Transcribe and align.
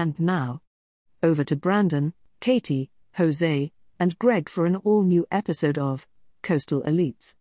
And 0.00 0.18
now, 0.18 0.62
over 1.22 1.44
to 1.44 1.54
Brandon, 1.54 2.14
Katie, 2.40 2.90
Jose, 3.16 3.70
and 3.98 4.18
Greg 4.18 4.48
for 4.48 4.64
an 4.64 4.76
all 4.76 5.02
new 5.02 5.26
episode 5.30 5.76
of 5.76 6.06
Coastal 6.42 6.80
Elites. 6.84 7.34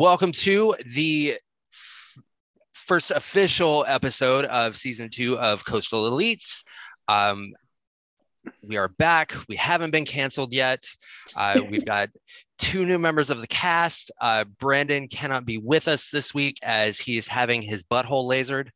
Welcome 0.00 0.32
to 0.32 0.74
the 0.94 1.34
f- 1.70 2.18
first 2.72 3.10
official 3.10 3.84
episode 3.86 4.46
of 4.46 4.74
season 4.74 5.10
two 5.10 5.38
of 5.38 5.66
Coastal 5.66 6.10
Elites. 6.10 6.64
Um, 7.06 7.52
we 8.62 8.78
are 8.78 8.88
back. 8.88 9.34
We 9.46 9.56
haven't 9.56 9.90
been 9.90 10.06
canceled 10.06 10.54
yet. 10.54 10.86
Uh, 11.36 11.60
we've 11.70 11.84
got 11.84 12.08
two 12.56 12.86
new 12.86 12.98
members 12.98 13.28
of 13.28 13.42
the 13.42 13.46
cast. 13.46 14.10
Uh, 14.22 14.44
Brandon 14.58 15.06
cannot 15.06 15.44
be 15.44 15.58
with 15.58 15.86
us 15.86 16.08
this 16.08 16.32
week 16.32 16.56
as 16.62 16.98
he 16.98 17.18
is 17.18 17.28
having 17.28 17.60
his 17.60 17.82
butthole 17.82 18.26
lasered. 18.26 18.70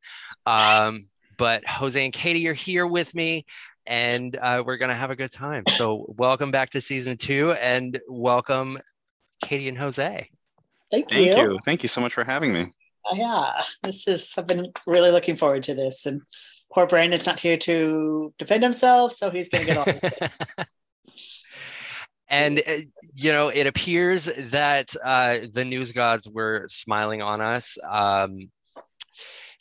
Um, 0.45 1.09
but 1.39 1.67
Jose 1.67 2.05
and 2.05 2.13
Katie 2.13 2.47
are 2.49 2.53
here 2.53 2.87
with 2.87 3.15
me, 3.15 3.47
and 3.87 4.37
uh, 4.37 4.63
we're 4.67 4.77
going 4.77 4.91
to 4.91 4.95
have 4.95 5.11
a 5.11 5.17
good 5.17 5.33
time. 5.33 5.65
So, 5.71 6.05
welcome 6.19 6.51
back 6.51 6.69
to 6.73 6.83
season 6.83 7.17
two, 7.17 7.53
and 7.53 7.99
welcome 8.11 8.79
Katie 9.43 9.69
and 9.69 9.79
Jose. 9.79 10.29
Thank 10.95 11.13
you. 11.13 11.33
Thank 11.33 11.37
you. 11.37 11.59
Thank 11.65 11.83
you 11.83 11.89
so 11.89 12.01
much 12.01 12.15
for 12.15 12.23
having 12.25 12.53
me. 12.53 12.73
Uh, 13.11 13.15
yeah, 13.15 13.61
this 13.83 14.07
is. 14.07 14.33
I've 14.39 14.47
been 14.47 14.73
really 14.87 15.11
looking 15.11 15.37
forward 15.37 15.65
to 15.65 15.75
this, 15.75 16.07
and 16.07 16.23
poor 16.73 16.87
Brandon's 16.87 17.27
not 17.27 17.41
here 17.41 17.57
to 17.59 18.33
defend 18.39 18.63
himself, 18.63 19.13
so 19.13 19.31
he's 19.31 19.49
going 19.49 19.67
to 19.67 19.75
get 19.75 20.59
all. 20.59 20.65
and 22.29 22.63
uh, 22.67 22.77
you 23.15 23.33
know, 23.33 23.49
it 23.49 23.67
appears 23.67 24.27
that 24.51 24.95
uh, 25.05 25.39
the 25.53 25.65
news 25.65 25.93
gods 25.93 26.29
were 26.29 26.67
smiling 26.69 27.23
on 27.23 27.41
us. 27.41 27.77
Um, 27.91 28.51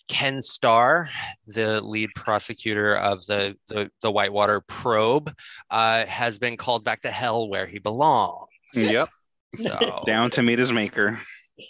Ken 0.07 0.41
Starr, 0.41 1.09
the 1.47 1.81
lead 1.81 2.09
prosecutor 2.15 2.95
of 2.95 3.25
the 3.25 3.55
the, 3.69 3.89
the 4.03 4.11
Whitewater 4.11 4.61
probe, 4.61 5.33
uh, 5.71 6.05
has 6.05 6.37
been 6.37 6.57
called 6.57 6.83
back 6.83 7.01
to 7.01 7.11
hell 7.11 7.49
where 7.49 7.65
he 7.65 7.79
belongs. 7.79 8.49
Yep. 8.75 9.09
So, 9.55 10.01
Down 10.05 10.29
to 10.31 10.43
meet 10.43 10.59
his 10.59 10.71
maker. 10.71 11.19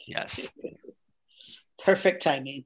yes. 0.07 0.51
Perfect 1.83 2.23
timing. 2.23 2.65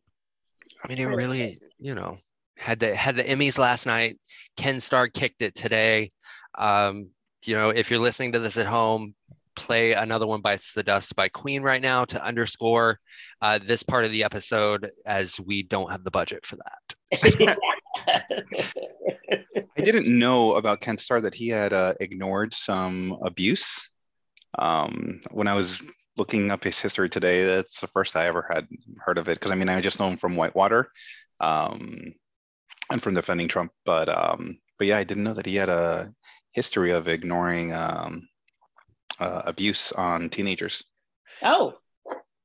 I 0.84 0.88
mean, 0.88 1.00
it 1.00 1.06
really, 1.06 1.58
you 1.80 1.96
know, 1.96 2.16
had 2.58 2.80
the 2.80 2.96
had 2.96 3.16
the 3.16 3.24
Emmys 3.24 3.58
last 3.58 3.86
night. 3.86 4.20
Ken 4.58 4.80
Starr 4.80 5.08
kicked 5.08 5.42
it 5.42 5.56
today. 5.56 6.10
Um, 6.58 7.10
you 7.46 7.56
know, 7.56 7.70
if 7.70 7.90
you're 7.90 8.00
listening 8.00 8.32
to 8.34 8.40
this 8.40 8.58
at 8.58 8.68
home, 8.68 9.16
play 9.56 9.94
another 9.94 10.28
one 10.28 10.42
bites 10.42 10.74
the 10.74 10.84
dust 10.84 11.16
by 11.16 11.28
Queen 11.30 11.64
right 11.64 11.82
now 11.82 12.06
to 12.06 12.24
underscore 12.24 13.00
uh, 13.42 13.60
this 13.62 13.84
part 13.84 14.06
of 14.06 14.12
the 14.12 14.24
episode, 14.24 14.90
as 15.06 15.40
we 15.40 15.64
don't 15.64 15.92
have 15.92 16.04
the 16.04 16.12
budget 16.12 16.46
for 16.46 16.58
that. 16.58 17.58
I 19.78 19.82
didn't 19.82 20.08
know 20.08 20.56
about 20.56 20.82
Ken 20.82 20.98
Starr 20.98 21.22
that 21.22 21.36
he 21.36 21.50
had 21.50 21.74
uh, 21.74 21.96
ignored 22.00 22.54
some 22.54 23.18
abuse. 23.24 23.90
Um, 24.58 25.22
when 25.32 25.48
I 25.48 25.54
was 25.54 25.82
looking 26.18 26.52
up 26.52 26.64
his 26.64 26.80
history 26.80 27.10
today, 27.10 27.46
that's 27.46 27.80
the 27.80 27.88
first 27.88 28.16
I 28.16 28.28
ever 28.28 28.48
had 28.50 28.68
heard 29.00 29.18
of 29.18 29.28
it. 29.28 29.36
Because 29.36 29.52
I 29.52 29.56
mean, 29.56 29.70
I 29.70 29.82
just 29.82 30.00
know 30.00 30.10
him 30.10 30.18
from 30.18 30.36
Whitewater 30.36 30.92
um, 31.40 32.14
and 32.92 33.02
from 33.02 33.14
defending 33.14 33.48
Trump. 33.48 33.72
But 33.86 34.10
um, 34.10 34.60
but 34.78 34.88
yeah, 34.88 34.98
I 34.98 35.04
didn't 35.04 35.24
know 35.24 35.34
that 35.34 35.46
he 35.46 35.56
had 35.56 35.70
a 35.70 36.10
history 36.54 36.92
of 36.92 37.08
ignoring 37.08 37.74
um, 37.74 38.28
uh, 39.20 39.44
abuse 39.46 39.92
on 39.94 40.30
teenagers. 40.30 40.84
oh, 41.44 41.76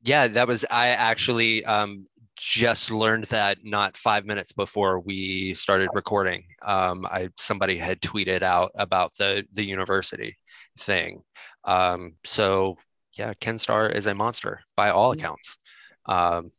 Yeah, 0.05 0.29
that 0.29 0.49
was 0.49 0.65
I 0.71 0.89
actually 0.89 1.65
um, 1.65 2.07
just 2.37 2.91
learned 2.91 3.25
that 3.25 3.59
not 3.63 3.97
five 3.97 4.25
minutes 4.25 4.53
before 4.53 5.01
we 5.01 5.55
started 5.55 5.89
recording. 5.93 6.45
Um, 6.63 7.07
I 7.07 7.29
somebody 7.37 7.79
had 7.79 8.01
tweeted 8.01 8.43
out 8.43 8.73
about 8.75 9.13
the 9.19 9.45
the 9.53 9.65
university 9.65 10.37
thing. 10.79 11.23
Um, 11.65 12.15
so 12.25 12.77
yeah, 13.17 13.35
Ken 13.41 13.59
Starr 13.59 13.89
is 13.89 14.07
a 14.07 14.15
monster 14.15 14.61
by 14.77 14.91
all 14.91 15.13
accounts. 15.13 15.59
Um, 16.07 16.51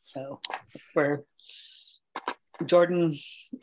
so 0.00 0.40
where 0.94 1.24
Jordan 2.64 3.18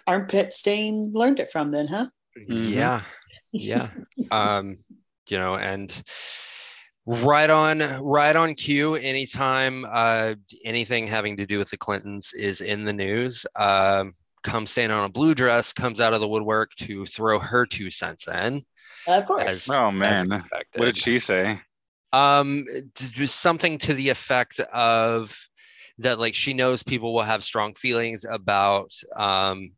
armpit 0.05 0.53
stain 0.53 1.11
learned 1.13 1.39
it 1.39 1.51
from, 1.51 1.71
then, 1.71 1.87
huh? 1.87 2.07
Mhm. 2.37 2.73
Yeah, 2.73 3.01
yeah. 3.53 3.89
um, 4.31 4.75
you 5.29 5.37
know, 5.37 5.55
and 5.55 6.03
right 7.05 7.49
on, 7.49 7.79
right 8.03 8.35
on 8.35 8.53
cue. 8.53 8.95
Anytime 8.95 9.85
uh, 9.89 10.35
anything 10.65 11.07
having 11.07 11.37
to 11.37 11.45
do 11.45 11.57
with 11.57 11.69
the 11.69 11.77
Clintons 11.77 12.33
is 12.33 12.61
in 12.61 12.85
the 12.85 12.93
news, 12.93 13.45
um, 13.55 14.11
come 14.43 14.65
stand 14.67 14.91
on 14.91 15.05
a 15.05 15.09
blue 15.09 15.33
dress 15.33 15.71
comes 15.73 16.01
out 16.01 16.13
of 16.13 16.19
the 16.19 16.27
woodwork 16.27 16.71
to 16.75 17.05
throw 17.05 17.39
her 17.39 17.65
two 17.65 17.89
cents 17.89 18.27
in. 18.27 18.61
Of 19.07 19.25
course. 19.25 19.43
As, 19.43 19.69
Oh 19.69 19.91
man, 19.91 20.29
what 20.75 20.85
did 20.85 20.97
she 20.97 21.19
say? 21.19 21.59
um 22.13 22.63
something 23.25 23.79
to 23.79 23.93
the 23.95 24.09
effect 24.09 24.59
of 24.71 25.35
that 25.97 26.19
like 26.19 26.35
she 26.35 26.53
knows 26.53 26.83
people 26.83 27.13
will 27.13 27.23
have 27.23 27.43
strong 27.43 27.73
feelings 27.73 28.23
about 28.29 28.91
um 29.15 29.71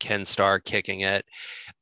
ken 0.00 0.24
starr 0.24 0.58
kicking 0.58 1.00
it 1.00 1.24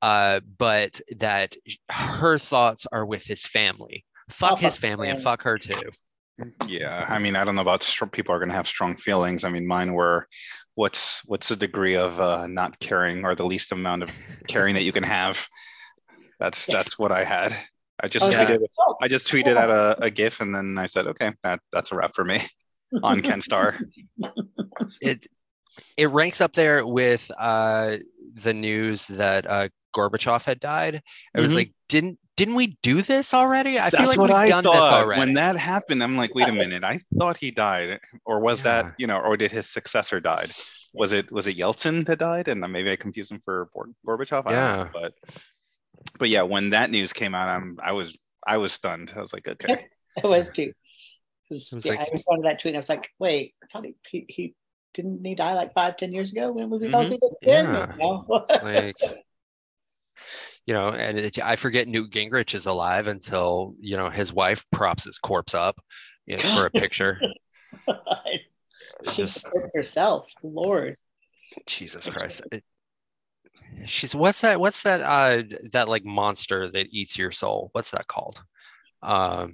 uh 0.02 0.40
but 0.58 1.00
that 1.18 1.56
her 1.90 2.36
thoughts 2.36 2.86
are 2.92 3.06
with 3.06 3.24
his 3.24 3.46
family 3.46 4.04
fuck 4.28 4.52
Oh, 4.52 4.56
his 4.56 4.76
fuck 4.76 4.82
family 4.82 5.08
and 5.08 5.18
fuck 5.18 5.42
her 5.42 5.58
too 5.58 5.80
Yeah, 6.68 7.06
I 7.08 7.18
mean, 7.18 7.34
I 7.34 7.44
don't 7.44 7.54
know 7.54 7.62
about 7.62 7.82
str- 7.82 8.04
people 8.04 8.34
are 8.34 8.38
going 8.38 8.50
to 8.50 8.54
have 8.54 8.66
strong 8.66 8.94
feelings. 8.94 9.44
I 9.44 9.48
mean, 9.48 9.66
mine 9.66 9.94
were, 9.94 10.28
what's 10.74 11.24
what's 11.24 11.48
the 11.48 11.56
degree 11.56 11.96
of 11.96 12.20
uh, 12.20 12.46
not 12.46 12.78
caring 12.78 13.24
or 13.24 13.34
the 13.34 13.46
least 13.46 13.72
amount 13.72 14.02
of 14.02 14.10
caring 14.46 14.74
that 14.74 14.82
you 14.82 14.92
can 14.92 15.02
have? 15.02 15.48
That's 16.38 16.68
Yeah. 16.68 16.76
that's 16.76 16.98
what 16.98 17.12
I 17.12 17.24
had. 17.24 17.56
I 18.02 18.08
just 18.08 18.30
yeah. 18.30 18.44
tweeted 18.46 18.66
Oh, 18.78 18.96
I 19.00 19.08
just 19.08 19.26
tweeted 19.26 19.56
out 19.56 19.70
a, 19.70 19.96
a 20.04 20.10
GIF 20.10 20.40
and 20.40 20.54
then 20.54 20.76
I 20.78 20.86
said, 20.86 21.06
okay, 21.06 21.32
that 21.42 21.60
that's 21.72 21.92
a 21.92 21.96
wrap 21.96 22.14
for 22.14 22.24
me 22.24 22.40
on 23.02 23.20
Ken 23.22 23.40
Starr. 23.40 23.78
it 25.00 25.26
it 25.96 26.10
ranks 26.10 26.40
up 26.40 26.52
there 26.52 26.86
with 26.86 27.30
uh 27.38 27.96
the 28.34 28.54
news 28.54 29.06
that 29.08 29.46
uh 29.46 29.68
gorbachev 29.94 30.44
had 30.44 30.60
died 30.60 31.00
i 31.34 31.40
was 31.40 31.52
Mhm. 31.52 31.56
like 31.56 31.72
didn't 31.88 32.18
didn't 32.36 32.54
we 32.54 32.78
do 32.82 33.00
this 33.02 33.32
already 33.34 33.78
i 33.78 33.88
feel 33.90 34.06
like 34.06 34.18
what 34.18 34.28
we've 34.30 34.36
I 34.36 34.48
done 34.48 34.64
this 34.64 34.74
already 34.74 35.20
when 35.20 35.32
that 35.34 35.56
happened. 35.56 36.02
I'm 36.02 36.16
like, 36.18 36.34
wait 36.34 36.48
a 36.48 36.52
minute, 36.52 36.84
I 36.84 37.00
thought 37.18 37.36
he 37.38 37.50
died, 37.50 37.98
or 38.26 38.40
was 38.40 38.60
Yeah. 38.60 38.82
that 38.82 38.94
you 38.98 39.06
know, 39.06 39.18
or 39.20 39.36
did 39.38 39.50
his 39.52 39.68
successor 39.70 40.20
died? 40.20 40.50
Was 40.92 41.12
it 41.12 41.32
was 41.32 41.46
it 41.46 41.56
Yeltsin 41.56 42.04
that 42.06 42.18
died? 42.18 42.48
And 42.48 42.60
maybe 42.60 42.90
I 42.90 42.96
confused 42.96 43.30
him 43.32 43.40
for 43.44 43.68
Gorbachev. 44.06 44.42
I 44.46 44.52
don't 44.52 44.52
know, 44.52 44.82
Yeah. 44.84 44.88
but 44.92 45.14
but 46.18 46.28
yeah, 46.28 46.42
when 46.42 46.70
that 46.70 46.90
news 46.90 47.12
came 47.12 47.34
out, 47.34 47.48
I'm 47.48 47.78
I 47.82 47.92
was 47.92 48.16
I 48.46 48.58
was 48.58 48.72
stunned. 48.72 49.12
I 49.16 49.20
was 49.20 49.32
like, 49.32 49.48
okay, 49.48 49.86
it 50.16 50.24
was 50.26 50.50
too. 50.50 50.72
Was 51.50 51.72
yeah, 51.84 51.92
like- 51.92 52.00
I 52.00 52.08
responded 52.12 52.42
to 52.42 52.48
that 52.48 52.60
tweet. 52.60 52.70
And 52.72 52.76
I 52.76 52.80
was 52.80 52.88
like, 52.88 53.08
wait, 53.18 53.54
I 53.62 53.66
thought 53.72 53.84
he, 53.84 53.94
he, 54.08 54.24
he 54.28 54.54
didn't 54.94 55.24
he 55.24 55.34
die 55.34 55.54
like 55.54 55.74
five, 55.74 55.96
ten 55.96 56.12
years 56.12 56.32
ago 56.32 56.52
when 56.52 56.70
we 56.70 56.90
thought 56.90 57.06
he 57.06 57.18
was 57.20 57.36
dead? 57.42 57.64
Yeah. 57.66 57.92
No. 57.98 58.46
like 58.62 58.96
you 60.66 60.74
know 60.74 60.88
and 60.88 61.18
it, 61.18 61.38
i 61.44 61.56
forget 61.56 61.86
newt 61.88 62.10
gingrich 62.10 62.54
is 62.54 62.66
alive 62.66 63.06
until 63.06 63.74
you 63.80 63.96
know 63.96 64.08
his 64.08 64.32
wife 64.32 64.64
props 64.72 65.04
his 65.04 65.18
corpse 65.18 65.54
up 65.54 65.76
you 66.26 66.36
know, 66.36 66.42
for 66.42 66.66
a 66.66 66.70
picture 66.82 67.20
she 69.04 69.16
just 69.22 69.46
herself. 69.74 70.30
Lord. 70.42 70.96
jesus 71.66 72.06
christ 72.08 72.42
It- 72.50 72.64
she's 73.84 74.14
what's 74.14 74.40
that 74.40 74.58
what's 74.60 74.82
that 74.82 75.00
uh 75.02 75.42
that 75.72 75.88
like 75.88 76.04
monster 76.04 76.68
that 76.70 76.86
eats 76.90 77.18
your 77.18 77.30
soul 77.30 77.68
what's 77.72 77.90
that 77.90 78.06
called 78.06 78.42
um 79.02 79.52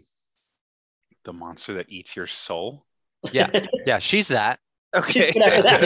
the 1.25 1.33
monster 1.33 1.75
that 1.75 1.87
eats 1.89 2.17
your 2.17 2.27
soul. 2.27 2.85
yeah 3.33 3.49
yeah 3.87 3.99
she's 3.99 4.29
that 4.29 4.59
Okay, 4.95 5.33
whatever 5.35 5.63
that 5.63 5.81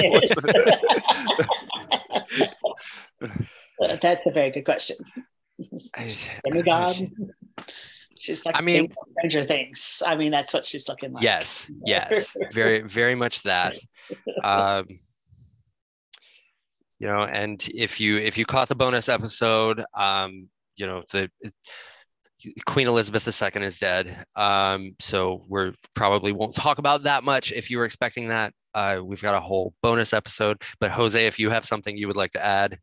That's 4.03 4.27
a 4.27 4.31
very 4.33 4.51
good 4.51 4.65
question. 4.65 4.97
I- 5.95 6.15
Demigod. 6.45 6.97
She's 8.19 8.45
like 8.45 8.57
I 8.57 8.63
mean- 8.63 8.91
Stranger 9.19 9.45
Things. 9.45 10.03
I 10.05 10.17
mean, 10.17 10.33
that's 10.33 10.53
what 10.55 10.65
she's 10.67 10.89
looking 10.89 11.13
like. 11.13 11.23
Yes, 11.23 11.71
yes, 11.85 12.37
very, 12.53 12.81
very 12.83 13.15
much 13.15 13.43
that. 13.43 13.77
Um, 14.43 14.87
you 16.99 17.07
know, 17.07 17.23
and 17.23 17.67
if 17.75 18.01
you 18.01 18.17
if 18.17 18.39
you 18.39 18.47
caught 18.47 18.69
the 18.69 18.75
bonus 18.75 19.09
episode, 19.09 19.83
um, 19.95 20.49
you 20.77 20.87
know 20.87 21.03
the 21.13 21.31
Queen 22.67 22.87
Elizabeth 22.87 23.27
II 23.27 23.63
is 23.63 23.79
dead. 23.79 24.25
Um, 24.37 24.95
so 25.01 25.45
we're 25.49 25.73
probably 25.95 26.33
won't 26.33 26.55
talk 26.55 26.79
about 26.79 27.03
that 27.05 27.25
much. 27.25 27.53
If 27.53 27.71
you 27.71 27.79
were 27.79 27.85
expecting 27.85 28.29
that, 28.29 28.53
uh, 28.75 29.01
we've 29.03 29.23
got 29.23 29.35
a 29.35 29.41
whole 29.41 29.75
bonus 29.83 30.13
episode. 30.13 30.63
But 30.81 30.91
Jose, 30.91 31.27
if 31.27 31.39
you 31.39 31.51
have 31.51 31.65
something 31.65 31.97
you 31.97 32.07
would 32.07 32.17
like 32.17 32.33
to 32.33 32.45
add, 32.45 32.79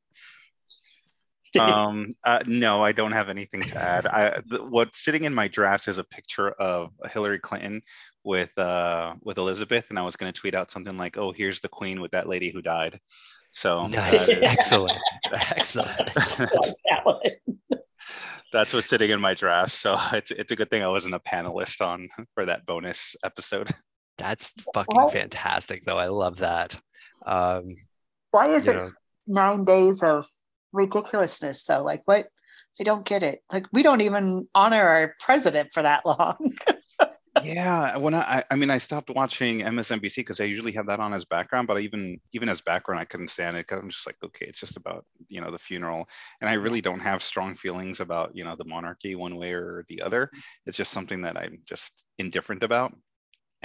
um, 1.59 2.16
uh, 2.24 2.44
no, 2.45 2.83
I 2.83 2.92
don't 2.92 3.12
have 3.12 3.30
anything 3.30 3.62
to 3.62 3.77
add. 3.77 4.06
I, 4.07 4.42
th- 4.50 4.62
what's 4.69 5.04
sitting 5.04 5.24
in 5.24 5.33
my 5.33 5.48
drafts 5.48 5.88
is 5.88 5.98
a 5.98 6.04
picture 6.04 6.51
of 6.51 6.92
Hillary 7.12 7.39
Clinton 7.39 7.81
with 8.24 8.56
uh, 8.57 9.13
with 9.21 9.38
Elizabeth, 9.38 9.86
and 9.89 10.00
I 10.00 10.04
was 10.04 10.16
going 10.16 10.31
to 10.31 10.39
tweet 10.39 10.56
out 10.56 10.71
something 10.71 10.98
like, 10.98 11.18
"Oh, 11.18 11.31
here's 11.31 11.62
the 11.62 11.69
Queen 11.69 12.01
with 12.01 12.12
that 12.12 12.27
lady 12.27 12.50
who 12.50 12.62
died." 12.62 13.00
So 13.54 13.86
nice, 13.86 14.30
uh, 14.30 14.40
excellent, 14.42 15.00
excellent. 15.32 16.12
that's 18.52 18.74
what's 18.74 18.88
sitting 18.88 19.12
in 19.12 19.22
my 19.22 19.36
draft. 19.36 19.72
So 19.74 19.98
it's 20.14 20.32
it's 20.32 20.52
a 20.52 20.56
good 20.56 20.70
thing 20.70 20.84
I 20.84 20.88
wasn't 20.88 21.16
a 21.16 21.20
panelist 21.20 21.86
on 21.86 22.10
for 22.34 22.46
that 22.46 22.66
bonus 22.66 23.16
episode. 23.24 23.70
That's 24.18 24.50
fucking 24.74 24.96
What? 24.96 25.14
fantastic, 25.14 25.84
though. 25.84 25.98
I 25.98 26.08
love 26.08 26.38
that. 26.38 26.80
Um, 27.26 27.76
Why 28.32 28.50
is 28.50 28.68
it 28.68 28.76
know. 28.76 28.90
nine 29.28 29.66
days 29.66 30.02
of 30.04 30.28
ridiculousness 30.72 31.64
though? 31.64 31.84
Like 31.84 32.02
what? 32.06 32.28
I 32.80 32.84
don't 32.84 33.06
get 33.06 33.22
it. 33.22 33.44
Like 33.52 33.68
we 33.72 33.84
don't 33.84 34.02
even 34.02 34.48
honor 34.56 34.82
our 34.82 35.16
president 35.20 35.74
for 35.74 35.84
that 35.84 36.06
long. 36.08 36.56
Yeah, 37.41 37.97
when 37.97 38.13
I 38.13 38.44
I- 38.51 38.56
mean 38.56 38.69
I 38.69 38.77
stopped 38.77 39.09
watching 39.09 39.62
MSNBC 39.62 40.18
because 40.18 40.39
I 40.39 40.44
usually 40.44 40.71
have 40.74 40.85
that 40.88 41.00
on 41.00 41.13
as 41.13 41.25
background, 41.25 41.68
but 41.68 41.80
even 41.81 42.19
even 42.33 42.47
as 42.50 42.62
background 42.62 43.00
I 43.01 43.06
couldn't 43.06 43.30
stand 43.30 43.57
it 43.57 43.62
because 43.68 43.81
I'm 43.81 43.89
just 43.89 44.06
like, 44.06 44.18
okay, 44.24 44.45
it's 44.45 44.59
just 44.59 44.77
about 44.77 45.06
you 45.30 45.41
know 45.41 45.50
the 45.50 45.57
funeral, 45.57 46.07
and 46.41 46.50
I 46.50 46.53
really 46.53 46.81
don't 46.81 47.00
have 47.00 47.24
strong 47.24 47.56
feelings 47.56 48.00
about 48.01 48.35
you 48.35 48.44
know 48.44 48.56
the 48.56 48.65
monarchy 48.65 49.15
one 49.15 49.35
way 49.35 49.53
or 49.53 49.83
the 49.89 50.01
other. 50.01 50.30
It's 50.65 50.77
just 50.77 50.91
something 50.91 51.21
that 51.21 51.38
I'm 51.38 51.59
just 51.65 52.03
indifferent 52.19 52.63
about. 52.63 52.94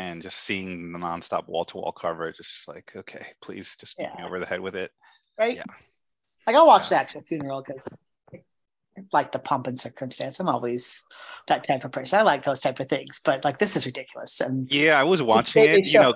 And 0.00 0.22
just 0.22 0.36
seeing 0.44 0.92
the 0.92 0.98
nonstop 1.00 1.48
wall-to-wall 1.48 1.90
coverage, 1.90 2.36
it's 2.38 2.52
just 2.52 2.68
like, 2.68 2.92
okay, 2.94 3.26
please 3.42 3.74
just 3.80 3.96
beat 3.98 4.06
me 4.16 4.22
over 4.24 4.38
the 4.38 4.46
head 4.46 4.60
with 4.60 4.76
it. 4.76 4.92
right? 5.36 5.56
Yeah. 5.56 5.64
Like 6.46 6.54
I'll 6.54 6.68
watch 6.68 6.88
the 6.88 6.94
actual 6.94 7.22
funeral 7.22 7.64
because 7.66 7.98
like 9.12 9.32
the 9.32 9.38
pomp 9.38 9.66
and 9.66 9.78
circumstance. 9.78 10.38
I'm 10.40 10.48
always 10.48 11.02
that 11.48 11.64
type 11.64 11.84
of 11.84 11.92
person. 11.92 12.18
I 12.18 12.22
like 12.22 12.44
those 12.44 12.60
type 12.60 12.78
of 12.80 12.88
things, 12.88 13.20
but 13.24 13.44
like 13.44 13.58
this 13.58 13.76
is 13.76 13.86
ridiculous. 13.86 14.40
And 14.40 14.70
Yeah, 14.70 15.00
I 15.00 15.04
was 15.04 15.22
watching 15.22 15.64
it. 15.64 15.86
You 15.86 16.00
know, 16.00 16.14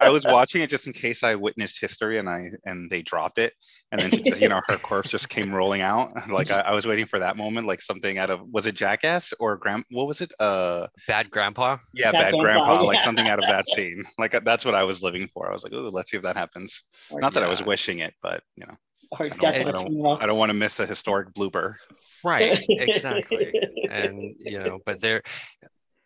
I 0.00 0.10
was 0.10 0.24
watching 0.24 0.62
it 0.62 0.70
just 0.70 0.86
in 0.86 0.92
case 0.92 1.22
I 1.22 1.34
witnessed 1.34 1.80
history 1.80 2.18
and 2.18 2.28
I 2.28 2.50
and 2.64 2.90
they 2.90 3.02
dropped 3.02 3.38
it, 3.38 3.52
and 3.92 4.00
then 4.00 4.10
just, 4.10 4.40
you 4.40 4.48
know 4.48 4.60
her 4.68 4.76
corpse 4.76 5.10
just 5.10 5.28
came 5.28 5.54
rolling 5.54 5.80
out. 5.80 6.12
Like 6.34 6.50
I, 6.50 6.60
I 6.60 6.72
was 6.72 6.84
waiting 6.84 7.06
for 7.06 7.20
that 7.20 7.36
moment, 7.36 7.66
like 7.66 7.80
something 7.80 8.18
out 8.18 8.28
of 8.28 8.40
was 8.50 8.66
it 8.66 8.74
Jackass 8.74 9.32
or 9.38 9.56
Grand? 9.56 9.84
What 9.90 10.08
was 10.08 10.20
it? 10.20 10.32
Uh, 10.40 10.88
bad 11.06 11.30
grandpa. 11.30 11.76
yeah, 11.94 12.10
Bad 12.10 12.24
Bad, 12.32 12.40
Grandpa, 12.40 12.64
Grandpa, 12.64 12.84
like 12.84 12.98
yeah. 12.98 13.04
something 13.04 13.28
out 13.28 13.38
of 13.38 13.48
that 13.48 13.66
scene. 13.68 14.04
Like 14.18 14.44
that's 14.44 14.64
what 14.64 14.74
I 14.74 14.84
was 14.84 15.02
living 15.02 15.28
for. 15.32 15.48
I 15.48 15.52
was 15.52 15.62
like, 15.62 15.72
oh, 15.74 15.90
let's 15.92 16.10
see 16.10 16.16
if 16.16 16.22
that 16.22 16.36
happens. 16.36 16.82
or, 17.10 17.20
Not 17.20 17.34
that 17.34 17.42
I 17.42 17.48
was 17.48 17.62
wishing 17.62 17.98
it, 17.98 18.14
but 18.22 18.42
you 18.56 18.66
know, 18.66 18.74
or 19.18 19.26
I 19.26 19.28
don't, 19.28 19.68
I 19.68 19.72
don't. 19.72 20.22
I 20.22 20.26
don't 20.26 20.38
want 20.38 20.50
to 20.50 20.54
miss 20.54 20.80
a 20.80 20.86
historic 20.86 21.32
blooper. 21.34 21.74
Right, 22.22 22.64
exactly. 22.68 23.52
and 23.90 24.34
you 24.38 24.62
know, 24.62 24.80
but 24.84 25.00
there, 25.00 25.22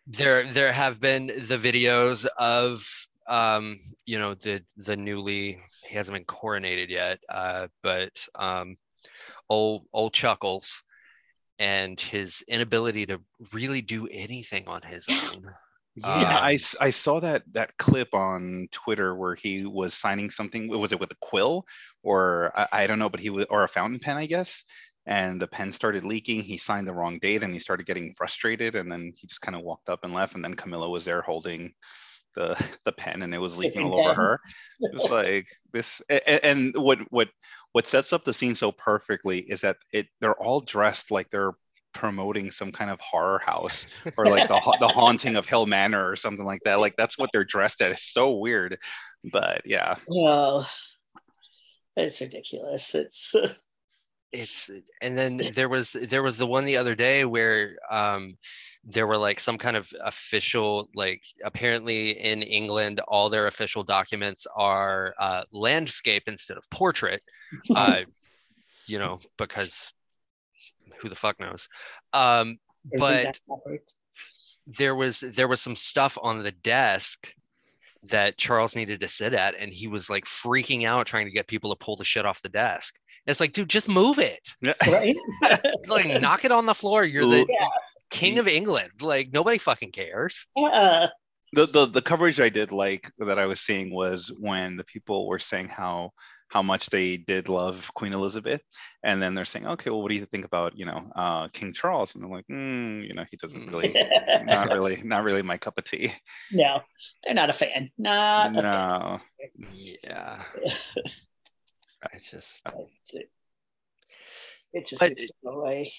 there, 0.07 0.43
there 0.43 0.71
have 0.71 0.99
been 0.99 1.27
the 1.27 1.57
videos 1.57 2.25
of, 2.37 2.83
um, 3.27 3.77
you 4.05 4.19
know, 4.19 4.33
the 4.33 4.61
the 4.77 4.97
newly 4.97 5.59
he 5.85 5.95
hasn't 5.95 6.15
been 6.15 6.25
coronated 6.25 6.89
yet, 6.89 7.19
uh, 7.29 7.67
but 7.83 8.27
um, 8.35 8.75
old 9.49 9.85
old 9.93 10.13
Chuckles 10.13 10.83
and 11.59 11.99
his 11.99 12.43
inability 12.47 13.05
to 13.05 13.21
really 13.51 13.81
do 13.81 14.07
anything 14.07 14.67
on 14.67 14.81
his 14.81 15.07
own. 15.09 15.43
Yeah, 15.95 16.37
Um, 16.37 16.43
I, 16.43 16.57
I 16.79 16.89
saw 16.91 17.19
that 17.19 17.43
that 17.53 17.75
clip 17.77 18.13
on 18.13 18.67
Twitter 18.71 19.15
where 19.15 19.35
he 19.35 19.65
was 19.65 19.93
signing 19.93 20.29
something. 20.29 20.67
Was 20.69 20.93
it 20.93 20.99
with 20.99 21.11
a 21.11 21.15
quill 21.21 21.65
or 22.03 22.51
I, 22.55 22.67
I 22.71 22.87
don't 22.87 22.99
know, 22.99 23.09
but 23.09 23.19
he 23.19 23.29
was 23.29 23.45
or 23.49 23.63
a 23.63 23.67
fountain 23.67 23.99
pen, 23.99 24.17
I 24.17 24.25
guess. 24.25 24.63
And 25.05 25.41
the 25.41 25.47
pen 25.47 25.71
started 25.73 26.05
leaking. 26.05 26.41
He 26.41 26.57
signed 26.57 26.87
the 26.87 26.93
wrong 26.93 27.17
date, 27.19 27.41
and 27.43 27.51
he 27.51 27.59
started 27.59 27.85
getting 27.87 28.13
frustrated. 28.15 28.75
And 28.75 28.91
then 28.91 29.13
he 29.17 29.27
just 29.27 29.41
kind 29.41 29.55
of 29.55 29.63
walked 29.63 29.89
up 29.89 30.03
and 30.03 30.13
left. 30.13 30.35
And 30.35 30.43
then 30.43 30.53
Camilla 30.55 30.87
was 30.89 31.03
there 31.05 31.21
holding 31.21 31.73
the 32.35 32.55
the 32.85 32.91
pen, 32.91 33.21
and 33.23 33.33
it 33.33 33.39
was 33.39 33.57
leaking 33.57 33.81
all 33.81 33.95
over 33.95 34.13
her. 34.13 34.39
It 34.91 34.93
was 34.93 35.09
like 35.09 35.47
this. 35.73 36.01
a- 36.09 36.21
a- 36.29 36.45
And 36.45 36.75
what 36.75 36.99
what 37.11 37.29
what 37.71 37.87
sets 37.87 38.13
up 38.13 38.23
the 38.23 38.33
scene 38.33 38.55
so 38.55 38.71
perfectly 38.71 39.39
is 39.39 39.61
that 39.61 39.77
it 39.91 40.07
they're 40.21 40.39
all 40.41 40.59
dressed 40.61 41.11
like 41.11 41.29
they're 41.29 41.53
promoting 41.93 42.51
some 42.51 42.71
kind 42.71 42.91
of 42.91 42.99
horror 42.99 43.39
house 43.39 43.87
or 44.17 44.25
like 44.25 44.47
the 44.47 44.77
the 44.79 44.87
haunting 44.87 45.35
of 45.35 45.47
Hill 45.47 45.65
Manor 45.65 46.09
or 46.09 46.15
something 46.15 46.45
like 46.45 46.61
that. 46.65 46.79
Like 46.79 46.95
that's 46.97 47.17
what 47.17 47.29
they're 47.33 47.45
dressed 47.45 47.81
at. 47.81 47.91
It's 47.91 48.13
so 48.13 48.35
weird, 48.35 48.77
but 49.31 49.61
yeah, 49.65 49.95
Oh, 50.09 50.67
it's 51.95 52.21
ridiculous. 52.21 52.95
It's 52.95 53.35
it's 54.31 54.69
and 55.01 55.17
then 55.17 55.37
there 55.55 55.69
was 55.69 55.93
there 55.93 56.21
was 56.21 56.37
the 56.37 56.45
one 56.45 56.65
the 56.65 56.77
other 56.77 56.93
day 56.93 57.25
where 57.25 57.77
um 57.89 58.37
there 58.83 59.07
were 59.07 59.17
like 59.17 59.39
some 59.39 59.57
kind 59.57 59.75
of 59.75 59.91
official 60.03 60.87
like 60.93 61.23
apparently 61.43 62.11
in 62.11 62.43
england 62.43 62.99
all 63.07 63.29
their 63.29 63.47
official 63.47 63.83
documents 63.83 64.45
are 64.55 65.15
uh, 65.19 65.43
landscape 65.51 66.23
instead 66.27 66.57
of 66.57 66.69
portrait 66.69 67.23
uh 67.75 68.01
you 68.85 68.99
know 68.99 69.17
because 69.39 69.91
who 70.99 71.09
the 71.09 71.15
fuck 71.15 71.39
knows 71.39 71.67
um 72.13 72.57
but 72.97 73.39
there 74.67 74.95
was 74.95 75.19
there 75.21 75.47
was 75.47 75.61
some 75.61 75.75
stuff 75.75 76.17
on 76.21 76.43
the 76.43 76.51
desk 76.51 77.33
that 78.03 78.37
Charles 78.37 78.75
needed 78.77 79.01
to 79.01 79.09
sit 79.09 79.33
at, 79.33 79.55
and 79.59 79.73
he 79.73 79.87
was 79.87 80.09
like 80.09 80.23
freaking 80.23 80.85
out 80.87 81.05
trying 81.05 81.25
to 81.25 81.31
get 81.33 81.47
people 81.47 81.69
to 81.75 81.83
pull 81.83 81.97
the 81.97 82.05
shit 82.05 82.25
off 82.25 82.41
the 82.41 82.47
desk. 82.47 82.95
And 83.25 83.31
it's 83.31 83.41
like, 83.41 83.51
dude, 83.51 83.67
just 83.69 83.89
move 83.89 84.19
it. 84.19 84.47
right? 84.87 85.15
Like, 85.87 86.21
knock 86.21 86.45
it 86.45 86.51
on 86.53 86.65
the 86.65 86.73
floor. 86.73 87.03
You're 87.03 87.25
the 87.25 87.45
Yeah. 87.49 87.67
king 88.09 88.37
of 88.39 88.47
England. 88.47 88.91
Like, 89.01 89.31
nobody 89.33 89.57
fucking 89.57 89.91
cares. 89.91 90.47
Yeah. 90.55 91.07
the, 91.51 91.65
the 91.65 91.87
the 91.87 92.01
coverage 92.01 92.39
I 92.39 92.47
did 92.47 92.71
like 92.71 93.11
that 93.17 93.37
I 93.37 93.45
was 93.47 93.59
seeing 93.59 93.93
was 93.93 94.31
when 94.39 94.77
the 94.77 94.85
people 94.85 95.27
were 95.27 95.39
saying 95.39 95.67
how 95.67 96.11
how 96.49 96.61
much 96.61 96.89
they 96.89 97.17
did 97.17 97.47
love 97.47 97.89
Queen 97.93 98.13
Elizabeth, 98.13 98.61
and 99.03 99.21
then 99.21 99.35
they're 99.35 99.45
saying, 99.45 99.67
okay, 99.67 99.89
well, 99.89 100.01
what 100.01 100.09
do 100.09 100.15
you 100.15 100.25
think 100.25 100.45
about 100.45 100.77
you 100.77 100.85
know 100.85 101.11
uh, 101.15 101.47
King 101.49 101.73
Charles? 101.73 102.15
And 102.15 102.23
I'm 102.23 102.31
like, 102.31 102.47
mm, 102.51 103.07
you 103.07 103.13
know, 103.13 103.23
he 103.29 103.37
doesn't 103.37 103.67
really, 103.67 103.93
not 104.45 104.69
really, 104.71 105.01
not 105.03 105.23
really 105.23 105.41
my 105.43 105.57
cup 105.57 105.77
of 105.77 105.83
tea. 105.85 106.11
no, 106.51 106.81
they're 107.23 107.33
not 107.35 107.49
a 107.49 107.53
fan. 107.53 107.89
Not 107.97 108.51
a 108.51 108.53
fan. 108.53 108.63
No, 108.63 109.19
Yeah. 109.73 110.41
I 112.03 112.17
just 112.17 112.65
It 113.13 114.85
just 114.89 114.99
But- 114.99 115.09
needs 115.09 115.31
away. 115.45 115.91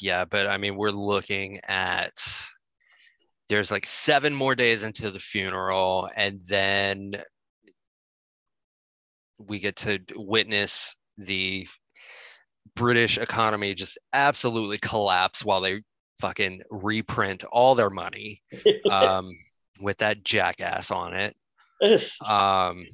yeah, 0.00 0.24
but 0.24 0.46
I 0.46 0.56
mean, 0.56 0.76
we're 0.76 0.90
looking 0.90 1.60
at 1.68 2.12
there's 3.48 3.70
like 3.70 3.84
seven 3.84 4.32
more 4.34 4.54
days 4.54 4.82
into 4.82 5.10
the 5.10 5.18
funeral, 5.20 6.08
and 6.16 6.40
then 6.48 7.12
we 9.48 9.58
get 9.58 9.76
to 9.76 10.00
witness 10.16 10.96
the 11.18 11.66
British 12.74 13.18
economy 13.18 13.74
just 13.74 13.98
absolutely 14.12 14.78
collapse 14.78 15.44
while 15.44 15.60
they 15.60 15.82
fucking 16.20 16.62
reprint 16.70 17.44
all 17.44 17.74
their 17.74 17.90
money 17.90 18.40
um, 18.90 19.30
with 19.80 19.98
that 19.98 20.24
jackass 20.24 20.90
on 20.90 21.14
it. 21.14 21.36
Um, 22.26 22.86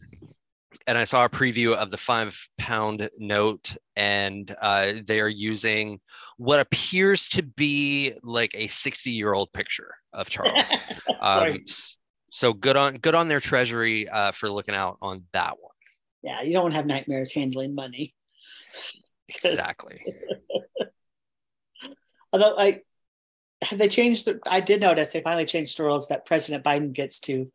and 0.87 0.97
I 0.97 1.05
saw 1.05 1.25
a 1.25 1.29
preview 1.29 1.75
of 1.75 1.91
the 1.91 1.97
five 1.97 2.39
pound 2.57 3.09
note, 3.19 3.77
and 3.97 4.55
uh, 4.61 4.95
they 5.07 5.21
are 5.21 5.29
using 5.29 6.01
what 6.39 6.61
appears 6.61 7.29
to 7.31 7.43
be 7.43 8.15
like 8.23 8.53
a 8.55 8.67
60 8.69 9.11
year 9.11 9.35
old 9.35 9.53
picture 9.53 9.95
of 10.13 10.29
Charles. 10.29 10.73
Um. 11.21 11.65
So 12.31 12.53
good 12.53 12.77
on 12.77 12.97
good 12.97 13.15
on 13.15 13.29
their 13.29 13.41
treasury 13.41 14.09
uh, 14.09 14.33
for 14.33 14.51
looking 14.51 14.75
out 14.75 14.99
on 15.03 15.25
that 15.33 15.55
one. 15.59 15.68
Yeah, 16.29 16.43
you 16.43 16.53
don't 16.53 16.65
want 16.65 16.73
to 16.75 16.77
have 16.77 16.87
nightmares 16.87 17.33
handling 17.33 17.75
money. 17.75 18.15
Exactly. 19.29 20.03
Although 22.33 22.57
I 22.59 22.81
have 23.63 23.79
they 23.79 23.89
changed 23.89 24.27
the 24.27 24.39
I 24.49 24.61
did 24.61 24.83
notice 24.83 25.11
they 25.11 25.23
finally 25.23 25.47
changed 25.47 25.79
the 25.79 25.85
rules 25.85 26.09
that 26.09 26.27
President 26.27 26.63
Biden 26.65 26.93
gets 26.93 27.19
to 27.21 27.51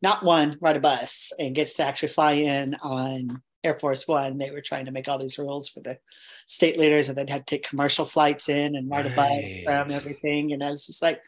not 0.00 0.22
one 0.22 0.54
ride 0.60 0.76
a 0.76 0.80
bus 0.80 1.32
and 1.38 1.54
gets 1.54 1.74
to 1.74 1.84
actually 1.84 2.10
fly 2.10 2.32
in 2.32 2.76
on 2.76 3.42
Air 3.64 3.78
Force 3.78 4.06
One, 4.06 4.38
they 4.38 4.50
were 4.50 4.60
trying 4.60 4.84
to 4.84 4.92
make 4.92 5.08
all 5.08 5.18
these 5.18 5.38
rules 5.38 5.68
for 5.70 5.80
the 5.80 5.98
state 6.46 6.78
leaders, 6.78 7.08
and 7.08 7.16
they'd 7.16 7.30
had 7.30 7.46
to 7.46 7.56
take 7.56 7.66
commercial 7.68 8.04
flights 8.04 8.48
in 8.48 8.76
and 8.76 8.90
ride 8.90 9.06
a 9.06 9.10
bus 9.10 9.26
Right. 9.28 9.64
around 9.66 9.90
everything. 9.92 10.52
And 10.52 10.62
I 10.62 10.70
was 10.70 10.86
just 10.86 11.02
like, 11.02 11.20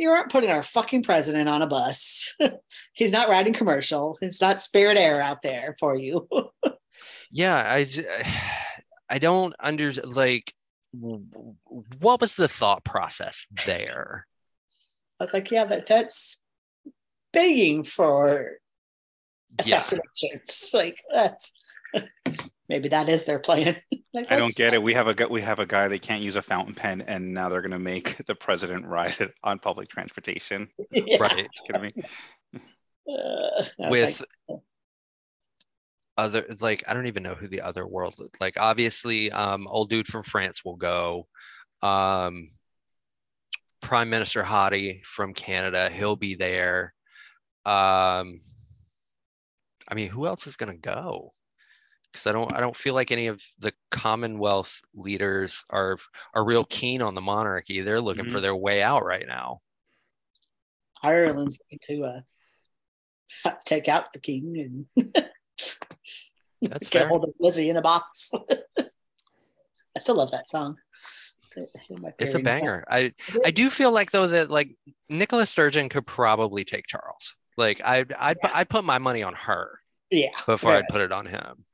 you 0.00 0.10
aren't 0.10 0.32
putting 0.32 0.50
our 0.50 0.62
fucking 0.62 1.02
president 1.02 1.48
on 1.48 1.62
a 1.62 1.66
bus. 1.66 2.34
He's 2.92 3.12
not 3.12 3.28
riding 3.28 3.52
commercial. 3.52 4.18
It's 4.20 4.40
not 4.40 4.62
Spirit 4.62 4.96
Air 4.96 5.20
out 5.20 5.42
there 5.42 5.76
for 5.78 5.96
you. 5.96 6.28
yeah 7.32 7.54
I 7.56 7.86
I 9.08 9.18
don't 9.18 9.54
under 9.60 9.92
like 10.04 10.52
what 10.92 12.20
was 12.20 12.34
the 12.34 12.48
thought 12.48 12.84
process 12.84 13.46
there 13.64 14.26
I 15.20 15.24
was 15.24 15.34
like, 15.34 15.50
yeah, 15.50 15.64
that 15.66 15.86
that's 15.86 16.42
begging 17.32 17.84
for 17.84 18.52
yeah 19.66 19.78
assassinations. 19.80 20.70
Like 20.74 20.98
that's 21.12 21.52
maybe 22.70 22.88
that 22.88 23.08
is 23.08 23.24
their 23.24 23.40
plan. 23.40 23.76
Like, 24.12 24.26
I 24.28 24.34
don't 24.34 24.56
get 24.56 24.74
it. 24.74 24.82
We 24.82 24.92
have 24.94 25.06
a 25.06 25.28
we 25.28 25.40
have 25.42 25.60
a 25.60 25.66
guy 25.66 25.86
that 25.86 26.02
can't 26.02 26.20
use 26.20 26.34
a 26.34 26.42
fountain 26.42 26.74
pen, 26.74 27.02
and 27.02 27.32
now 27.32 27.48
they're 27.48 27.62
gonna 27.62 27.78
make 27.78 28.16
the 28.26 28.34
president 28.34 28.84
ride 28.84 29.20
it 29.20 29.32
on 29.44 29.60
public 29.60 29.88
transportation. 29.88 30.68
Yeah. 30.90 31.16
right 31.20 31.46
It's 31.46 31.60
kidding 31.60 31.82
me. 31.82 31.92
Uh, 33.08 33.64
with 33.88 34.20
like, 34.48 34.60
other 36.18 36.44
like 36.60 36.82
i 36.88 36.92
don't 36.92 37.06
even 37.06 37.22
know 37.22 37.34
who 37.34 37.46
the 37.46 37.60
other 37.60 37.86
world 37.86 38.14
like 38.40 38.58
obviously 38.58 39.30
um 39.30 39.68
old 39.68 39.90
dude 39.90 40.08
from 40.08 40.24
france 40.24 40.64
will 40.64 40.76
go 40.76 41.28
um 41.82 42.48
prime 43.80 44.10
minister 44.10 44.42
hadi 44.42 45.00
from 45.04 45.32
canada 45.32 45.88
he'll 45.88 46.16
be 46.16 46.34
there 46.34 46.92
um 47.64 48.36
i 49.88 49.94
mean 49.94 50.08
who 50.08 50.26
else 50.26 50.48
is 50.48 50.56
going 50.56 50.72
to 50.72 50.78
go 50.78 51.30
because 52.12 52.26
i 52.26 52.32
don't 52.32 52.52
i 52.52 52.60
don't 52.60 52.76
feel 52.76 52.94
like 52.94 53.10
any 53.12 53.26
of 53.26 53.42
the 53.58 53.72
commonwealth 53.90 54.80
leaders 54.94 55.64
are 55.70 55.96
are 56.34 56.44
real 56.44 56.64
keen 56.64 57.02
on 57.02 57.14
the 57.14 57.20
monarchy 57.20 57.80
they're 57.80 58.00
looking 58.00 58.28
for 58.28 58.38
Mhm. 58.38 58.42
their 58.42 58.56
way 58.56 58.82
out 58.82 59.04
right 59.04 59.26
now 59.26 59.60
Ireland's 61.02 61.58
going 61.70 61.80
to 61.88 62.04
uh, 63.46 63.50
take 63.64 63.88
out 63.88 64.12
the 64.12 64.18
king 64.20 64.86
and 64.96 65.14
That's 66.62 66.90
get 66.90 67.00
fair. 67.00 67.08
hold 67.08 67.24
of 67.24 67.30
Lizzie 67.40 67.70
in 67.70 67.78
a 67.78 67.80
box. 67.80 68.30
I 68.78 69.98
still 69.98 70.16
love 70.16 70.30
that 70.32 70.46
song. 70.50 70.76
My 71.56 71.62
it's 72.18 72.34
a 72.34 72.38
favorite. 72.38 72.44
banger 72.44 72.84
i 72.88 73.12
i 73.44 73.50
do 73.50 73.68
feel 73.70 73.90
like 73.90 74.12
though 74.12 74.28
that 74.28 74.50
like 74.50 74.76
nicola 75.08 75.44
sturgeon 75.46 75.88
could 75.88 76.06
probably 76.06 76.62
take 76.64 76.86
charles 76.86 77.34
like 77.56 77.80
i'd 77.84 78.12
i'd, 78.12 78.36
Yeah. 78.44 78.50
I'd 78.54 78.68
put 78.68 78.84
my 78.84 78.98
money 78.98 79.24
on 79.24 79.34
her 79.34 79.76
Yeah. 80.12 80.28
before 80.46 80.74
i'd 80.74 80.86
put 80.88 81.00
it 81.00 81.10
on 81.10 81.26
him 81.26 81.64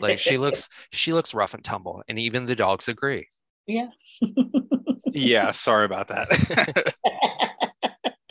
like 0.00 0.18
she 0.18 0.38
looks 0.38 0.68
she 0.92 1.12
looks 1.12 1.34
rough 1.34 1.54
and 1.54 1.64
tumble 1.64 2.02
and 2.08 2.18
even 2.18 2.46
the 2.46 2.56
dogs 2.56 2.88
agree 2.88 3.26
yeah. 3.66 3.88
Yeah, 5.12 5.50
sorry 5.52 5.84
about 5.84 6.08
that. 6.08 6.94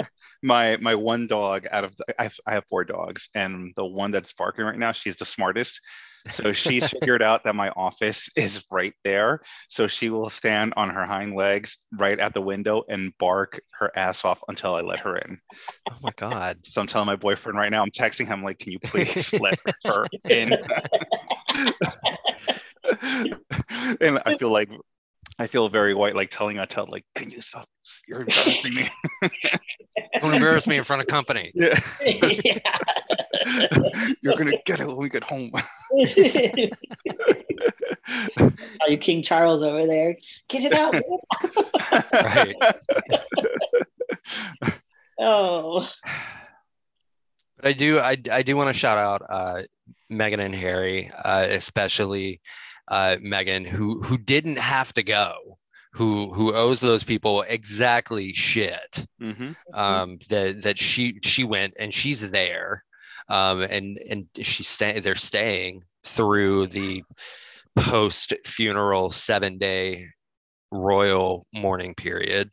my 0.43 0.77
my 0.77 0.95
one 0.95 1.27
dog 1.27 1.67
out 1.71 1.83
of 1.83 1.95
the, 1.97 2.05
I 2.19 2.23
have, 2.23 2.35
I 2.45 2.53
have 2.53 2.65
four 2.65 2.83
dogs, 2.83 3.29
and 3.35 3.73
the 3.75 3.85
one 3.85 4.11
that's 4.11 4.33
barking 4.33 4.65
right 4.65 4.77
now, 4.77 4.91
she's 4.91 5.17
the 5.17 5.25
smartest. 5.25 5.79
So 6.29 6.53
she's 6.53 6.87
figured 6.87 7.21
out 7.21 7.43
that 7.43 7.55
my 7.55 7.69
office 7.71 8.29
is 8.35 8.65
right 8.71 8.93
there. 9.03 9.41
So 9.69 9.87
she 9.87 10.09
will 10.09 10.29
stand 10.29 10.73
on 10.77 10.89
her 10.89 11.05
hind 11.05 11.35
legs 11.35 11.77
right 11.97 12.19
at 12.19 12.33
the 12.33 12.41
window 12.41 12.83
and 12.89 13.13
bark 13.17 13.61
her 13.71 13.91
ass 13.95 14.25
off 14.25 14.43
until 14.47 14.75
I 14.75 14.81
let 14.81 14.99
her 14.99 15.17
in. 15.17 15.39
oh 15.89 15.95
my 16.03 16.11
god 16.15 16.59
So 16.63 16.81
I'm 16.81 16.87
telling 16.87 17.07
my 17.07 17.15
boyfriend 17.15 17.57
right 17.57 17.71
now, 17.71 17.83
I'm 17.83 17.91
texting 17.91 18.27
him 18.27 18.43
like, 18.43 18.59
"Can 18.59 18.71
you 18.71 18.79
please 18.79 19.33
let 19.39 19.59
her 19.85 20.05
in?" 20.29 20.53
and 24.01 24.19
I 24.25 24.35
feel 24.37 24.51
like 24.51 24.69
I 25.39 25.47
feel 25.47 25.69
very 25.69 25.93
white, 25.93 26.15
like 26.15 26.29
telling 26.29 26.59
a 26.59 26.67
tell, 26.67 26.87
like, 26.89 27.05
"Can 27.15 27.31
you 27.31 27.41
stop? 27.41 27.67
You're 28.07 28.21
embarrassing 28.21 28.75
me." 28.75 28.89
don't 30.21 30.33
embarrass 30.33 30.67
me 30.67 30.77
in 30.77 30.83
front 30.83 31.01
of 31.01 31.07
company 31.07 31.51
yeah, 31.55 31.79
yeah. 32.05 32.77
you're 34.21 34.35
gonna 34.35 34.57
get 34.65 34.79
it 34.79 34.87
when 34.87 34.97
we 34.97 35.09
get 35.09 35.23
home. 35.23 35.51
Are 38.81 38.89
you 38.89 38.97
King 38.97 39.23
Charles 39.23 39.63
over 39.63 39.85
there? 39.87 40.17
Get 40.47 40.63
it 40.63 40.73
out. 40.73 40.95
Right. 42.13 42.55
Oh, 45.23 45.87
but 47.57 47.65
i 47.65 47.73
do 47.73 47.99
i, 47.99 48.17
I 48.31 48.41
do 48.41 48.55
want 48.55 48.69
to 48.69 48.73
shout 48.73 48.97
out 48.97 49.21
uh 49.29 49.61
meghan 50.11 50.39
and 50.39 50.55
harry 50.55 51.11
uh 51.23 51.45
especially 51.49 52.41
uh 52.87 53.17
meghan 53.23 53.65
who 53.65 54.01
who 54.01 54.17
didn't 54.17 54.57
have 54.57 54.91
to 54.93 55.03
go 55.03 55.59
who 55.93 56.33
who 56.33 56.53
owes 56.53 56.79
those 56.79 57.03
people 57.03 57.43
exactly 57.43 58.33
shit 58.33 59.05
hmm 59.19 59.51
um, 59.73 60.17
that 60.29 60.63
that 60.63 60.77
she 60.77 61.19
she 61.23 61.43
went 61.43 61.73
and 61.79 61.93
she's 61.93 62.31
there, 62.31 62.83
um, 63.31 63.61
and 63.61 63.97
and 64.09 64.27
she's 64.41 64.67
staying. 64.67 65.01
They're 65.01 65.15
staying 65.15 65.83
through 66.03 66.67
the 66.67 67.03
post 67.77 68.33
funeral 68.45 69.09
seven 69.09 69.57
day 69.57 70.05
royal 70.69 71.47
mourning 71.53 71.95
period. 71.95 72.49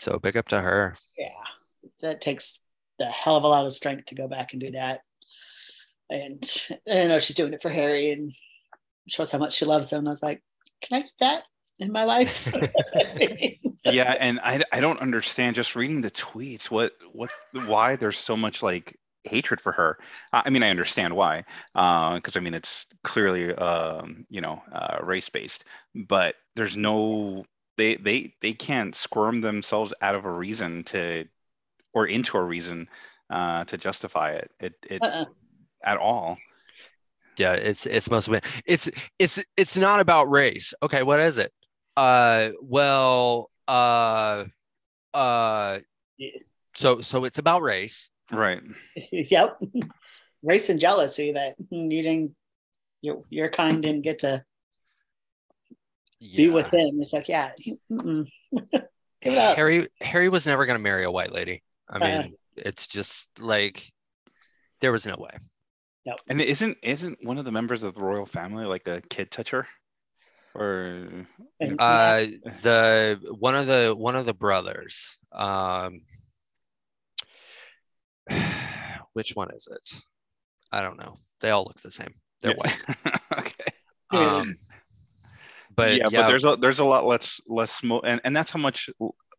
So 0.00 0.18
big 0.18 0.36
up 0.36 0.48
to 0.48 0.60
her. 0.60 0.94
yeah. 1.16 1.28
That 2.02 2.20
takes 2.20 2.60
a 3.00 3.06
hell 3.06 3.36
of 3.36 3.44
a 3.44 3.48
lot 3.48 3.64
of 3.64 3.72
strength 3.72 4.06
to 4.06 4.14
go 4.14 4.28
back 4.28 4.52
and 4.52 4.60
do 4.60 4.70
that. 4.72 5.00
And 6.10 6.44
I 6.90 7.06
know 7.06 7.20
she's 7.20 7.36
doing 7.36 7.54
it 7.54 7.62
for 7.62 7.70
Harry 7.70 8.10
and 8.10 8.32
shows 9.08 9.32
how 9.32 9.38
much 9.38 9.54
she 9.54 9.64
loves 9.64 9.90
him. 9.90 10.06
I 10.06 10.10
was 10.10 10.22
like, 10.22 10.42
can 10.82 10.98
I 10.98 11.00
get 11.00 11.12
that 11.20 11.44
in 11.78 11.90
my 11.90 12.04
life? 12.04 12.52
Yeah, 13.84 14.16
and 14.18 14.40
I 14.42 14.62
I 14.72 14.80
don't 14.80 15.00
understand 15.00 15.56
just 15.56 15.76
reading 15.76 16.00
the 16.02 16.10
tweets 16.10 16.70
what 16.70 16.92
what 17.12 17.30
why 17.52 17.96
there's 17.96 18.18
so 18.18 18.36
much 18.36 18.62
like 18.62 18.96
hatred 19.24 19.60
for 19.60 19.72
her. 19.72 19.98
I 20.32 20.42
I 20.46 20.50
mean, 20.50 20.62
I 20.62 20.70
understand 20.70 21.14
why, 21.16 21.44
because 21.74 22.36
I 22.36 22.40
mean 22.40 22.54
it's 22.54 22.86
clearly 23.04 23.54
um, 23.54 24.26
you 24.28 24.40
know 24.40 24.62
uh, 24.72 24.98
race 25.02 25.28
based, 25.28 25.64
but 25.94 26.34
there's 26.56 26.76
no 26.76 27.44
they 27.76 27.96
they 27.96 28.34
they 28.42 28.52
can't 28.52 28.94
squirm 28.94 29.40
themselves 29.40 29.94
out 30.02 30.14
of 30.14 30.24
a 30.24 30.32
reason 30.32 30.82
to 30.84 31.26
or 31.94 32.06
into 32.06 32.38
a 32.38 32.42
reason 32.44 32.88
uh, 33.30 33.64
to 33.66 33.78
justify 33.78 34.32
it 34.32 34.50
it, 34.60 34.74
it 34.90 35.02
Uh-uh. 35.02 35.24
at 35.84 35.98
all. 35.98 36.38
Yeah, 37.38 37.54
it's 37.54 37.86
it's 37.86 38.10
must 38.10 38.26
have 38.26 38.42
been 38.42 38.50
it's 38.66 38.90
it's 39.18 39.42
it's 39.56 39.76
not 39.76 40.00
about 40.00 40.30
race. 40.30 40.74
Okay, 40.82 41.02
what 41.04 41.20
is 41.20 41.38
it? 41.38 41.52
Uh, 41.96 42.50
well, 42.62 43.50
uh, 43.68 44.44
uh, 45.14 45.78
so 46.74 47.00
so 47.00 47.24
it's 47.24 47.38
about 47.38 47.62
race. 47.62 48.10
Right. 48.32 48.60
yep. 49.12 49.58
Race 50.42 50.68
and 50.68 50.80
jealousy 50.80 51.32
that 51.32 51.56
you 51.70 52.02
didn't, 52.02 52.34
your, 53.00 53.24
your 53.30 53.50
kind 53.50 53.82
didn't 53.82 54.02
get 54.02 54.20
to 54.20 54.44
be 56.20 56.48
with 56.48 56.72
him. 56.72 57.00
It's 57.02 57.12
like, 57.12 57.28
yeah, 57.28 57.52
give 57.90 58.26
it 59.22 59.38
up. 59.38 59.56
Harry 59.56 59.86
Harry 60.00 60.28
was 60.28 60.46
never 60.46 60.66
gonna 60.66 60.78
marry 60.78 61.04
a 61.04 61.10
white 61.10 61.32
lady. 61.32 61.62
I 61.88 61.98
mean, 61.98 62.10
Uh-uh. 62.10 62.28
it's 62.56 62.86
just 62.86 63.40
like 63.40 63.82
there 64.80 64.92
was 64.92 65.06
no 65.06 65.16
way. 65.18 65.36
And 66.28 66.40
isn't 66.40 66.78
isn't 66.82 67.18
one 67.22 67.36
of 67.38 67.44
the 67.44 67.52
members 67.52 67.82
of 67.82 67.94
the 67.94 68.00
royal 68.00 68.24
family 68.24 68.64
like 68.64 68.86
a 68.88 69.02
kid 69.10 69.30
toucher? 69.30 69.66
Or 70.54 71.26
Uh, 71.78 72.18
the 72.62 73.18
one 73.38 73.54
of 73.54 73.66
the 73.66 73.94
one 73.96 74.16
of 74.16 74.26
the 74.26 74.34
brothers. 74.34 75.16
Um, 75.32 76.00
which 79.12 79.32
one 79.34 79.50
is 79.54 79.68
it? 79.70 80.00
I 80.72 80.82
don't 80.82 80.98
know. 80.98 81.14
They 81.40 81.50
all 81.50 81.64
look 81.64 81.80
the 81.80 81.90
same. 81.90 82.12
They're 82.40 82.52
Yeah. 82.52 82.56
white. 82.56 82.82
okay. 83.38 83.72
Um, 84.10 84.54
but 85.74 85.96
yeah, 85.96 86.08
yeah, 86.10 86.20
but 86.22 86.28
there's 86.28 86.44
a 86.44 86.56
there's 86.56 86.78
a 86.80 86.84
lot 86.84 87.06
less 87.06 87.40
less 87.46 87.72
smoke, 87.72 88.02
and, 88.06 88.20
and 88.24 88.36
that's 88.36 88.50
how 88.50 88.58
much 88.58 88.90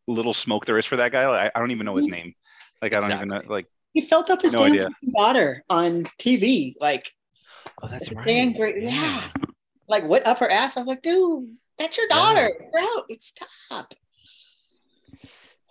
little 0.07 0.33
smoke 0.33 0.65
there 0.65 0.77
is 0.77 0.85
for 0.85 0.95
that 0.97 1.11
guy. 1.11 1.27
Like, 1.27 1.51
I, 1.53 1.57
I 1.57 1.59
don't 1.59 1.71
even 1.71 1.85
know 1.85 1.95
his 1.95 2.07
name. 2.07 2.33
Like 2.81 2.93
I 2.93 2.99
don't 2.99 3.11
even 3.11 3.27
know. 3.27 3.41
Like 3.47 3.65
he 3.93 4.01
felt 4.01 4.29
up 4.29 4.41
his 4.41 4.53
No 4.53 4.59
damn 4.63 4.71
idea. 4.71 4.83
fucking 4.83 5.13
daughter 5.15 5.63
on 5.69 6.05
TV. 6.19 6.75
Like, 6.79 7.11
oh, 7.81 7.87
that's 7.87 8.11
right. 8.11 8.25
damn 8.25 8.53
great. 8.53 8.81
Yeah. 8.81 9.29
Like 9.89 10.05
what 10.05 10.25
up 10.25 10.37
her 10.37 10.49
ass? 10.49 10.77
I 10.77 10.81
was 10.81 10.87
like, 10.87 11.01
dude, 11.01 11.55
that's 11.77 11.97
your 11.97 12.07
Yeah. 12.09 12.15
daughter, 12.15 12.51
bro. 12.71 12.85
It's 13.09 13.27
stop. 13.69 13.93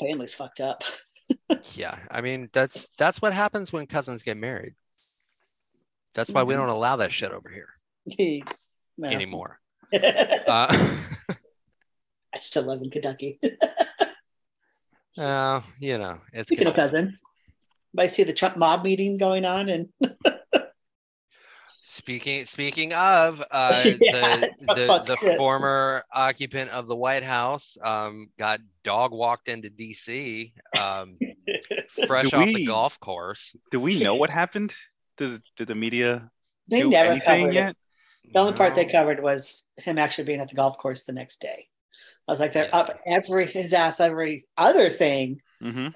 Family's 0.01 0.35
fucked 0.35 0.61
up. 0.61 0.85
Yeah, 1.75 1.99
I 2.11 2.21
mean 2.21 2.49
that's 2.53 2.89
that's 2.99 3.21
what 3.21 3.33
happens 3.33 3.73
when 3.73 3.87
cousins 3.87 4.23
get 4.23 4.37
married. 4.37 4.75
That's 6.15 6.31
why 6.33 6.43
we 6.45 6.55
Mhm. 6.55 6.59
don't 6.59 6.69
allow 6.69 6.97
that 6.97 7.11
shit 7.13 7.33
over 7.33 7.49
here 7.49 7.69
No. 8.97 9.09
anymore. 9.09 9.61
I 9.93 10.45
Uh, 10.47 10.75
still 12.41 12.63
live 12.65 12.81
in 12.83 12.91
Kentucky. 12.91 13.41
uh, 15.19 15.61
you 15.81 15.99
know, 15.99 16.21
it's 16.33 16.51
Kentucky. 16.51 16.77
cousin, 16.77 17.19
I 17.99 18.07
see 18.07 18.23
the 18.25 18.33
Trump 18.33 18.57
mob 18.57 18.85
meeting 18.85 19.19
going 19.19 19.45
on, 19.45 19.69
and 19.69 19.89
Speaking 21.91 22.45
speaking 22.45 22.93
of 22.93 23.43
uh, 23.51 23.95
Yeah, 24.01 24.11
the 24.11 24.47
the, 24.61 25.01
the 25.03 25.17
shit. 25.21 25.39
former 25.39 26.05
occupant 26.13 26.71
of 26.71 26.87
the 26.87 26.95
White 26.95 27.23
House 27.23 27.79
um, 27.83 28.29
got 28.39 28.61
dog 28.85 29.11
walked 29.13 29.49
into 29.49 29.71
D.C. 29.71 30.53
Um, 30.75 31.17
fresh 31.87 32.33
Do 32.33 32.37
off 32.37 32.53
the 32.53 32.61
golf 32.61 33.01
course. 33.01 33.57
Do 33.71 33.81
we 33.81 33.97
know 33.97 34.17
what 34.17 34.29
happened? 34.31 34.77
Does 35.17 35.41
did 35.57 35.69
the 35.69 35.75
media 35.75 36.31
they 36.71 36.83
do 36.83 36.91
never 36.91 37.11
anything 37.11 37.53
yet? 37.53 37.71
it. 37.71 37.77
The 38.35 38.41
only 38.41 38.53
part 38.53 38.75
they 38.75 38.85
covered 38.87 39.23
was 39.23 39.67
him 39.79 39.99
actually 39.99 40.25
being 40.25 40.41
at 40.41 40.49
the 40.51 40.57
golf 40.57 40.79
course 40.79 41.05
the 41.05 41.13
next 41.13 41.41
day. 41.41 41.69
I 42.29 42.33
was 42.33 42.41
like, 42.41 42.53
they're 42.53 42.69
Yeah. 42.69 42.75
up 42.75 43.01
every 43.07 43.47
his 43.47 43.73
ass 43.73 44.01
every 44.01 44.45
other 44.57 44.89
thing 44.91 45.41
hmm 45.61 45.89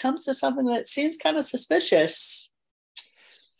comes 0.00 0.24
to 0.24 0.34
something 0.34 0.66
that 0.66 0.88
seems 0.88 1.16
kind 1.16 1.36
of 1.36 1.44
suspicious. 1.44 2.49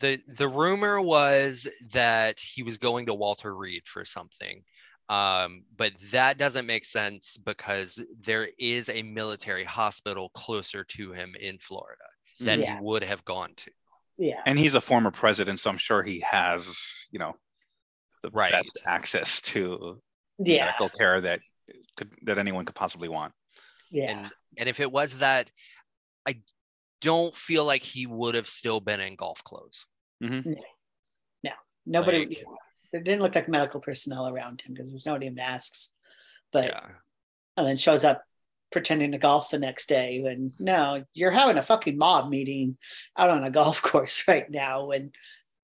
The 0.00 0.18
the 0.36 0.48
rumor 0.48 1.00
was 1.00 1.68
that 1.92 2.40
he 2.40 2.62
was 2.62 2.78
going 2.78 3.06
to 3.06 3.14
Walter 3.14 3.54
Reed 3.54 3.82
for 3.86 4.04
something. 4.04 4.62
Um, 5.08 5.64
but 5.76 5.92
that 6.12 6.38
doesn't 6.38 6.66
make 6.66 6.84
sense 6.84 7.36
because 7.36 8.02
there 8.20 8.48
is 8.58 8.88
a 8.88 9.02
military 9.02 9.64
hospital 9.64 10.30
closer 10.30 10.84
to 10.84 11.12
him 11.12 11.34
in 11.40 11.58
Florida 11.58 12.04
that 12.40 12.60
Yeah. 12.60 12.76
he 12.76 12.82
would 12.84 13.02
have 13.04 13.24
gone 13.24 13.52
to. 13.56 13.70
Yeah, 14.18 14.42
And 14.46 14.58
he's 14.58 14.74
a 14.74 14.80
former 14.80 15.10
president, 15.10 15.60
so 15.60 15.70
I'm 15.70 15.78
sure 15.78 16.02
he 16.02 16.20
has, 16.20 16.78
you 17.10 17.18
know, 17.18 17.34
the 18.22 18.30
Right. 18.30 18.52
best 18.52 18.78
access 18.86 19.40
to 19.42 20.00
yeah, 20.38 20.66
medical 20.66 20.90
care 20.90 21.20
that 21.22 21.40
could 21.96 22.10
that 22.22 22.38
anyone 22.38 22.64
could 22.64 22.76
possibly 22.76 23.08
want. 23.08 23.32
yeah. 23.90 24.10
And 24.10 24.30
and 24.58 24.68
if 24.68 24.78
it 24.78 24.90
was 24.92 25.18
that, 25.18 25.50
I 26.26 26.40
don't 27.00 27.34
feel 27.34 27.64
like 27.64 27.82
he 27.82 28.06
would 28.06 28.34
have 28.34 28.48
still 28.48 28.80
been 28.80 29.00
in 29.00 29.16
golf 29.16 29.42
clothes. 29.44 29.86
No, 30.20 31.52
nobody. 31.86 32.26
like- 32.26 32.44
There 32.92 33.02
didn't 33.02 33.22
look 33.22 33.34
like 33.34 33.48
medical 33.48 33.80
personnel 33.80 34.28
around 34.28 34.60
him 34.62 34.74
because 34.74 34.90
there's 34.90 35.06
nobody 35.06 35.26
in 35.26 35.34
masks. 35.34 35.92
But 36.52 36.66
yeah. 36.66 36.86
and 37.56 37.66
then 37.66 37.76
shows 37.76 38.02
up 38.04 38.22
pretending 38.72 39.12
to 39.12 39.18
golf 39.18 39.50
the 39.50 39.58
next 39.58 39.88
day. 39.88 40.18
And 40.24 40.52
no, 40.58 41.04
you're 41.14 41.30
having 41.30 41.56
a 41.56 41.62
fucking 41.62 41.96
mob 41.96 42.28
meeting 42.28 42.76
out 43.16 43.30
on 43.30 43.44
a 43.44 43.50
golf 43.50 43.80
course 43.90 44.26
right 44.26 44.50
now 44.50 44.86
when 44.86 45.12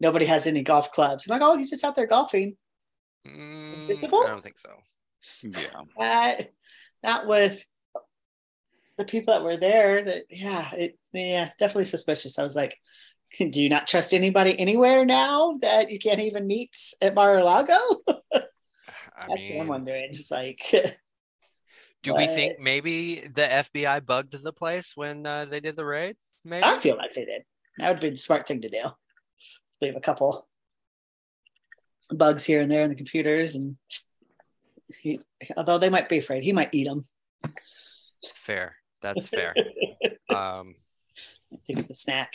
nobody 0.00 0.26
has 0.26 0.46
any 0.46 0.62
golf 0.62 0.92
clubs. 0.92 1.26
I'm 1.26 1.32
like, 1.32 1.42
oh, 1.42 1.56
he's 1.58 1.70
just 1.70 1.84
out 1.84 1.96
there 1.96 2.06
golfing. 2.06 2.56
Mm, 3.26 3.90
I 3.90 4.26
don't 4.28 4.42
think 4.42 4.58
so. 4.58 4.70
Yeah. 5.42 6.38
Uh, 6.38 6.44
not 7.02 7.26
with 7.26 7.66
the 8.96 9.04
people 9.04 9.34
that 9.34 9.42
were 9.42 9.56
there. 9.56 10.04
That 10.04 10.24
yeah, 10.30 10.70
it 10.74 10.98
yeah, 11.12 11.48
definitely 11.58 11.84
suspicious. 11.84 12.38
I 12.38 12.42
was 12.42 12.56
like, 12.56 12.78
do 13.38 13.62
you 13.62 13.68
not 13.68 13.86
trust 13.86 14.14
anybody 14.14 14.58
anywhere 14.58 15.04
now 15.04 15.58
that 15.62 15.90
you 15.90 15.98
can't 15.98 16.20
even 16.20 16.46
meet 16.46 16.76
at 17.00 17.14
Mar-a-Lago? 17.14 17.74
I 18.08 19.28
That's 19.28 19.50
what 19.50 19.60
I'm 19.60 19.68
wondering. 19.68 20.10
It's 20.12 20.30
like, 20.30 20.60
do 22.02 22.14
we 22.14 22.26
think 22.26 22.58
maybe 22.60 23.16
the 23.16 23.42
FBI 23.42 24.04
bugged 24.04 24.42
the 24.42 24.52
place 24.52 24.92
when 24.94 25.26
uh, 25.26 25.46
they 25.46 25.60
did 25.60 25.76
the 25.76 25.84
raid? 25.84 26.16
Maybe. 26.44 26.64
I 26.64 26.78
feel 26.78 26.96
like 26.96 27.14
they 27.14 27.24
did. 27.24 27.42
That 27.78 27.92
would 27.92 28.00
be 28.00 28.10
the 28.10 28.16
smart 28.16 28.46
thing 28.46 28.62
to 28.62 28.68
do. 28.68 28.82
Leave 29.80 29.96
a 29.96 30.00
couple 30.00 30.46
bugs 32.10 32.44
here 32.44 32.60
and 32.60 32.70
there 32.70 32.82
in 32.82 32.90
the 32.90 32.94
computers, 32.94 33.56
and 33.56 33.76
he, 35.00 35.20
although 35.56 35.78
they 35.78 35.90
might 35.90 36.08
be 36.08 36.18
afraid, 36.18 36.42
he 36.42 36.52
might 36.52 36.70
eat 36.72 36.86
them. 36.86 37.04
Fair. 38.34 38.76
That's 39.06 39.26
fair. 39.36 39.54
um, 40.34 40.74
Think 41.66 41.80
of 41.80 41.88
the 41.88 41.94
snack. 41.94 42.34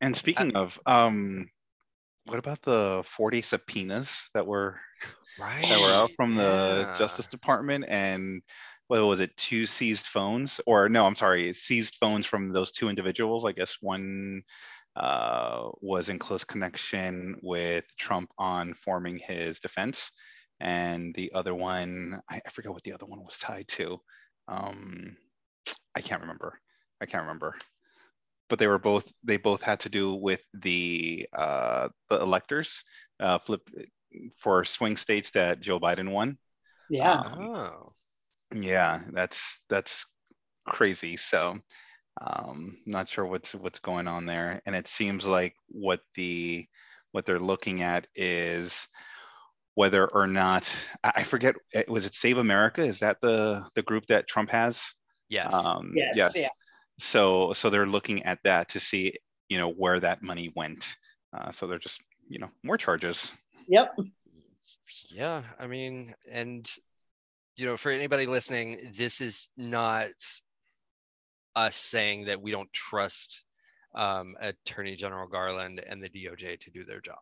And 0.00 0.16
speaking 0.16 0.56
of, 0.56 0.80
um, 0.86 1.50
what 2.26 2.38
about 2.38 2.62
the 2.62 3.02
40 3.04 3.42
subpoenas 3.42 4.30
that 4.34 4.46
were 4.46 4.80
right. 5.38 5.62
that 5.68 5.80
were 5.80 5.92
out 5.92 6.10
from 6.16 6.36
the 6.36 6.86
Yeah. 6.88 6.96
Justice 6.96 7.26
Department 7.26 7.84
and 7.88 8.42
what 8.86 9.00
was 9.04 9.20
it, 9.20 9.36
two 9.36 9.66
seized 9.66 10.06
phones? 10.06 10.60
Or 10.66 10.88
no, 10.88 11.06
I'm 11.06 11.16
sorry, 11.16 11.52
seized 11.52 11.96
phones 11.96 12.26
from 12.26 12.52
those 12.52 12.72
two 12.72 12.88
individuals. 12.88 13.44
I 13.44 13.52
guess 13.52 13.76
one 13.80 14.42
uh, 14.96 15.68
was 15.80 16.08
in 16.08 16.18
close 16.18 16.42
connection 16.42 17.36
with 17.42 17.84
Trump 17.98 18.30
on 18.36 18.74
forming 18.74 19.18
his 19.18 19.60
defense, 19.60 20.10
and 20.58 21.14
the 21.14 21.30
other 21.34 21.54
one, 21.54 22.20
I, 22.28 22.40
I 22.44 22.50
forget 22.50 22.72
what 22.72 22.82
the 22.82 22.92
other 22.92 23.06
one 23.06 23.22
was 23.22 23.38
tied 23.38 23.68
to. 23.68 24.00
Um, 24.50 25.16
I 25.94 26.00
can't 26.00 26.20
remember. 26.20 26.58
I 27.00 27.06
can't 27.06 27.22
remember. 27.22 27.56
But 28.48 28.58
they 28.58 28.66
were 28.66 28.78
both. 28.78 29.10
They 29.24 29.36
both 29.36 29.62
had 29.62 29.80
to 29.80 29.88
do 29.88 30.14
with 30.14 30.44
the 30.52 31.26
uh, 31.32 31.88
the 32.10 32.20
electors. 32.20 32.82
Uh, 33.18 33.38
flip 33.38 33.62
for 34.36 34.64
swing 34.64 34.96
states 34.96 35.30
that 35.30 35.60
Joe 35.60 35.78
Biden 35.78 36.10
won. 36.10 36.36
Yeah. 36.88 37.22
Oh. 37.22 37.92
Yeah, 38.52 39.02
that's 39.12 39.62
that's 39.68 40.04
crazy. 40.66 41.16
So 41.16 41.58
um 42.20 42.76
not 42.86 43.08
sure 43.08 43.24
what's 43.24 43.54
what's 43.54 43.78
going 43.78 44.08
on 44.08 44.26
there. 44.26 44.60
And 44.66 44.74
it 44.74 44.88
seems 44.88 45.26
like 45.26 45.54
what 45.68 46.00
the 46.16 46.66
what 47.12 47.24
they're 47.24 47.38
looking 47.38 47.82
at 47.82 48.06
is 48.16 48.88
whether 49.74 50.08
or 50.08 50.26
not 50.26 50.74
I 51.04 51.12
I 51.16 51.22
forget 51.24 51.54
eh, 51.74 51.84
was 51.88 52.06
it 52.06 52.14
Save 52.14 52.38
America? 52.38 52.82
Is 52.82 53.00
that 53.00 53.18
the 53.20 53.64
the 53.74 53.82
group 53.82 54.06
that 54.06 54.28
Trump 54.28 54.50
has? 54.50 54.92
Yes. 55.28 55.52
Um 55.52 55.92
Yes, 55.94 56.32
yeah. 56.36 56.48
So 56.98 57.52
so 57.52 57.70
they're 57.70 57.86
looking 57.86 58.22
at 58.24 58.38
that 58.44 58.68
to 58.70 58.80
see, 58.80 59.14
you 59.48 59.58
know, 59.58 59.70
where 59.72 60.00
that 60.00 60.22
money 60.22 60.52
went. 60.56 60.96
Uh, 61.32 61.50
so 61.50 61.66
they're 61.66 61.78
just, 61.78 62.00
you 62.28 62.40
know, 62.40 62.50
more 62.64 62.76
charges. 62.76 63.34
Yep. 63.68 63.94
yeah. 65.12 65.42
I 65.60 65.66
mean, 65.66 66.12
and 66.30 66.68
you 67.56 67.66
know, 67.66 67.76
for 67.76 67.90
anybody 67.90 68.26
listening, 68.26 68.92
this 68.96 69.20
is 69.20 69.50
not 69.56 70.08
us 71.56 71.76
saying 71.76 72.24
that 72.26 72.40
we 72.40 72.50
don't 72.50 72.72
trust 72.72 73.44
um, 73.94 74.34
Attorney 74.40 74.94
General 74.94 75.28
Garland 75.28 75.82
and 75.86 76.02
the 76.02 76.08
DOJ 76.08 76.58
to 76.60 76.70
do 76.70 76.84
their 76.84 77.00
job. 77.00 77.18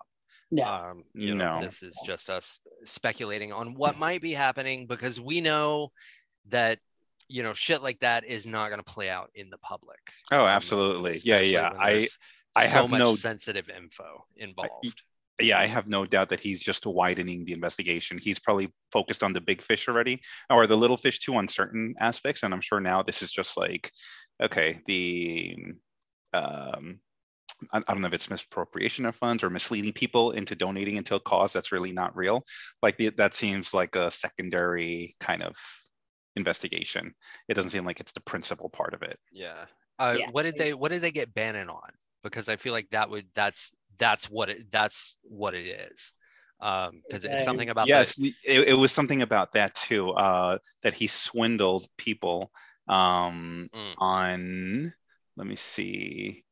No. 0.50 0.64
Um, 0.64 1.04
you 1.14 1.34
know, 1.34 1.60
this 1.60 1.82
is 1.82 1.98
just 2.04 2.30
us 2.30 2.60
speculating 2.84 3.52
on 3.52 3.74
what 3.74 3.98
might 3.98 4.22
be 4.22 4.32
happening 4.32 4.86
because 4.86 5.20
we 5.20 5.40
know 5.40 5.92
that 6.48 6.78
you 7.28 7.42
know 7.42 7.52
shit 7.52 7.82
like 7.82 7.98
that 8.00 8.24
is 8.24 8.46
not 8.46 8.68
going 8.68 8.78
to 8.80 8.84
play 8.84 9.10
out 9.10 9.30
in 9.34 9.50
the 9.50 9.58
public. 9.58 9.98
Oh, 10.32 10.42
Um, 10.42 10.46
absolutely. 10.46 11.12
Yeah, 11.22 11.36
especially 11.36 11.52
yeah. 11.52 11.70
when 11.72 11.80
I 11.80 12.06
I 12.56 12.66
so 12.66 12.80
have 12.82 12.90
much 12.90 13.00
no 13.00 13.14
sensitive 13.14 13.68
info 13.68 14.24
involved. 14.36 15.02
yeah, 15.40 15.58
I 15.60 15.66
have 15.66 15.86
no 15.86 16.06
doubt 16.06 16.30
that 16.30 16.40
he's 16.40 16.62
just 16.62 16.86
widening 16.86 17.44
the 17.44 17.52
investigation. 17.52 18.18
He's 18.18 18.38
probably 18.38 18.72
focused 18.90 19.22
on 19.22 19.32
the 19.34 19.40
big 19.42 19.60
fish 19.62 19.86
already, 19.86 20.20
or 20.50 20.66
the 20.66 20.76
little 20.76 20.96
fish 20.96 21.20
too 21.20 21.34
on 21.36 21.46
certain 21.46 21.94
aspects. 22.00 22.42
And 22.42 22.54
I'm 22.54 22.62
sure 22.62 22.80
now 22.80 23.02
this 23.02 23.22
is 23.22 23.30
just 23.30 23.56
like, 23.56 23.92
okay, 24.42 24.80
the 24.86 25.56
um, 26.32 27.00
I, 27.72 27.78
I 27.78 27.92
don't 27.92 28.00
know 28.00 28.08
if 28.08 28.14
it's 28.14 28.30
misappropriation 28.30 29.06
of 29.06 29.16
funds 29.16 29.42
or 29.42 29.50
misleading 29.50 29.92
people 29.92 30.32
into 30.32 30.54
donating 30.54 30.96
into 30.96 31.14
a 31.14 31.20
cause 31.20 31.52
that's 31.52 31.72
really 31.72 31.92
not 31.92 32.16
real. 32.16 32.44
Like 32.82 32.96
the, 32.96 33.10
that 33.10 33.34
seems 33.34 33.74
like 33.74 33.96
a 33.96 34.10
secondary 34.10 35.16
kind 35.20 35.42
of 35.42 35.56
investigation. 36.36 37.14
It 37.48 37.54
doesn't 37.54 37.70
seem 37.70 37.84
like 37.84 38.00
it's 38.00 38.12
the 38.12 38.20
principal 38.20 38.68
part 38.68 38.94
of 38.94 39.02
it. 39.02 39.18
Yeah. 39.32 39.66
Uh, 39.98 40.16
Yeah. 40.18 40.30
What 40.30 40.44
did 40.44 40.56
they 40.56 40.74
What 40.74 40.90
did 40.92 41.02
they 41.02 41.10
get 41.10 41.34
Bannon 41.34 41.68
on? 41.68 41.90
Because 42.22 42.48
I 42.48 42.56
feel 42.56 42.72
like 42.72 42.88
that 42.90 43.10
would 43.10 43.26
that's 43.34 43.72
that's 43.98 44.30
what 44.30 44.48
it 44.48 44.70
that's 44.70 45.16
what 45.22 45.54
it 45.54 45.66
is. 45.66 46.14
Um, 46.60 47.02
because 47.06 47.24
it's 47.24 47.42
something 47.44 47.68
about 47.70 47.88
yes 47.88 48.16
the, 48.16 48.34
it, 48.44 48.68
it 48.68 48.74
was 48.74 48.92
something 48.92 49.22
about 49.22 49.52
that 49.52 49.74
too 49.74 50.10
uh 50.10 50.58
that 50.82 50.94
he 50.94 51.06
swindled 51.06 51.86
people 51.96 52.50
um 52.88 53.68
Mm. 53.74 53.94
on 53.98 54.92
let 55.36 55.46
me 55.46 55.56
see 55.56 56.44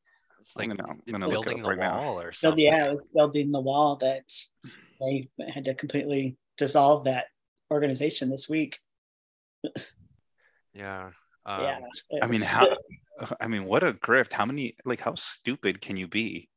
it's 0.47 0.57
like 0.57 0.71
I'm 0.71 0.77
gonna, 0.77 0.93
I'm 0.93 1.13
gonna 1.13 1.29
building 1.29 1.61
the 1.61 1.69
right 1.71 1.79
now. 1.79 2.01
wall 2.01 2.21
or 2.21 2.31
So 2.31 2.51
something. 2.51 2.65
yeah, 2.65 2.87
it 2.91 2.95
was 2.95 3.09
building 3.13 3.51
the 3.51 3.61
wall 3.61 3.97
that 3.97 4.23
they 5.01 5.29
had 5.53 5.65
to 5.65 5.75
completely 5.75 6.37
dissolve 6.57 7.05
that 7.05 7.25
organization 7.73 8.31
this 8.31 8.49
week. 8.49 8.79
Yeah. 10.73 11.11
Um, 11.45 11.63
yeah. 11.63 11.79
i 12.23 12.27
mean 12.27 12.41
how 12.41 12.67
i 13.41 13.47
mean 13.47 13.67
what 13.67 13.85
a 13.85 13.93
grift 13.93 14.33
how 14.33 14.45
many 14.45 14.75
like 14.85 15.01
how 15.01 15.15
stupid 15.15 15.81
can 15.81 15.97
you 15.97 16.09
be 16.09 16.49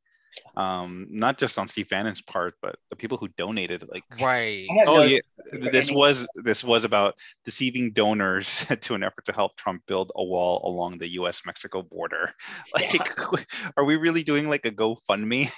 um 0.56 1.06
not 1.10 1.38
just 1.38 1.58
on 1.58 1.66
steve 1.68 1.88
bannon's 1.88 2.22
part 2.22 2.54
but 2.62 2.76
the 2.90 2.96
people 2.96 3.18
who 3.18 3.28
donated 3.36 3.84
like 3.88 4.04
Right. 4.20 4.66
Oh 4.86 4.96
no- 4.98 5.02
yeah 5.02 5.20
this 5.52 5.90
was 5.90 6.26
this 6.36 6.62
was 6.62 6.84
about 6.84 7.14
deceiving 7.44 7.92
donors 7.92 8.64
to 8.82 8.94
an 8.94 9.02
effort 9.02 9.24
to 9.24 9.32
help 9.32 9.56
trump 9.56 9.82
build 9.86 10.12
a 10.14 10.24
wall 10.24 10.60
along 10.64 10.98
the 10.98 11.08
us 11.08 11.42
mexico 11.44 11.82
border 11.82 12.32
Yeah. 12.80 12.92
like 12.92 13.46
are 13.76 13.84
we 13.84 13.96
really 13.96 14.22
doing 14.22 14.48
like 14.48 14.64
a 14.66 14.70
gofundme 14.70 15.50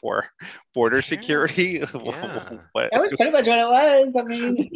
for 0.00 0.26
border 0.74 1.02
security 1.02 1.80
Yeah. 1.80 1.86
what 2.72 2.90
That 2.92 3.00
was 3.02 3.14
pretty 3.16 3.32
much 3.32 3.46
what 3.46 3.58
it 3.58 3.68
was. 3.68 4.16
I 4.16 4.22
mean, 4.22 4.70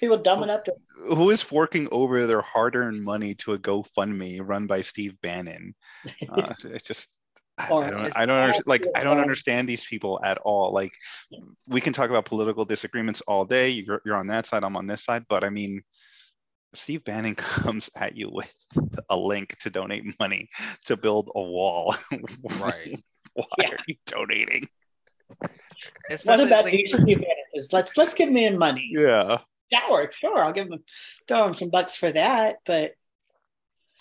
People 0.00 0.18
dumbing 0.18 0.50
up 0.50 0.64
to 0.64 0.74
Who 1.14 1.30
is 1.30 1.40
forking 1.40 1.88
over 1.92 2.26
their 2.26 2.40
hard-earned 2.42 3.02
money 3.02 3.34
to 3.36 3.52
a 3.52 3.58
GoFundMe 3.58 4.40
run 4.42 4.66
by 4.66 4.82
Steve 4.82 5.14
Bannon? 5.22 5.74
Uh, 6.28 6.52
it's 6.64 6.82
just 6.82 7.16
I, 7.16 7.23
Or- 7.70 7.84
I 7.84 7.90
don't 7.90 8.16
I 8.18 8.26
don't 8.26 8.38
understand 8.38 8.66
like 8.66 8.86
I 8.96 9.04
don't 9.04 9.20
understand 9.20 9.68
these 9.68 9.84
people 9.84 10.20
at 10.24 10.38
all. 10.38 10.72
Like 10.72 10.92
we 11.68 11.80
can 11.80 11.92
talk 11.92 12.10
about 12.10 12.24
political 12.24 12.64
disagreements 12.64 13.20
all 13.28 13.44
day. 13.44 13.68
You're, 13.70 14.02
you're 14.04 14.16
on 14.16 14.26
that 14.26 14.46
side, 14.46 14.64
I'm 14.64 14.76
on 14.76 14.86
this 14.88 15.04
side, 15.04 15.24
but 15.28 15.44
I 15.44 15.50
mean 15.50 15.82
Steve 16.74 17.04
Bannon 17.04 17.34
comes 17.36 17.90
at 17.94 18.16
you 18.16 18.28
with 18.32 18.52
a 19.08 19.16
link 19.16 19.56
to 19.58 19.70
donate 19.70 20.18
money 20.18 20.48
to 20.86 20.96
build 20.96 21.30
a 21.34 21.40
wall. 21.40 21.94
Right. 22.58 22.98
Why 23.34 23.44
Yeah. 23.58 23.68
are 23.70 23.78
you 23.86 23.96
donating? 24.06 24.68
what 25.38 25.50
Especially, 26.10 26.44
about 26.46 26.64
like, 26.64 26.72
these 26.72 26.92
Steve 27.00 27.18
Bannon? 27.18 27.70
Let's 27.72 27.96
let's 27.96 28.14
give 28.14 28.30
me 28.30 28.50
money. 28.50 28.90
Yeah. 28.92 29.38
Sure, 29.72 30.10
sure. 30.20 30.42
I'll 30.42 30.52
give 30.52 30.66
him 30.68 30.82
throw 31.28 31.46
him 31.46 31.54
some 31.54 31.70
bucks 31.70 31.96
for 31.96 32.10
that. 32.12 32.56
But 32.66 32.92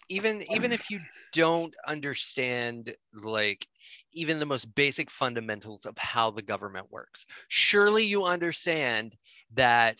even 0.09 0.43
even 0.51 0.71
if 0.71 0.89
you 0.89 0.99
don't 1.33 1.73
understand 1.85 2.93
like 3.13 3.67
even 4.13 4.39
the 4.39 4.45
most 4.45 4.73
basic 4.75 5.09
fundamentals 5.09 5.85
of 5.85 5.97
how 5.97 6.31
the 6.31 6.41
government 6.41 6.91
works. 6.91 7.25
Surely 7.49 8.05
you 8.05 8.25
understand 8.25 9.15
that 9.53 9.99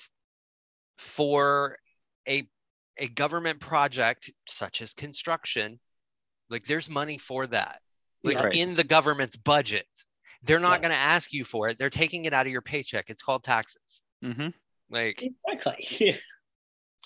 for 0.97 1.77
a 2.27 2.47
a 2.99 3.07
government 3.09 3.59
project 3.59 4.31
such 4.47 4.81
as 4.81 4.93
construction 4.93 5.79
like 6.49 6.63
there's 6.65 6.89
money 6.89 7.17
for 7.17 7.47
that. 7.47 7.81
Like 8.23 8.39
Right. 8.39 8.55
in 8.55 8.75
the 8.75 8.83
government's 8.83 9.35
budget. 9.35 9.87
They're 10.43 10.59
not 10.59 10.75
Yeah. 10.75 10.81
going 10.89 10.91
to 10.91 10.97
ask 10.97 11.33
you 11.33 11.43
for 11.43 11.67
it. 11.69 11.77
They're 11.77 11.89
taking 11.89 12.25
it 12.25 12.33
out 12.33 12.45
of 12.45 12.51
your 12.51 12.61
paycheck. 12.61 13.09
It's 13.09 13.23
called 13.23 13.43
taxes. 13.43 14.01
Hmm 14.21 14.49
exactly. 14.91 15.35
like 15.99 16.21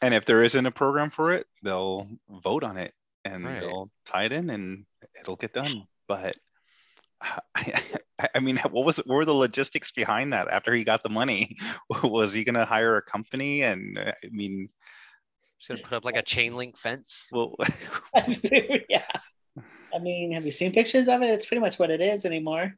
And 0.02 0.14
if 0.14 0.26
there 0.26 0.44
isn't 0.44 0.66
a 0.66 0.72
program 0.72 1.10
for 1.10 1.32
it, 1.32 1.48
they'll 1.64 2.08
vote 2.30 2.64
on 2.64 2.78
it 2.78 2.94
and 3.26 3.46
Right. 3.46 3.62
they'll 3.62 3.90
tie 4.06 4.24
it 4.26 4.34
in 4.34 4.50
and 4.50 4.86
it'll 5.20 5.36
get 5.36 5.54
done. 5.54 5.84
But 6.08 6.36
I, 7.56 7.82
I 8.36 8.40
mean, 8.40 8.58
what 8.72 8.86
was 8.86 8.98
what 8.98 9.16
were 9.16 9.26
the 9.26 9.34
logistics 9.34 9.92
behind 9.92 10.34
that? 10.34 10.48
After 10.50 10.74
he 10.74 10.84
got 10.84 11.04
the 11.04 11.10
money, 11.10 11.56
was 12.04 12.34
he 12.34 12.44
going 12.44 12.56
to 12.56 12.66
hire 12.66 12.98
a 12.98 13.02
company? 13.02 13.64
And 13.64 13.98
uh, 13.98 14.12
I 14.24 14.28
mean, 14.32 14.70
just 15.60 15.70
gonna 15.70 15.82
put 15.82 15.96
up 15.98 16.06
like 16.06 16.18
a 16.18 16.22
chain 16.22 16.56
link 16.56 16.78
fence 16.78 17.30
well, 17.32 17.56
yeah. 18.90 19.02
I 19.94 20.00
mean, 20.00 20.34
have 20.34 20.46
you 20.46 20.52
seen 20.52 20.72
pictures 20.72 21.08
of 21.08 21.22
it? 21.24 21.32
It's 21.32 21.46
pretty 21.48 21.62
much 21.62 21.80
what 21.80 21.90
it 21.90 22.02
is 22.02 22.26
anymore. 22.26 22.74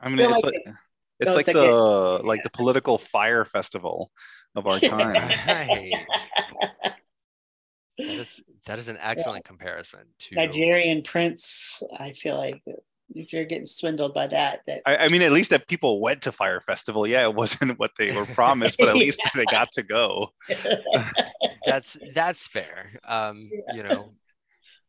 I 0.00 0.08
mean, 0.08 0.18
feel 0.18 0.32
it's 0.32 0.44
like 0.44 0.54
like 0.54 0.62
it- 0.66 0.74
it's 1.20 1.26
feels 1.28 1.36
like 1.36 1.46
like 1.48 1.56
the 1.56 2.16
it- 2.20 2.24
like 2.24 2.42
the 2.42 2.50
political 2.50 2.98
Fyre 2.98 3.44
festival 3.44 4.10
of 4.56 4.66
our 4.66 4.78
time. 4.80 5.14
right 5.46 5.92
that 7.98 8.06
is 8.08 8.40
that 8.66 8.78
is 8.78 8.88
an 8.88 8.98
excellent 9.00 9.44
comparison 9.44 10.00
to 10.18 10.34
Nigerian 10.34 11.02
prince. 11.02 11.82
I 11.98 12.12
feel 12.12 12.36
like 12.36 12.62
if 13.14 13.32
you're 13.32 13.44
getting 13.44 13.66
swindled 13.66 14.14
by 14.14 14.26
that, 14.28 14.60
that 14.66 14.82
I, 14.86 14.96
I 14.96 15.08
mean, 15.08 15.22
at 15.22 15.30
least 15.32 15.50
that 15.50 15.68
people 15.68 16.00
went 16.00 16.22
to 16.22 16.32
Fyre 16.32 16.60
Festival. 16.60 17.06
Yeah, 17.06 17.22
it 17.24 17.34
wasn't 17.34 17.78
what 17.78 17.92
they 17.98 18.16
were 18.16 18.24
promised, 18.34 18.78
but 18.78 18.88
at 18.88 18.96
least 18.96 19.20
they 19.34 19.44
got 19.50 19.70
to 19.72 19.82
go. 19.82 20.30
that's 21.66 21.96
that's 22.12 22.46
fair 22.46 22.90
um 23.06 23.48
Yeah. 23.50 23.76
you 23.76 23.82
know 23.82 24.12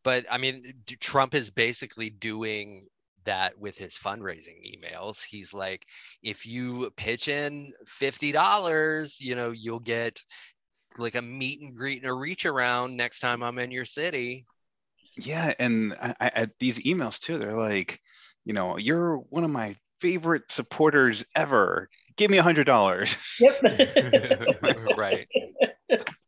but 0.03 0.25
i 0.29 0.37
mean 0.37 0.73
trump 0.99 1.33
is 1.33 1.49
basically 1.49 2.09
doing 2.09 2.87
that 3.23 3.57
with 3.57 3.77
his 3.77 3.95
fundraising 3.97 4.59
emails 4.65 5.23
he's 5.23 5.53
like 5.53 5.85
if 6.21 6.45
you 6.45 6.91
pitch 6.95 7.27
in 7.27 7.71
$50 7.87 9.15
you 9.19 9.35
know 9.35 9.51
you'll 9.51 9.79
get 9.79 10.21
like 10.97 11.15
a 11.15 11.21
meet 11.21 11.62
and 11.62 11.75
greet 11.75 12.01
and 12.01 12.10
a 12.10 12.13
reach 12.13 12.45
around 12.45 12.95
next 12.95 13.19
time 13.19 13.43
i'm 13.43 13.60
in 13.60 13.71
your 13.71 13.86
city 13.86 14.45
Yeah, 15.17 15.53
and 15.60 15.93
I, 16.01 16.15
I, 16.19 16.31
I- 16.36 16.47
these 16.60 16.79
emails 16.79 17.19
too. 17.19 17.38
They're 17.38 17.58
like, 17.58 17.99
you 18.43 18.53
know, 18.53 18.77
you're 18.77 19.17
one 19.29 19.43
of 19.45 19.49
my 19.49 19.75
favorite 20.01 20.43
supporters 20.51 21.23
ever. 21.36 21.89
Give 22.17 22.29
me 22.29 22.38
a 22.38 22.43
hundred 22.43 22.65
dollars. 22.65 23.17
yep. 23.39 23.55
right 24.97 25.27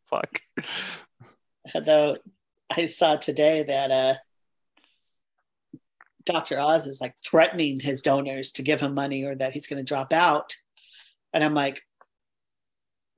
Fuck. 0.06 0.40
Although 1.74 2.16
I 2.70 2.86
saw 2.86 3.16
today 3.16 3.62
that 3.64 3.90
uh, 3.90 4.14
Dr. 6.24 6.58
Oz 6.60 6.86
is 6.86 7.00
like 7.00 7.14
threatening 7.24 7.78
his 7.80 8.02
donors 8.02 8.52
to 8.52 8.62
give 8.62 8.80
him 8.80 8.94
money 8.94 9.24
or 9.24 9.34
that 9.34 9.52
he's 9.52 9.66
going 9.66 9.78
to 9.84 9.88
drop 9.88 10.12
out, 10.12 10.54
and 11.32 11.42
I'm 11.44 11.54
like, 11.54 11.82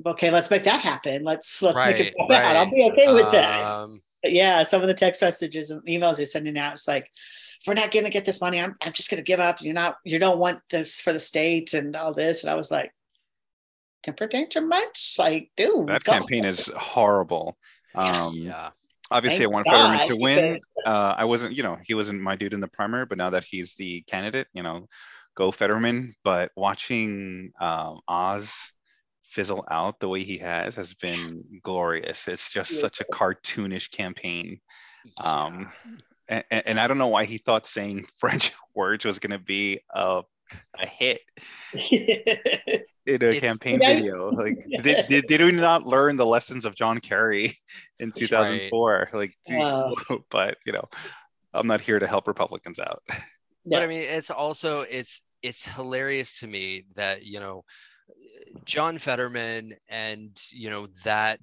okay, 0.06 0.30
let's 0.30 0.50
make 0.50 0.64
that 0.64 0.80
happen. 0.80 1.24
Let's 1.24 1.62
let's 1.62 1.76
make 1.76 2.00
it 2.00 2.14
drop 2.16 2.30
out. 2.30 2.56
I'll 2.56 2.70
be 2.70 2.88
okay 2.92 3.12
with 3.12 3.30
that. 3.32 3.64
um, 3.64 4.00
But 4.22 4.32
yeah, 4.32 4.64
some 4.64 4.82
of 4.82 4.88
the 4.88 4.94
text 4.94 5.22
messages 5.22 5.70
and 5.70 5.82
emails 5.86 6.18
he's 6.18 6.32
sending 6.32 6.58
out, 6.58 6.74
it's 6.74 6.88
like, 6.88 7.10
if 7.60 7.66
we're 7.66 7.74
not 7.74 7.90
going 7.90 8.04
to 8.04 8.10
get 8.10 8.24
this 8.24 8.40
money, 8.40 8.60
I'm, 8.60 8.74
I'm 8.82 8.92
just 8.92 9.10
going 9.10 9.22
to 9.22 9.26
give 9.26 9.40
up. 9.40 9.60
You're 9.60 9.74
not, 9.74 9.96
you 10.04 10.18
don't 10.18 10.38
want 10.38 10.60
this 10.70 11.00
for 11.00 11.12
the 11.12 11.20
state 11.20 11.74
and 11.74 11.94
all 11.94 12.14
this. 12.14 12.42
And 12.42 12.50
I 12.50 12.54
was 12.54 12.70
like, 12.70 12.92
temper 14.02 14.26
tantrum 14.26 14.68
much? 14.68 15.16
Like, 15.18 15.50
dude, 15.56 15.86
That 15.86 16.04
go. 16.04 16.12
campaign 16.12 16.44
is 16.44 16.70
horrible. 16.74 17.56
Yeah. 17.94 18.24
Um, 18.24 18.34
yeah 18.36 18.70
obviously, 19.10 19.44
I 19.44 19.48
Thank 19.48 19.54
want 19.54 19.68
Fetterman 19.68 20.00
to 20.08 20.16
win. 20.16 20.60
Uh, 20.86 21.14
I 21.16 21.24
wasn't, 21.24 21.54
you 21.54 21.62
know, 21.62 21.78
he 21.84 21.94
wasn't 21.94 22.20
my 22.20 22.36
dude 22.36 22.54
in 22.54 22.60
the 22.60 22.68
primary, 22.68 23.06
but 23.06 23.18
now 23.18 23.30
that 23.30 23.44
he's 23.44 23.74
the 23.74 24.02
candidate, 24.02 24.46
you 24.52 24.62
know, 24.62 24.86
go 25.34 25.50
Fetterman. 25.50 26.14
But 26.24 26.52
watching 26.56 27.52
um, 27.60 28.00
Oz 28.08 28.72
fizzle 29.30 29.64
out 29.70 30.00
the 30.00 30.08
way 30.08 30.22
he 30.22 30.36
has 30.38 30.74
has 30.76 30.92
been 30.94 31.42
glorious. 31.62 32.28
It's 32.28 32.50
just 32.50 32.80
such 32.80 33.00
a 33.00 33.04
cartoonish 33.04 33.90
campaign. 33.90 34.60
Um, 35.24 35.70
and, 36.28 36.44
and 36.50 36.80
I 36.80 36.86
don't 36.86 36.98
know 36.98 37.08
why 37.08 37.24
he 37.24 37.38
thought 37.38 37.66
saying 37.66 38.06
French 38.18 38.52
words 38.74 39.04
was 39.04 39.18
going 39.18 39.30
to 39.32 39.38
be 39.38 39.80
a, 39.90 40.22
a 40.78 40.86
hit 40.86 41.20
in 43.06 43.22
a 43.22 43.26
It's- 43.30 43.40
campaign 43.40 43.80
Yeah. 43.80 43.94
video. 43.94 44.30
Like, 44.30 44.58
did, 44.82 45.06
did, 45.08 45.26
did 45.26 45.40
we 45.40 45.52
not 45.52 45.86
learn 45.86 46.16
the 46.16 46.26
lessons 46.26 46.64
of 46.64 46.74
John 46.74 46.98
Kerry 47.00 47.56
in 47.98 48.12
2004? 48.12 49.10
Like, 49.12 49.34
Wow. 49.48 49.94
but 50.30 50.58
you 50.66 50.72
know, 50.72 50.88
I'm 51.54 51.66
not 51.66 51.80
here 51.80 51.98
to 51.98 52.06
help 52.06 52.28
Republicans 52.28 52.78
out. 52.78 53.02
but 53.66 53.82
i 53.82 53.86
mean 53.86 54.00
it's 54.00 54.30
also 54.30 54.80
it's 54.82 55.20
it's 55.42 55.66
hilarious 55.66 56.32
to 56.40 56.46
me 56.46 56.84
that 56.94 57.24
you 57.26 57.38
know 57.38 57.62
john 58.64 58.98
fetterman 58.98 59.74
and 59.88 60.30
you 60.50 60.70
know 60.70 60.88
that 61.04 61.40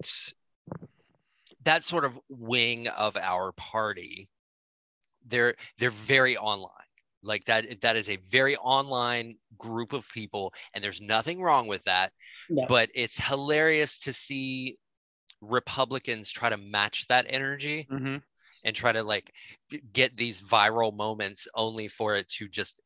that 1.64 1.84
sort 1.84 2.04
of 2.04 2.18
wing 2.28 2.88
of 2.88 3.16
our 3.16 3.52
party 3.52 4.28
they're 5.28 5.54
they're 5.78 5.90
very 5.90 6.36
online. 6.36 6.72
Like 7.22 7.44
that 7.44 7.80
that 7.80 7.96
is 7.96 8.08
a 8.08 8.16
very 8.30 8.56
online 8.56 9.36
group 9.58 9.92
of 9.92 10.08
people 10.10 10.52
and 10.72 10.82
there's 10.82 11.00
nothing 11.00 11.42
wrong 11.42 11.66
with 11.66 11.82
that. 11.84 12.12
No. 12.48 12.64
but 12.68 12.90
it's 12.94 13.24
hilarious 13.24 13.98
to 14.00 14.12
see 14.12 14.76
republicans 15.40 16.32
try 16.32 16.48
to 16.48 16.56
match 16.56 17.06
that 17.06 17.26
energy 17.28 17.86
mm-hmm. 17.90 18.16
and 18.64 18.76
try 18.76 18.90
to 18.90 19.02
like 19.02 19.32
get 19.92 20.16
these 20.16 20.40
viral 20.40 20.96
moments 20.96 21.46
only 21.54 21.86
for 21.86 22.16
it 22.16 22.28
to 22.28 22.48
just 22.48 22.80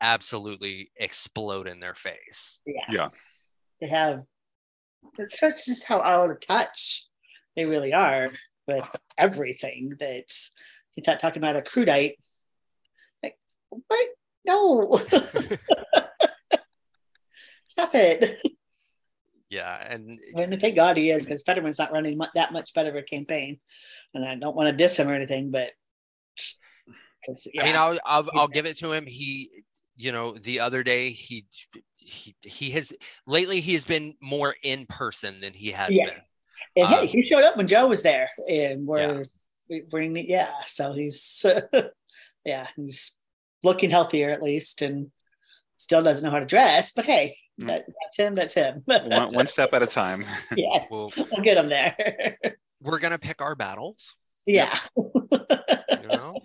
absolutely 0.00 0.90
explode 0.96 1.66
in 1.68 1.80
their 1.80 1.94
face. 1.94 2.60
yeah. 2.66 2.82
Yeah. 2.88 3.08
They 3.80 3.88
have, 3.88 4.22
it's 5.18 5.38
that's 5.40 5.64
just 5.64 5.84
how 5.84 6.00
out 6.02 6.30
of 6.30 6.40
touch 6.40 7.06
they 7.54 7.64
really 7.64 7.92
are 7.92 8.30
with 8.66 8.84
everything 9.16 9.92
that's, 10.00 10.50
he's 10.92 11.06
not 11.06 11.20
talking 11.20 11.40
about 11.42 11.56
a 11.56 11.60
crudite. 11.62 12.14
Like, 13.22 13.38
what? 13.70 14.08
No. 14.44 15.00
Stop 17.66 17.94
it. 17.94 18.40
Yeah, 19.50 19.74
and 19.88 20.18
And 20.34 20.60
thank 20.60 20.76
God 20.76 20.96
he 20.96 21.10
is 21.10 21.24
because 21.24 21.42
Fetterman's 21.42 21.78
not 21.78 21.92
running 21.92 22.18
mu- 22.18 22.26
that 22.34 22.52
much 22.52 22.74
better 22.74 22.90
of 22.90 22.96
a 22.96 23.02
campaign. 23.02 23.60
And 24.14 24.24
I 24.24 24.34
don't 24.34 24.56
want 24.56 24.68
to 24.68 24.74
diss 24.76 24.98
him 24.98 25.08
or 25.08 25.14
anything, 25.14 25.50
but 25.50 25.70
'cause, 27.24 27.48
I 27.58 27.62
mean. 27.64 27.76
I'll, 27.76 27.98
I'll 28.04 28.28
I'll 28.34 28.48
give 28.48 28.66
it 28.66 28.76
to 28.78 28.92
him. 28.92 29.06
He, 29.06 29.48
you 29.98 30.12
know, 30.12 30.32
the 30.38 30.60
other 30.60 30.82
day 30.82 31.10
he 31.10 31.44
he 31.96 32.34
he 32.42 32.70
has 32.70 32.92
lately 33.26 33.60
he 33.60 33.74
has 33.74 33.84
been 33.84 34.14
more 34.22 34.54
in 34.62 34.86
person 34.86 35.40
than 35.40 35.52
he 35.52 35.70
has 35.72 35.90
Yes. 35.90 36.08
been. 36.10 36.20
and 36.84 36.88
hey, 36.88 37.00
um, 37.00 37.06
he 37.06 37.22
showed 37.22 37.44
up 37.44 37.56
when 37.56 37.68
Joe 37.68 37.86
was 37.88 38.02
there, 38.02 38.30
and 38.48 38.86
we're 38.86 39.18
Yeah. 39.20 39.24
we 39.68 39.80
bring 39.82 40.16
yeah. 40.16 40.52
So 40.64 40.92
he's 40.94 41.44
yeah, 42.44 42.66
he's 42.76 43.18
looking 43.62 43.90
healthier 43.90 44.30
at 44.30 44.42
least, 44.42 44.80
and 44.82 45.10
still 45.76 46.02
doesn't 46.02 46.24
know 46.24 46.30
how 46.30 46.38
to 46.40 46.46
dress. 46.46 46.92
But 46.92 47.04
hey, 47.06 47.36
Mm. 47.60 47.66
that, 47.66 47.86
that's 47.88 48.16
him. 48.16 48.34
That's 48.36 48.54
him. 48.54 48.82
one, 48.86 49.34
one 49.34 49.46
step 49.48 49.74
at 49.74 49.82
a 49.82 49.86
time. 49.86 50.24
yes, 50.56 50.86
Well- 50.92 51.12
we'll 51.16 51.42
get 51.42 51.56
him 51.58 51.68
there. 51.68 52.38
We're 52.80 53.00
gonna 53.00 53.18
pick 53.18 53.42
our 53.42 53.56
battles. 53.56 54.14
yeah. 54.46 54.78
You 54.96 56.08
know, 56.08 56.40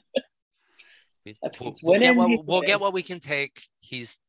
We- 1.25 1.37
If 1.41 1.59
we'll, 1.61 1.71
we'll 1.83 1.99
get 1.99 2.15
what 2.15 2.45
we'll 2.45 2.61
get 2.61 2.79
what 2.79 2.93
we 2.93 3.03
can 3.03 3.19
take. 3.19 3.61
He's 3.79 4.19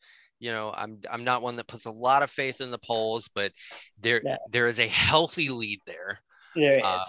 you 0.41 0.53
know, 0.53 0.73
I'm 0.77 1.01
I'm 1.11 1.25
not 1.25 1.43
one 1.43 1.57
that 1.57 1.67
puts 1.69 1.87
a 1.87 1.91
lot 1.91 2.23
of 2.23 2.31
faith 2.31 2.61
in 2.61 2.71
the 2.71 2.79
polls, 2.79 3.29
but 3.35 3.53
there 4.01 4.21
Yeah. 4.25 4.37
there 4.51 4.67
is 4.67 4.79
a 4.81 4.89
healthy 4.89 5.49
lead 5.49 5.81
there. 5.87 6.19
There 6.55 6.79
is. 6.79 6.85
Um, 6.85 7.01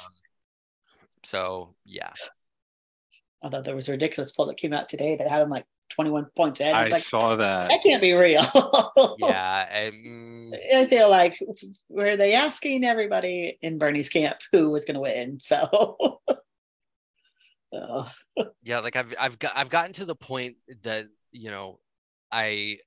so 1.23 1.75
yeah, 1.85 2.11
Although 3.41 3.61
there 3.61 3.75
was 3.75 3.87
a 3.89 3.91
ridiculous 3.91 4.31
poll 4.31 4.47
that 4.47 4.57
came 4.57 4.73
out 4.73 4.89
today 4.89 5.15
that 5.17 5.27
had 5.27 5.41
him 5.43 5.49
like 5.49 5.65
21 5.89 6.25
points 6.35 6.59
ahead. 6.61 6.73
I 6.73 6.85
I 6.85 6.87
like, 6.87 7.01
saw 7.03 7.35
that. 7.35 7.67
that 7.69 7.83
can't 7.83 8.01
be 8.01 8.13
real. 8.13 8.41
yeah. 9.19 9.67
and, 9.71 9.93
mm, 9.93 10.59
I 10.75 10.85
feel 10.85 11.09
like 11.09 11.37
were 11.89 12.15
they 12.17 12.33
asking 12.33 12.83
everybody 12.83 13.57
in 13.61 13.77
Bernie's 13.77 14.09
camp 14.09 14.37
who 14.51 14.71
was 14.71 14.85
going 14.85 14.95
to 14.95 15.01
win? 15.01 15.39
So, 15.41 16.19
yeah 18.63 18.79
like 18.79 18.95
i've 18.95 19.13
i've 19.19 19.39
got 19.39 19.51
i've 19.55 19.69
gotten 19.69 19.93
to 19.93 20.05
the 20.05 20.15
point 20.15 20.55
that 20.83 21.05
you 21.31 21.49
know 21.49 21.79
i 22.31 22.77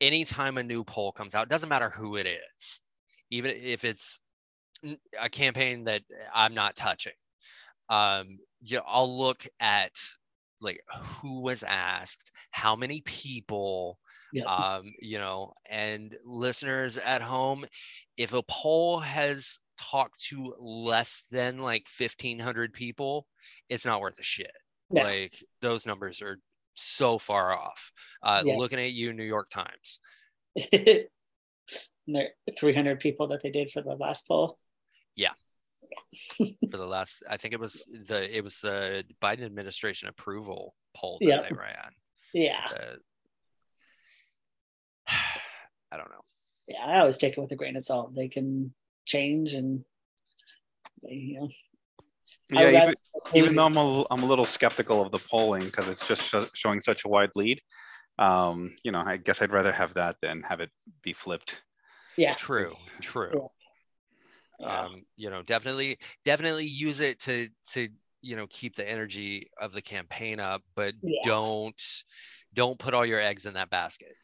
anytime 0.00 0.58
a 0.58 0.62
new 0.62 0.84
poll 0.84 1.12
comes 1.12 1.34
out 1.34 1.48
doesn't 1.48 1.68
matter 1.68 1.90
who 1.90 2.16
it 2.16 2.26
is 2.26 2.80
even 3.30 3.50
if 3.54 3.84
it's 3.84 4.20
a 5.20 5.28
campaign 5.28 5.84
that 5.84 6.02
i'm 6.34 6.54
not 6.54 6.76
touching 6.76 7.12
um 7.88 8.38
you 8.62 8.76
know, 8.76 8.82
i'll 8.86 9.18
look 9.18 9.46
at 9.60 9.92
like 10.60 10.80
who 11.20 11.40
was 11.40 11.62
asked 11.62 12.30
how 12.50 12.76
many 12.76 13.02
people 13.02 13.98
yeah. 14.32 14.44
um, 14.44 14.92
you 15.00 15.18
know, 15.18 15.54
and 15.68 16.14
listeners 16.24 16.98
at 16.98 17.22
home, 17.22 17.64
if 18.16 18.32
a 18.32 18.42
poll 18.42 18.98
has 18.98 19.58
talked 19.78 20.22
to 20.24 20.54
less 20.58 21.26
than 21.30 21.58
like 21.58 21.86
1500 21.98 22.72
people, 22.72 23.26
it's 23.68 23.86
not 23.86 24.00
worth 24.00 24.18
a 24.18 24.22
shit. 24.22 24.50
Yeah. 24.90 25.04
Like 25.04 25.34
those 25.60 25.86
numbers 25.86 26.22
are 26.22 26.38
so 26.74 27.18
far 27.18 27.56
off. 27.56 27.90
Uh, 28.22 28.42
Yeah. 28.44 28.56
Looking 28.56 28.80
at 28.80 28.92
you, 28.92 29.12
New 29.12 29.24
York 29.24 29.48
Times. 29.48 30.00
There 32.08 32.28
300 32.56 33.00
people 33.00 33.26
that 33.28 33.42
they 33.42 33.50
did 33.50 33.68
for 33.68 33.82
the 33.82 33.96
last 33.96 34.28
poll. 34.28 34.60
For 36.70 36.76
the 36.76 36.86
last 36.86 37.22
i 37.30 37.36
think 37.36 37.52
it 37.54 37.60
was 37.60 37.86
the 38.06 38.36
it 38.36 38.42
was 38.42 38.58
the 38.60 39.04
biden 39.22 39.44
administration 39.44 40.08
approval 40.08 40.74
poll 40.96 41.18
that 41.20 41.28
Yeah. 41.28 41.40
they 41.42 41.54
ran 41.54 41.90
Yeah. 42.34 42.64
The- 42.68 42.98
i 45.92 45.96
don't 45.96 46.10
know 46.10 46.22
Yeah. 46.68 46.84
I 46.84 46.98
always 47.00 47.18
take 47.18 47.36
it 47.36 47.40
with 47.40 47.52
a 47.52 47.56
grain 47.56 47.76
of 47.76 47.82
salt. 47.84 48.14
They 48.14 48.28
can 48.28 48.74
change 49.04 49.54
and, 49.54 49.84
they, 51.02 51.14
you 51.14 51.40
know, 51.40 51.48
Yeah, 52.50 52.70
even, 52.70 52.94
even 53.34 53.54
though. 53.54 53.66
I'm 53.66 53.76
a, 53.76 54.04
I'm 54.10 54.22
a 54.24 54.26
little 54.26 54.44
skeptical 54.44 55.00
of 55.00 55.12
the 55.12 55.18
polling 55.30 55.64
because 55.64 55.86
it's 55.88 56.06
just 56.08 56.22
sho- 56.28 56.48
showing 56.54 56.80
such 56.80 57.04
a 57.04 57.08
wide 57.08 57.30
lead. 57.36 57.60
Um, 58.18 58.74
you 58.82 58.90
know, 58.92 59.02
I 59.06 59.16
guess 59.18 59.42
I'd 59.42 59.52
rather 59.52 59.72
have 59.72 59.94
that 59.94 60.16
than 60.22 60.42
have 60.42 60.60
it 60.60 60.70
be 61.02 61.12
flipped. 61.12 61.62
yeah. 62.16 62.34
true 62.34 62.72
true 63.00 63.48
yeah. 64.58 64.84
um 64.84 65.02
you 65.16 65.30
know 65.30 65.42
definitely 65.42 65.98
definitely 66.24 66.66
use 66.66 67.00
it 67.00 67.18
to 67.20 67.48
to 67.70 67.88
you 68.22 68.36
know 68.36 68.46
keep 68.48 68.74
the 68.76 68.88
energy 68.88 69.50
of 69.60 69.72
the 69.72 69.82
campaign 69.82 70.40
up 70.40 70.62
but 70.74 70.94
Yeah. 71.02 71.20
don't 71.24 71.82
don't 72.54 72.78
put 72.78 72.94
all 72.94 73.04
your 73.06 73.20
eggs 73.20 73.46
in 73.46 73.54
that 73.54 73.70
basket 73.70 74.14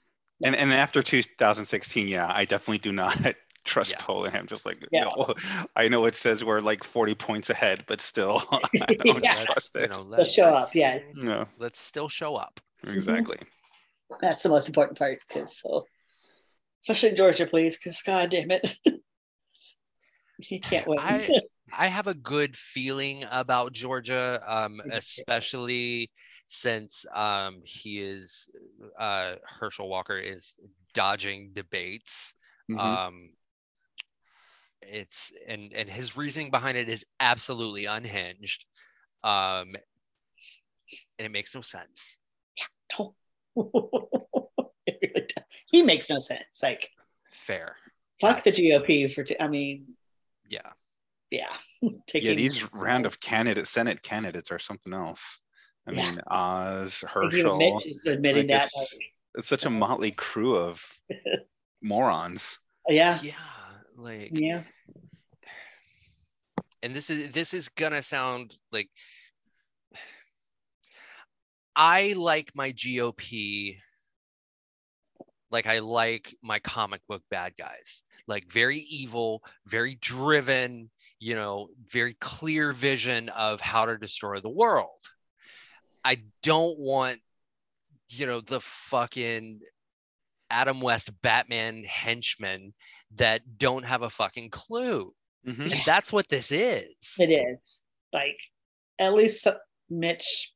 And 0.43 0.57
and 0.57 0.73
after 0.73 1.03
2016, 1.03 2.09
yeah, 2.09 2.31
I 2.33 2.45
definitely 2.45 2.79
do 2.79 2.93
not 2.93 3.17
trust 3.65 3.93
Yeah. 3.93 3.99
polling. 4.01 4.35
I'm 4.35 4.47
just 4.47 4.67
like, 4.67 4.79
Yeah. 4.91 5.05
no, 5.05 5.35
I 5.77 5.87
know 5.89 6.07
it 6.07 6.17
says 6.17 6.45
we're 6.45 6.61
like 6.61 6.83
40 6.83 7.15
points 7.15 7.51
ahead, 7.51 7.85
but 7.87 8.01
still, 8.01 8.43
I 8.51 8.59
don't 9.05 9.23
Yeah. 9.23 9.35
let's 9.35 9.45
trust 9.45 9.77
you 9.77 9.83
it. 9.83 9.91
know 9.91 10.11
They'll 10.11 10.25
show 10.25 10.45
up. 10.45 10.71
Yeah. 10.75 10.99
No, 11.15 11.47
let's 11.59 11.79
still 11.79 12.09
show 12.09 12.35
up 12.37 12.61
exactly. 12.85 13.37
That's 14.21 14.43
the 14.43 14.49
most 14.49 14.69
important 14.69 14.99
part 14.99 15.21
because 15.29 15.61
so, 15.61 15.87
especially 16.85 17.11
in 17.11 17.17
Georgia, 17.17 17.47
please, 17.47 17.79
because 17.79 18.03
God 18.03 18.31
damn 18.31 18.51
it. 18.51 18.79
Can't 20.43 20.87
win. 20.87 20.99
I 20.99 21.29
I 21.73 21.87
have 21.87 22.07
a 22.07 22.15
good 22.15 22.55
feeling 22.57 23.25
about 23.31 23.73
Georgia, 23.73 24.43
um, 24.47 24.83
especially 24.91 26.11
since 26.47 27.07
um, 27.15 27.63
he 27.65 28.01
is 28.01 28.51
uh, 28.99 29.37
Herschel 29.45 29.89
Walker 29.89 30.19
is 30.19 30.57
dodging 30.93 31.53
debates. 31.55 32.35
Mhm. 32.71 32.79
Um, 32.79 33.31
it's 34.83 35.33
and 35.47 35.73
and 35.73 35.89
his 35.89 36.17
reasoning 36.17 36.51
behind 36.51 36.77
it 36.77 36.89
is 36.89 37.07
absolutely 37.21 37.87
unhinged, 37.87 38.67
um, 39.25 39.75
and 41.19 41.27
it 41.27 41.31
makes 41.31 41.55
no 41.55 41.61
sense. 41.61 42.17
It 44.85 44.99
really 45.01 45.27
does. 45.27 45.45
he 45.71 45.83
makes 45.83 46.11
no 46.11 46.19
sense. 46.19 46.43
Like, 46.61 46.91
Fair, 47.31 47.77
fuck 48.21 48.43
the 48.43 48.51
GOP 48.51 49.15
for, 49.15 49.23
t- 49.23 49.37
I 49.39 49.47
mean, 49.47 49.95
yeah. 50.53 50.71
yeah. 51.31 51.57
yeah, 52.15 52.35
these 52.35 52.73
round 52.73 53.07
of 53.07 53.19
candidate 53.21 53.67
Senate 53.67 54.03
candidates 54.03 54.51
are 54.51 54.59
something 54.59 54.93
else. 54.93 55.43
I 55.87 55.93
Yeah. 55.93 56.11
mean, 56.11 56.21
Oz, 56.29 57.03
Herschel. 57.09 57.59
Mitch 57.59 57.87
is 57.87 58.05
admitting 58.07 58.49
like, 58.49 58.61
that. 58.61 58.67
it's, 58.67 58.77
like, 58.77 59.09
it's 59.37 59.49
such 59.49 59.65
a 59.65 59.69
uh-huh. 59.69 59.79
motley 59.79 60.13
crew 60.13 60.57
of 60.57 60.85
morons. 61.83 62.59
Uh, 62.89 62.93
yeah. 62.93 63.19
Yeah, 63.23 63.33
like 63.97 64.31
Yeah. 64.33 64.63
and 66.83 66.95
this 66.95 67.11
is 67.11 67.33
this 67.33 67.55
is 67.55 67.69
gonna 67.69 68.03
sound 68.03 68.55
like 68.71 68.91
I 71.77 72.15
like 72.17 72.53
my 72.55 72.73
GOP 72.73 73.79
like 75.53 75.67
I 75.67 75.81
like 75.81 76.35
my 76.43 76.59
comic 76.59 77.03
book 77.07 77.23
bad 77.31 77.53
guys. 77.57 78.03
Like 78.27 78.51
very 78.51 78.79
evil, 78.79 79.43
very 79.67 79.97
driven, 79.97 80.91
you 81.21 81.35
know, 81.35 81.69
very 81.91 82.15
clear 82.15 82.73
vision 82.73 83.29
of 83.29 83.61
how 83.61 83.85
to 83.87 83.99
destroy 83.99 84.41
the 84.41 84.51
world. 84.51 84.89
I 86.05 86.23
don't 86.43 86.79
want 86.79 87.21
you 88.09 88.27
know 88.27 88.41
the 88.41 88.61
fucking 88.61 89.61
Adam 90.51 90.81
West 90.81 91.11
Batman 91.23 91.83
henchmen 91.85 92.75
that 93.17 93.43
don't 93.59 93.85
have 93.85 94.03
a 94.03 94.11
fucking 94.11 94.51
clue. 94.51 95.15
Mhm. 95.47 95.73
And 95.73 95.83
that's 95.87 96.13
what 96.13 96.29
this 96.29 96.53
is. 96.53 97.17
It 97.19 97.31
is. 97.31 97.81
Like, 98.13 98.39
at 98.99 99.15
least 99.15 99.47
Mitch 99.89 100.53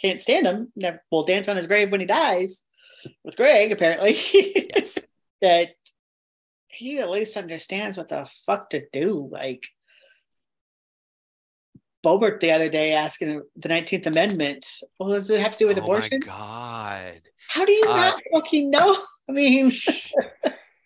can't 0.00 0.20
stand 0.20 0.46
him. 0.46 0.72
Never 0.74 1.02
will 1.10 1.24
dance 1.24 1.46
on 1.46 1.56
his 1.56 1.66
grave 1.66 1.90
when 1.90 2.00
he 2.00 2.06
dies 2.06 2.62
with 3.24 3.36
Greg, 3.36 3.72
apparently. 3.72 4.16
Yes. 4.74 4.98
that 5.42 5.68
he 6.72 6.98
at 6.98 7.10
least 7.10 7.36
understands 7.36 7.96
what 7.96 8.08
the 8.08 8.28
fuck 8.46 8.70
to 8.70 8.84
do. 8.92 9.28
Like 9.30 9.66
Boebert 12.04 12.40
the 12.40 12.52
other 12.52 12.68
day 12.68 12.92
asking 12.92 13.42
the 13.56 13.68
19th 13.68 14.06
Amendment, 14.06 14.66
well, 14.98 15.10
does 15.10 15.30
it 15.30 15.40
have 15.40 15.52
to 15.52 15.58
do 15.58 15.66
with 15.66 15.78
oh 15.78 15.80
my 15.80 15.86
abortion? 15.86 16.20
god. 16.20 17.20
How 17.48 17.64
do 17.64 17.72
you 17.72 17.84
Uh, 17.88 17.94
not 17.96 18.22
fucking 18.32 18.70
know? 18.70 18.96
I 19.28 19.32
mean, 19.32 19.72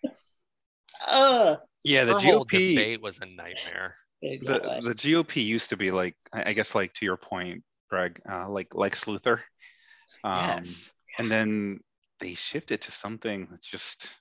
uh, 1.07 1.55
Yeah, 1.83 2.05
the 2.05 2.13
GOP. 2.13 2.75
debate 2.75 3.01
was 3.01 3.19
a 3.19 3.25
nightmare. 3.25 3.95
the, 4.21 4.79
the 4.83 4.93
GOP 4.95 5.43
used 5.43 5.69
to 5.69 5.77
be 5.77 5.91
like 5.91 6.15
I 6.33 6.49
I 6.49 6.53
guess 6.53 6.73
like 6.75 6.93
to 6.95 7.05
your 7.05 7.17
point, 7.17 7.63
Greg, 7.89 8.19
uh, 8.29 8.49
like 8.49 8.73
Lex 8.75 9.05
Luthor. 9.05 9.39
Um, 10.23 10.47
yes. 10.47 10.91
And 11.19 11.31
then 11.31 11.79
they 12.21 12.33
shifted 12.35 12.79
to 12.81 12.91
something 12.91 13.47
that's 13.51 13.67
just 13.67 14.15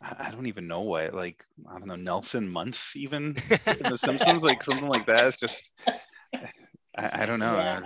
I 0.00 0.26
I 0.28 0.30
don't 0.30 0.46
even 0.46 0.68
know 0.68 0.82
what 0.82 1.12
like 1.14 1.44
I 1.68 1.78
don't 1.78 1.88
know 1.88 1.96
Nelson 1.96 2.48
Muntz 2.48 2.94
even 2.94 3.34
in 3.50 3.82
The 3.90 3.98
Simpsons 3.98 4.44
like 4.44 4.62
something 4.62 4.86
like 4.86 5.06
that. 5.06 5.26
It's 5.26 5.40
just 5.40 5.72
I, 6.96 7.22
I 7.22 7.26
don't 7.26 7.40
know. 7.40 7.56
Yeah. 7.58 7.82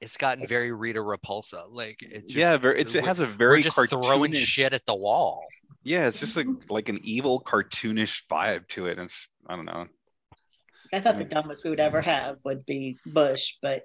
It's 0.00 0.16
gotten 0.16 0.46
very 0.46 0.72
Rita 0.72 1.00
Repulsa. 1.00 1.64
Like 1.68 2.02
it's 2.02 2.26
just, 2.26 2.36
yeah, 2.36 2.56
very, 2.56 2.80
it's, 2.80 2.94
it 2.94 3.04
has 3.04 3.20
a 3.20 3.24
we're 3.24 3.32
very 3.32 3.62
just 3.62 3.78
throwing 3.88 4.32
shit 4.32 4.72
at 4.72 4.84
the 4.84 4.94
wall. 4.94 5.44
Yeah, 5.84 6.06
it's 6.06 6.20
just 6.20 6.36
like 6.36 6.46
like 6.68 6.88
an 6.88 7.00
evil 7.02 7.40
cartoonish 7.40 8.22
vibe 8.30 8.68
to 8.68 8.86
it. 8.86 8.98
And 8.98 9.02
it's 9.02 9.28
I 9.46 9.56
don't 9.56 9.64
know. 9.64 9.86
I 10.92 11.00
thought 11.00 11.18
the 11.18 11.24
dumbest 11.24 11.64
we 11.64 11.70
would 11.70 11.80
ever 11.80 12.02
have 12.02 12.36
would 12.44 12.66
be 12.66 12.98
Bush, 13.06 13.54
but 13.62 13.84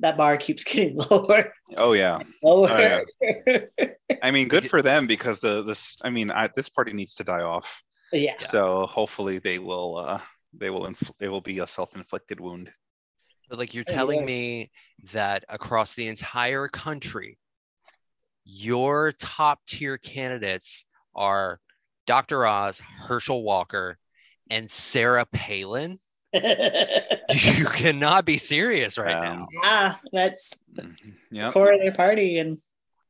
that 0.00 0.16
bar 0.16 0.36
keeps 0.36 0.64
getting 0.70 0.98
lower, 1.10 1.52
Oh 1.76 1.92
yeah. 1.92 2.20
lower. 2.42 3.04
I 4.22 4.30
mean, 4.30 4.48
good 4.48 4.68
for 4.68 4.82
them 4.82 5.06
because 5.06 5.40
the 5.40 5.62
this 5.62 5.96
I 6.02 6.10
mean 6.10 6.30
I, 6.30 6.48
this 6.54 6.68
party 6.68 6.92
needs 6.92 7.14
to 7.16 7.24
die 7.24 7.42
off. 7.42 7.82
yeah. 8.12 8.36
So 8.38 8.86
hopefully 8.86 9.38
they 9.38 9.58
will 9.58 9.96
uh 9.96 10.20
they 10.52 10.70
will 10.70 10.86
inf- 10.86 11.12
they 11.18 11.28
will 11.28 11.40
be 11.40 11.60
a 11.60 11.66
self-inflicted 11.66 12.40
wound. 12.40 12.70
But 13.48 13.58
like 13.58 13.74
you're 13.74 13.84
telling 13.84 14.24
me 14.24 14.70
that 15.12 15.44
across 15.48 15.94
the 15.94 16.06
entire 16.08 16.68
country, 16.68 17.38
your 18.44 19.12
top 19.12 19.60
tier 19.66 19.98
candidates 19.98 20.84
are 21.14 21.60
Dr. 22.06 22.46
Oz, 22.46 22.80
Herschel 22.80 23.42
Walker, 23.42 23.98
and 24.50 24.70
Sarah 24.70 25.26
Palin. 25.32 25.98
You 27.58 27.66
cannot 27.66 28.24
be 28.24 28.36
serious 28.36 28.98
right 28.98 29.14
Um, 29.14 29.22
now. 29.22 29.48
yeah, 29.62 29.96
that's 30.12 30.58
Mhm. 30.74 31.14
Yeah. 31.30 31.52
core 31.52 31.72
of 31.72 31.80
their 31.80 31.94
party, 31.94 32.38
and 32.38 32.58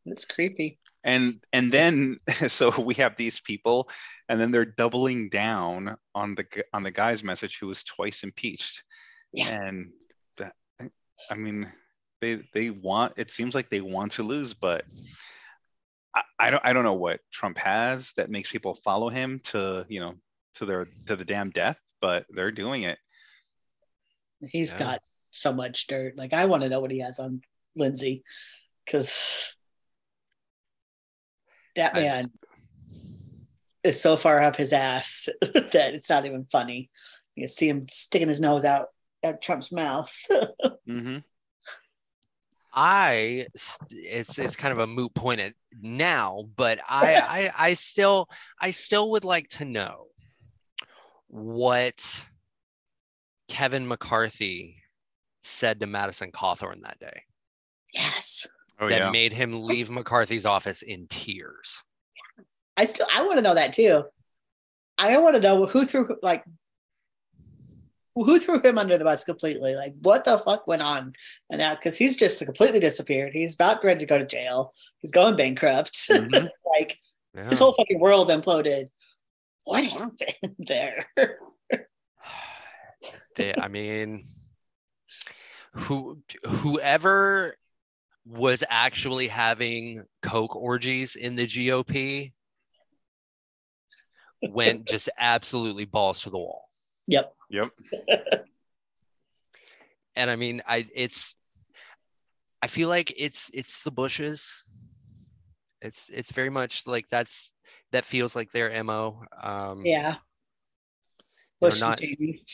it's 0.07 0.25
creepy. 0.25 0.79
and 1.05 1.41
and 1.53 1.73
then 1.73 2.17
so 2.49 2.79
we 2.81 2.95
have 2.95 3.17
these 3.17 3.41
people 3.41 3.89
and 4.29 4.39
then 4.41 4.51
they're 4.51 4.67
doubling 4.67 5.29
down 5.31 5.97
on 6.15 6.35
the 6.35 6.45
on 6.75 6.83
the 6.83 6.91
guy's 6.91 7.23
message 7.25 7.59
who 7.59 7.67
was 7.69 7.83
twice 7.85 8.23
impeached 8.23 8.85
Yeah. 9.33 9.49
and 9.49 9.93
that, 10.37 10.53
i 11.31 11.35
mean 11.37 11.73
they 12.21 12.43
they 12.53 12.69
want 12.69 13.15
it 13.17 13.31
seems 13.31 13.55
like 13.55 13.71
they 13.71 13.81
want 13.81 14.13
to 14.13 14.23
lose 14.23 14.53
but 14.53 14.85
I, 16.15 16.23
I 16.39 16.51
don't 16.51 16.65
i 16.67 16.73
don't 16.75 16.85
know 16.85 17.01
what 17.07 17.21
trump 17.33 17.57
has 17.57 18.13
that 18.19 18.29
makes 18.31 18.53
people 18.53 18.75
follow 18.75 19.09
him 19.09 19.41
to 19.45 19.87
you 19.89 20.01
know 20.01 20.15
to 20.57 20.67
their 20.67 20.87
to 21.07 21.17
the 21.17 21.25
damn 21.25 21.49
death 21.49 21.79
but 22.03 22.27
they're 22.29 22.53
doing 22.53 22.83
it 22.83 22.99
He's 24.49 24.73
Yeah. 24.73 24.79
got 24.79 25.03
so 25.31 25.53
much 25.53 25.87
dirt. 25.87 26.17
Like 26.17 26.33
I 26.33 26.47
want 26.47 26.63
to 26.63 26.69
know 26.69 26.81
what 26.81 26.91
he 26.91 27.01
has 27.01 27.19
on 27.19 27.43
Lindsey, 27.77 28.25
because 28.85 29.55
that 31.77 31.95
I- 31.95 32.01
man 32.01 32.33
is 33.83 34.01
so 34.01 34.17
far 34.17 34.43
up 34.43 34.57
his 34.57 34.73
ass 34.73 35.29
that 35.41 35.95
it's 35.95 36.11
not 36.11 36.27
even 36.27 36.47
funny. 36.51 36.91
You 37.35 37.49
see 37.49 37.69
him 37.69 37.87
sticking 37.89 38.29
his 38.29 38.41
nose 38.41 38.65
out 38.65 38.89
at 39.23 39.41
Trump's 39.41 39.73
mouth. 39.73 40.15
mm-hmm. 40.89 41.19
I 42.73 43.47
it's 43.55 43.79
it's 43.91 44.57
kind 44.57 44.73
of 44.73 44.79
a 44.79 44.87
moot 44.87 45.13
point 45.15 45.41
at 45.41 45.55
now, 45.81 46.45
but 46.57 46.79
I, 46.89 47.15
I 47.57 47.69
I 47.69 47.75
still 47.75 48.29
I 48.61 48.71
still 48.71 49.13
would 49.13 49.25
like 49.25 49.49
to 49.51 49.65
know 49.65 50.07
what 51.27 52.27
Kevin 53.51 53.87
McCarthy 53.87 54.77
said 55.43 55.81
to 55.81 55.87
Madison 55.87 56.31
Cawthorn 56.33 56.83
that 56.83 56.99
day 57.01 57.23
yes, 57.93 58.47
oh 58.79 58.89
that 58.89 58.99
yeah 58.99 59.11
made 59.11 59.33
him 59.33 59.65
leave 59.65 59.91
McCarthy's 59.91 60.47
office 60.47 60.83
in 60.83 61.07
tears. 61.09 61.83
I 62.77 62.87
still 62.87 63.07
I 63.13 63.23
want 63.27 63.37
to 63.39 63.43
know 63.43 63.55
that 63.55 63.73
too. 63.73 64.05
I 64.97 65.19
want 65.19 65.35
to 65.35 65.41
know 65.41 65.67
who 65.67 65.85
threw 65.85 66.17
like 66.23 66.45
who 68.15 68.39
threw 68.39 68.61
him 68.61 68.77
under 68.79 68.99
the 68.99 69.05
bus 69.05 69.25
completely. 69.25 69.75
Like 69.75 69.95
what 70.03 70.25
the 70.25 70.39
fuck 70.39 70.67
went 70.67 70.83
on? 70.83 71.13
And 71.51 71.59
now 71.59 71.75
because 71.75 71.97
he's 71.97 72.17
just 72.17 72.45
completely 72.45 72.81
disappeared. 72.81 73.33
He's 73.33 73.55
about 73.55 73.83
ready 73.85 74.01
to 74.01 74.07
go 74.07 74.19
to 74.19 74.27
jail. 74.27 74.73
He's 74.99 75.11
going 75.13 75.37
bankrupt. 75.37 75.95
Mhm. 76.11 76.49
like 76.79 76.99
Yeah. 77.35 77.49
this 77.49 77.59
whole 77.59 77.75
fucking 77.75 77.99
world 78.01 78.29
imploded. 78.29 78.87
What 79.65 79.85
happened 79.85 80.55
there? 80.59 81.07
They- 83.41 83.55
I 83.59 83.69
mean, 83.69 84.23
who 85.73 86.23
whoever 86.47 87.57
was 88.27 88.63
actually 88.69 89.29
having 89.29 90.05
coke 90.21 90.55
orgies 90.55 91.17
in 91.17 91.35
the 91.37 91.47
GOP 91.47 92.33
went 94.43 94.85
just 94.89 95.09
absolutely 95.19 95.87
balls 95.87 96.21
to 96.23 96.31
the 96.31 96.39
wall. 96.39 96.67
yep. 97.07 97.35
yep 97.49 97.71
And 100.17 100.29
I 100.29 100.37
mean, 100.37 100.61
I 100.67 100.85
it's 100.95 101.35
I 102.63 102.67
feel 102.67 102.91
like 102.91 103.15
it's 103.17 103.51
it's 103.55 103.83
the 103.85 103.91
Bushes. 103.91 104.65
It's 105.81 106.11
it's 106.11 106.31
very 106.33 106.51
much 106.51 106.87
like 106.87 107.09
that's 107.09 107.53
that 107.93 108.05
feels 108.05 108.37
like 108.37 108.51
their 108.51 108.85
mo. 108.85 109.23
Um, 109.43 109.87
Yeah. 109.87 110.11
you 110.11 110.17
Bush 111.61 111.81
not- 111.81 112.01
and 112.01 112.09
Cheney. 112.19 112.45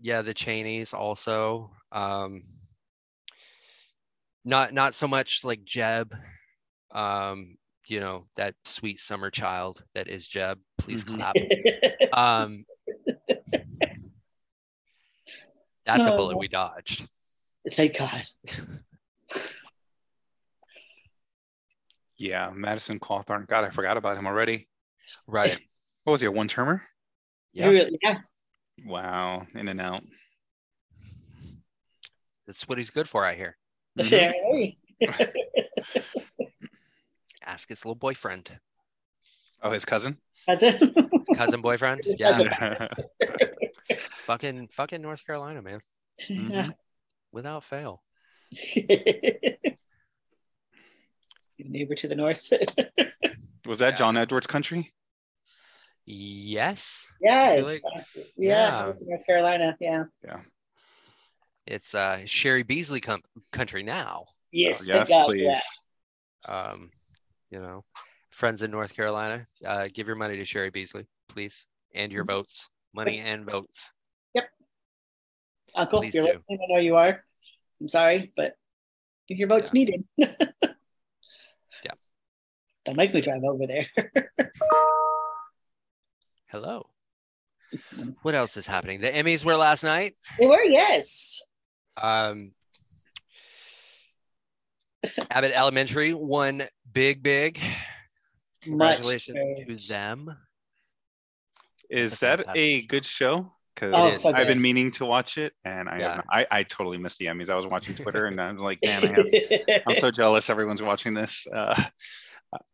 Yeah 0.00 0.22
the 0.22 0.32
cheneys 0.34 0.94
also 0.94 1.70
um 1.92 2.42
not 4.44 4.72
not 4.72 4.94
so 4.94 5.06
much 5.06 5.44
like 5.44 5.62
jeb 5.64 6.14
um 6.92 7.56
you 7.86 8.00
know 8.00 8.24
that 8.36 8.54
sweet 8.64 9.00
summer 9.00 9.30
child 9.30 9.84
that 9.94 10.08
is 10.08 10.26
jeb 10.28 10.58
please 10.78 11.04
Mhm. 11.04 11.16
clap 11.16 11.36
um 12.12 12.64
that's 15.84 16.06
a 16.06 16.12
bullet 16.12 16.36
Oh. 16.36 16.38
we 16.38 16.48
dodged 16.48 17.06
Thank 17.74 17.98
God. 17.98 18.22
yeah 22.16 22.50
madison 22.54 22.98
cawthorn 22.98 23.46
god 23.46 23.64
i 23.64 23.70
forgot 23.70 23.96
about 23.96 24.16
him 24.16 24.26
already 24.26 24.68
right 25.26 25.58
what 26.04 26.12
was 26.12 26.20
he 26.20 26.26
a 26.26 26.30
one-termer 26.32 26.82
yeah 27.52 27.68
Really, 27.68 27.98
yeah. 28.02 28.18
Wow 28.86 29.46
in 29.54 29.68
and 29.68 29.80
out 29.80 30.02
that's 32.46 32.68
what 32.68 32.78
he's 32.78 32.90
good 32.90 33.08
for 33.08 33.24
i 33.24 33.34
hear 33.34 33.56
Mhm. 33.98 34.76
Yeah. 35.00 35.26
ask 37.46 37.68
his 37.68 37.84
little 37.84 37.94
boyfriend 37.96 38.50
oh 39.62 39.70
his 39.72 39.84
cousin 39.84 40.16
That's 40.46 40.62
it. 40.62 40.80
his 40.80 41.36
cousin 41.36 41.60
boyfriend 41.62 42.02
yeah 42.18 42.38
mm-hmm. 42.38 43.26
fucking 43.98 44.68
fucking 44.68 45.02
north 45.02 45.24
carolina 45.26 45.62
man 45.62 45.80
Yeah. 46.28 46.68
without 47.32 47.64
fail 47.64 48.02
Neighbor 51.58 51.94
to 51.96 52.08
the 52.08 52.14
north. 52.14 52.50
was 53.66 53.78
that 53.80 53.90
Yeah. 53.92 53.96
john 53.96 54.16
edwards 54.16 54.46
country 54.46 54.92
yes 56.06 57.06
yes. 57.20 57.62
like- 57.64 57.82
yeah. 58.36 58.86
yeah. 58.88 58.92
North 59.06 59.26
Carolina. 59.26 59.76
Yeah. 59.80 60.04
Yeah. 60.24 60.40
It's 61.66 61.94
uh 61.94 62.20
cheri 62.26 62.62
beasley 62.62 63.00
com- 63.00 63.22
country 63.52 63.82
now 63.82 64.24
Yes. 64.52 64.86
yes 64.88 65.08
God 65.08 65.26
please 65.26 65.62
that. 66.46 66.72
um, 66.72 66.90
you 67.50 67.60
know, 67.60 67.84
friends 68.30 68.62
in 68.62 68.70
North 68.70 68.94
Carolina, 68.96 69.44
uh, 69.66 69.88
give 69.92 70.06
your 70.06 70.16
money 70.16 70.36
to 70.36 70.44
Cheri 70.44 70.70
Beasley, 70.72 71.06
please, 71.28 71.66
and 71.94 72.12
your 72.12 72.24
Mhm. 72.24 72.28
votes, 72.28 72.68
money 72.94 73.18
and 73.18 73.44
votes. 73.44 73.92
Yep. 74.34 74.48
Uncle, 75.74 75.98
Please 76.00 76.14
you're 76.14 76.26
do. 76.26 76.32
listening. 76.32 76.58
I 76.62 76.72
know 76.72 76.78
you 76.78 76.96
are. 76.96 77.24
I'm 77.80 77.88
sorry, 77.88 78.32
but 78.36 78.54
your 79.28 79.48
vote's 79.48 79.72
needed. 79.74 80.04
Yeah. 81.84 81.92
Don't 82.84 82.96
make 82.96 83.12
me 83.14 83.20
drive 83.20 83.42
over 83.44 83.66
there. 83.66 83.86
Hello. 86.50 86.86
What 88.22 88.34
else 88.34 88.56
is 88.56 88.66
happening? 88.66 89.00
The 89.00 89.10
Emmys 89.10 89.44
were 89.44 89.54
last 89.54 89.84
night. 89.84 90.14
they 90.38 90.46
were, 90.46 90.62
yes. 90.64 91.40
Um, 92.00 92.52
Abbott 95.30 95.52
Elementary 95.54 96.12
won 96.14 96.62
big, 96.92 97.22
big. 97.22 97.58
Much 98.66 98.96
Congratulations 98.98 99.38
to 99.88 99.94
them. 99.94 100.36
is 101.88 102.18
That's 102.20 102.42
that 102.44 102.56
a 102.56 102.82
good 102.82 103.04
show 103.04 103.52
because 103.74 103.94
Oh, 103.96 104.10
so 104.18 104.34
i've 104.34 104.46
been 104.46 104.60
meaning 104.60 104.90
to 104.92 105.06
watch 105.06 105.38
it 105.38 105.54
and 105.64 105.88
i 105.88 105.98
Yeah. 105.98 106.20
I, 106.30 106.46
I 106.50 106.62
totally 106.64 106.98
missed 106.98 107.16
the 107.18 107.26
emmys 107.26 107.48
i 107.48 107.54
was 107.54 107.66
watching 107.66 107.94
twitter 107.94 108.26
and 108.26 108.38
i'm 108.38 108.58
like 108.58 108.78
man 108.84 109.02
i 109.04 109.06
have 109.06 109.80
i'm 109.86 109.94
so 109.94 110.10
jealous 110.10 110.50
everyone's 110.50 110.82
watching 110.82 111.14
this 111.14 111.46
uh 111.54 111.82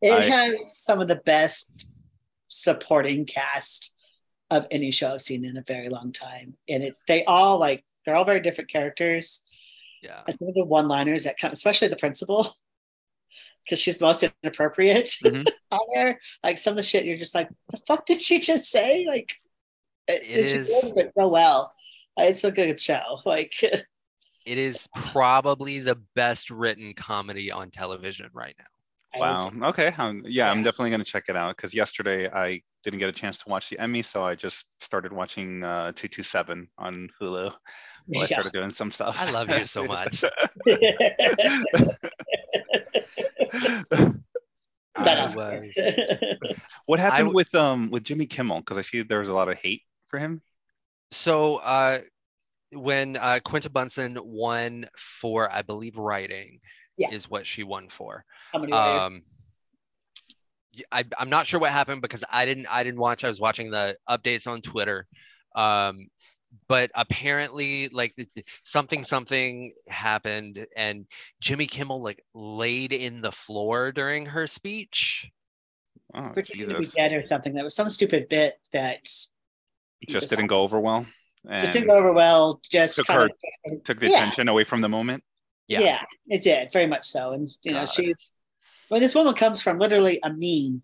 it 0.02 0.10
I- 0.12 0.22
has 0.22 0.54
some 0.82 1.00
of 1.00 1.06
the 1.06 1.16
best 1.16 1.88
supporting 2.48 3.24
cast 3.26 3.94
of 4.50 4.66
any 4.70 4.90
show 4.90 5.14
I've 5.14 5.20
seen 5.22 5.44
in 5.44 5.56
a 5.56 5.62
very 5.62 5.88
long 5.88 6.12
time. 6.12 6.54
And 6.68 6.82
it's 6.82 7.02
they 7.08 7.24
all 7.24 7.58
like 7.58 7.84
they're 8.04 8.14
all 8.16 8.24
very 8.24 8.40
different 8.40 8.70
characters. 8.70 9.42
Yeah. 10.02 10.22
And 10.26 10.36
some 10.38 10.48
of 10.48 10.54
the 10.54 10.64
one-liners 10.64 11.24
that 11.24 11.38
come, 11.38 11.52
especially 11.52 11.88
the 11.88 11.96
principal, 11.96 12.52
because 13.64 13.80
she's 13.80 13.98
the 13.98 14.04
most 14.06 14.24
inappropriate 14.44 15.06
Mhm. 15.24 15.44
on 15.72 15.80
there. 15.94 16.20
Like 16.44 16.58
some 16.58 16.72
of 16.72 16.76
the 16.76 16.82
shit 16.84 17.04
you're 17.04 17.18
just 17.18 17.34
like, 17.34 17.48
the 17.70 17.80
fuck 17.88 18.06
did 18.06 18.20
she 18.20 18.38
just 18.40 18.70
say? 18.70 19.04
Like 19.08 19.34
it, 20.06 20.22
It 20.22 20.48
she 20.50 20.56
is- 20.58 20.92
it 20.96 21.12
so 21.18 21.28
well. 21.28 21.72
It's 22.16 22.44
a 22.44 22.52
good 22.52 22.80
show. 22.80 23.02
Like 23.26 23.54
It 23.62 24.58
is 24.58 24.86
probably 24.94 25.80
the 25.80 26.00
best 26.14 26.50
written 26.50 26.94
comedy 26.94 27.50
on 27.50 27.70
television 27.72 28.30
right 28.32 28.54
now. 28.56 28.64
Wow. 29.18 29.50
Okay. 29.62 29.88
Um, 29.98 30.22
yeah 30.26 30.50
i'm 30.50 30.62
definitely 30.62 30.90
going 30.90 31.02
to 31.02 31.10
check 31.10 31.24
it 31.28 31.36
out 31.36 31.56
because 31.56 31.74
yesterday 31.74 32.28
i 32.30 32.60
didn't 32.82 32.98
get 32.98 33.08
a 33.08 33.12
chance 33.12 33.38
to 33.38 33.48
watch 33.48 33.70
the 33.70 33.78
emmy 33.78 34.02
so 34.02 34.24
i 34.24 34.34
just 34.34 34.82
started 34.82 35.12
watching 35.12 35.62
uh 35.64 35.92
227 35.92 36.68
on 36.78 37.08
hulu 37.20 37.52
i 38.20 38.26
started 38.26 38.52
doing 38.52 38.70
some 38.70 38.92
stuff. 38.92 39.20
I 39.20 39.30
love 39.30 39.50
you 39.50 39.64
so 39.64 39.84
much. 39.88 40.20
That 40.20 40.38
I 44.96 45.36
was. 45.36 45.94
what 46.86 47.00
happened 47.00 47.28
w- 47.28 47.34
with 47.34 47.54
um 47.54 47.90
with 47.90 48.04
jimmy 48.04 48.26
kimmel? 48.26 48.60
Because 48.60 48.76
i 48.76 48.80
see 48.82 49.02
there 49.02 49.20
was 49.20 49.28
a 49.28 49.34
lot 49.34 49.48
of 49.48 49.56
hate 49.56 49.82
for 50.08 50.18
him. 50.18 50.40
So 51.10 51.56
uh, 51.56 51.98
when 52.72 53.16
uh, 53.16 53.38
Quinta 53.44 53.70
Brunson 53.70 54.18
won 54.22 54.86
for, 54.96 55.52
I 55.52 55.62
believe, 55.62 55.96
writing 55.96 56.58
Yeah. 56.96 57.10
is 57.10 57.28
what 57.30 57.46
she 57.46 57.62
won 57.62 57.88
for. 57.88 58.24
How 58.52 58.58
many 58.60 58.72
are 58.72 59.06
Um, 59.06 59.22
y- 60.76 60.84
I, 61.18 61.22
am 61.22 61.30
not 61.30 61.46
sure 61.46 61.60
what 61.60 61.70
happened 61.70 62.02
because 62.02 62.24
I 62.30 62.44
didn't 62.46 62.66
I 62.68 62.82
didn't 62.84 63.00
watch. 63.00 63.24
I 63.24 63.28
was 63.28 63.40
watching 63.40 63.70
the 63.70 63.96
updates 64.08 64.46
on 64.50 64.60
Twitter. 64.62 65.06
Um, 65.54 66.08
but 66.68 66.90
apparently 66.94 67.88
like 67.88 68.14
the- 68.14 68.28
the- 68.34 68.44
something 68.62 69.02
something 69.04 69.74
happened 69.88 70.66
and 70.76 71.06
Jimmy 71.40 71.66
Kimmel 71.66 72.02
like 72.02 72.22
laid 72.34 72.92
in 72.92 73.20
the 73.20 73.32
floor 73.32 73.92
during 73.92 74.26
her 74.26 74.46
speech. 74.46 75.30
Oh, 76.14 76.30
Pretending 76.32 76.68
to 76.70 76.78
be 76.78 76.86
dead 76.86 77.12
or 77.12 77.26
something. 77.28 77.52
That 77.54 77.64
was 77.64 77.74
some 77.74 77.90
stupid 77.90 78.28
bit 78.28 78.58
that 78.72 79.04
Just 80.08 80.30
didn't 80.30 80.46
go 80.46 80.62
over 80.62 80.80
well. 80.80 81.04
And 81.48 81.60
Just 81.60 81.72
didn't 81.74 81.88
go 81.88 81.96
over 81.96 82.12
well. 82.12 82.60
Just 82.70 82.96
Took 82.96 83.08
her- 83.08 83.28
of 83.66 83.82
took 83.84 83.98
the 84.00 84.08
Yeah. 84.08 84.16
attention 84.16 84.48
away 84.48 84.64
from 84.64 84.80
the 84.80 84.88
moment. 84.88 85.24
Yeah. 85.68 85.80
Yeah. 85.80 86.02
it 86.28 86.42
did 86.42 86.72
very 86.72 86.86
much 86.86 87.04
so. 87.06 87.32
And 87.32 87.48
you 87.62 87.72
know, 87.72 87.80
God. 87.80 87.90
she 87.90 88.14
when 88.88 89.02
this 89.02 89.14
woman 89.14 89.34
comes 89.34 89.60
from 89.62 89.78
literally 89.78 90.20
a 90.22 90.30
meme 90.30 90.82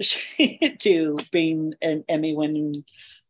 to 0.78 1.16
being 1.30 1.74
an 1.82 2.04
Emmy 2.08 2.34
winning 2.34 2.72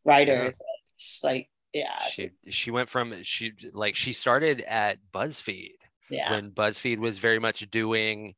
writer, 0.05 0.43
Yeah. 0.45 0.51
it's 0.95 1.21
like, 1.23 1.49
yeah, 1.73 1.95
She 2.11 2.31
she 2.49 2.71
went 2.71 2.89
from 2.89 3.13
she 3.23 3.51
like 3.73 3.95
she 3.95 4.13
started 4.13 4.61
at 4.61 4.97
BuzzFeed 5.13 5.73
yeah, 6.09 6.31
when 6.31 6.51
BuzzFeed 6.51 6.97
was 6.99 7.17
very 7.17 7.39
much 7.39 7.69
doing 7.69 8.33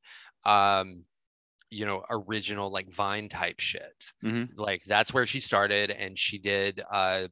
um 0.46 1.04
you 1.70 1.86
know 1.86 2.04
original 2.10 2.72
like 2.72 2.92
Vine 2.92 3.30
type 3.30 3.60
shit. 3.60 4.12
Mhm. 4.24 4.50
Like 4.56 4.84
that's 4.86 5.14
where 5.14 5.28
she 5.28 5.40
started 5.40 5.92
and 5.92 6.18
she 6.18 6.40
did 6.40 6.82
uh 6.92 7.28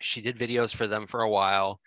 she 0.00 0.20
did 0.20 0.36
videos 0.36 0.74
for 0.76 0.86
them 0.86 1.06
for 1.06 1.22
a 1.22 1.30
while 1.30 1.80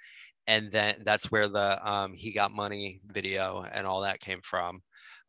and 0.48 0.72
then 0.72 1.02
that's 1.04 1.30
where 1.32 1.48
the 1.48 1.90
um 1.90 2.14
he 2.14 2.32
got 2.32 2.52
money 2.52 3.02
video 3.08 3.64
and 3.72 3.86
all 3.86 4.02
that 4.02 4.20
came 4.20 4.40
from. 4.42 4.82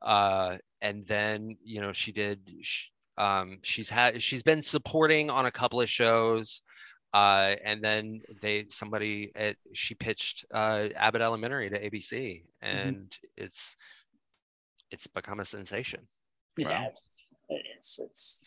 Uh 0.02 0.56
and 0.80 1.04
then 1.06 1.56
you 1.64 1.80
know 1.80 1.92
she 1.92 2.12
did 2.12 2.38
sh- 2.62 2.86
um 3.16 3.58
she's 3.62 3.90
had 3.90 4.22
she's 4.22 4.42
been 4.44 4.62
supporting 4.62 5.28
on 5.28 5.46
a 5.46 5.50
couple 5.50 5.80
of 5.80 5.88
shows 5.90 6.62
uh 7.14 7.56
and 7.64 7.82
then 7.82 8.20
they 8.40 8.64
somebody 8.68 9.32
at 9.34 9.56
she 9.72 9.94
pitched 9.96 10.44
uh 10.54 10.88
abbott 10.94 11.20
elementary 11.22 11.68
to 11.68 11.90
abc 11.90 12.42
and 12.62 13.16
it's 13.36 13.76
it's 14.92 15.06
become 15.08 15.40
a 15.40 15.44
sensation 15.44 16.00
yeah, 16.56 16.68
Wow. 16.82 16.92
it 17.48 17.62
is. 17.78 18.00
It's 18.02 18.42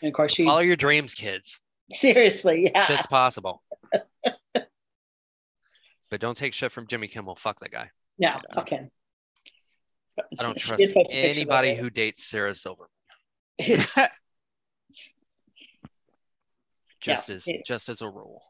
and 0.00 0.08
of 0.08 0.14
course 0.14 0.30
So 0.30 0.36
she 0.36 0.44
follow 0.44 0.60
your 0.60 0.76
dreams 0.76 1.12
kids 1.12 1.60
seriously, 1.96 2.70
yeah, 2.74 2.86
it's 2.92 3.06
possible 3.08 3.62
but 6.12 6.20
don't 6.20 6.36
take 6.36 6.52
shit 6.52 6.70
from 6.70 6.86
jimmy 6.86 7.08
kimmel. 7.08 7.34
Fuck 7.36 7.58
that 7.60 7.70
guy. 7.70 7.90
No, 8.18 8.38
fuck 8.54 8.68
him. 8.68 8.90
i 10.38 10.42
don't 10.42 10.58
trust 10.58 10.78
did 10.78 10.92
post 10.92 11.06
a 11.06 11.08
picture 11.08 11.16
of 11.18 11.24
anybody 11.30 11.74
who 11.74 11.88
dates 11.88 12.28
sarah 12.28 12.54
silverman. 12.54 12.90
Just 17.00 17.30
as 17.30 17.48
it- 17.48 17.64
just 17.64 17.88
as 17.88 18.02
a 18.02 18.08
rule. 18.10 18.42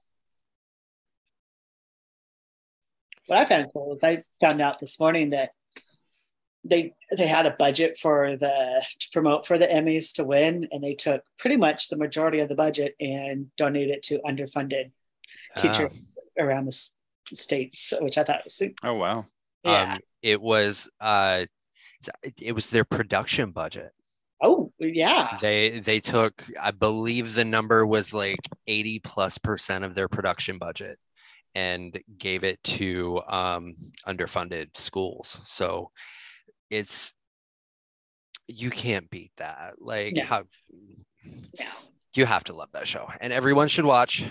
What 3.26 3.38
I 3.38 3.44
found 3.44 3.68
cool 3.72 3.94
is 3.94 4.02
I 4.02 4.24
found 4.40 4.60
out 4.60 4.80
this 4.80 4.98
morning 4.98 5.30
that 5.30 5.50
they 6.64 6.94
they 7.16 7.28
had 7.28 7.46
a 7.46 7.52
budget 7.52 7.96
for 7.96 8.36
the 8.36 8.84
to 8.98 9.08
promote 9.12 9.46
for 9.46 9.56
the 9.56 9.66
Emmys 9.68 10.12
to 10.14 10.24
win, 10.24 10.66
and 10.72 10.82
they 10.82 10.94
took 10.94 11.22
pretty 11.38 11.56
much 11.56 11.88
the 11.88 11.96
majority 11.96 12.40
of 12.40 12.48
the 12.48 12.56
budget 12.56 12.94
and 13.00 13.54
donated 13.56 13.90
it 13.90 14.02
to 14.04 14.18
underfunded 14.26 14.90
ah. 15.56 15.60
teachers 15.60 16.14
around 16.38 16.64
the 16.66 16.70
s- 16.72 16.92
states, 17.34 17.92
which 18.00 18.18
I 18.18 18.24
thought 18.24 18.44
was 18.44 18.54
super. 18.54 18.74
Oh 18.86 18.94
wow. 18.94 19.26
Yeah. 19.64 19.94
um 19.94 19.98
it 20.22 20.40
was 20.40 20.90
uh 21.00 21.46
it 22.40 22.52
was 22.52 22.68
their 22.70 22.84
production 22.84 23.52
budget 23.52 23.92
oh 24.42 24.72
yeah. 24.80 25.38
they 25.40 25.78
they 25.78 26.00
took 26.00 26.42
i 26.60 26.72
believe 26.72 27.32
the 27.34 27.44
number 27.44 27.86
was 27.86 28.12
like 28.12 28.40
80 28.66 28.98
plus 29.04 29.38
percent 29.38 29.84
of 29.84 29.94
their 29.94 30.08
production 30.08 30.58
budget 30.58 30.98
and 31.54 31.96
gave 32.18 32.42
it 32.42 32.60
to 32.64 33.20
um, 33.28 33.74
underfunded 34.04 34.76
schools 34.76 35.38
so 35.44 35.92
it's 36.70 37.12
you 38.48 38.68
can't 38.70 39.08
beat 39.10 39.30
that 39.36 39.74
like 39.78 40.14
No. 40.16 40.24
how 40.24 40.42
No. 41.60 41.66
you 42.16 42.24
have 42.26 42.42
to 42.44 42.52
love 42.52 42.72
that 42.72 42.88
show 42.88 43.08
and 43.20 43.32
everyone 43.32 43.68
should 43.68 43.84
watch 43.84 44.24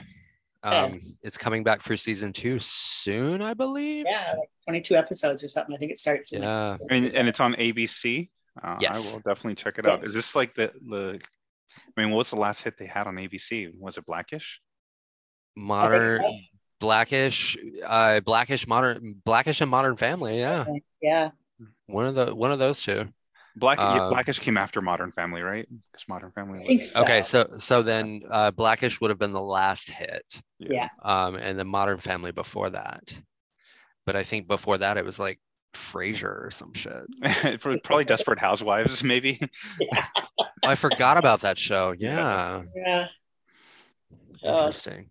Yeah. 0.64 0.84
um, 0.84 0.99
it's 1.24 1.38
coming 1.38 1.64
back 1.64 1.82
for 1.82 1.97
season 1.97 2.32
two 2.34 2.59
soon 2.59 3.41
i 3.41 3.53
believe 3.53 4.05
Yeah, 4.07 4.34
like 4.38 4.49
22 4.68 4.95
episodes 4.95 5.43
or 5.43 5.47
something. 5.47 5.76
I 5.76 5.80
think 5.80 5.91
it 5.91 5.99
starts. 5.99 6.34
in, 6.34 6.41
like, 6.41 6.47
yeah 6.47 6.78
And, 6.95 7.05
and 7.16 7.28
it's 7.28 7.39
on 7.39 7.53
ABC. 7.55 8.30
Uh, 8.62 8.78
Yes. 8.80 9.12
I 9.12 9.16
will 9.16 9.22
definitely 9.22 9.55
check 9.55 9.80
it 9.80 9.86
out. 9.88 10.03
Is 10.03 10.14
this 10.14 10.36
like 10.36 10.53
the 10.55 10.72
the? 10.88 11.20
I 11.97 12.01
mean, 12.01 12.12
what 12.12 12.18
was 12.18 12.30
the 12.30 12.36
last 12.36 12.62
hit 12.64 12.78
they 12.78 12.86
had 12.86 13.07
on 13.07 13.16
ABC? 13.16 13.72
Was 13.78 13.97
it 13.97 14.05
Blackish? 14.05 14.62
modern 15.57 16.22
blackish 16.80 17.57
uh 17.86 18.20
blackish 18.22 18.66
modern 18.68 19.16
blackish 19.26 19.59
and 19.62 19.70
modern 19.70 19.95
family 19.95 20.39
yeah 20.39 20.66
Yeah. 21.01 21.32
one 21.88 22.05
of 22.07 22.16
the 22.16 22.34
one 22.34 22.51
of 22.51 22.57
those 22.59 22.82
two 22.82 23.07
Black 23.55 23.79
yeah, 23.79 24.03
Uh, 24.03 24.09
Blackish 24.09 24.39
came 24.39 24.57
after 24.57 24.81
Modern 24.81 25.11
Family, 25.11 25.41
right? 25.41 25.67
Because 25.91 26.07
Modern 26.07 26.31
Family 26.31 26.59
I 26.59 26.63
think 26.65 26.81
was 26.81 26.93
so. 26.93 27.01
okay 27.01 27.21
so 27.21 27.57
so 27.57 27.81
then 27.81 28.21
uh 28.29 28.51
blackish 28.51 29.01
would 29.01 29.09
have 29.09 29.19
been 29.19 29.33
the 29.33 29.41
last 29.41 29.89
hit 29.89 30.41
Yeah. 30.59 30.87
um 31.01 31.35
and 31.35 31.57
the 31.59 31.65
modern 31.65 31.97
family 31.97 32.31
before 32.31 32.69
that 32.69 33.13
but 34.05 34.15
i 34.15 34.23
think 34.23 34.47
before 34.47 34.77
that 34.77 34.97
it 34.97 35.05
was 35.05 35.19
like 35.19 35.39
frasier 35.73 36.45
or 36.45 36.49
some 36.51 36.73
shit 36.73 37.61
probably 37.83 38.05
Desperate 38.05 38.39
Housewives, 38.39 39.03
maybe. 39.03 39.39
Yeah. 39.79 40.05
i 40.63 40.75
forgot 40.75 41.17
about 41.17 41.41
that 41.41 41.57
show 41.57 41.93
yeah 41.97 42.63
Yeah. 42.75 43.07
Oh, 44.43 44.57
interesting 44.59 45.09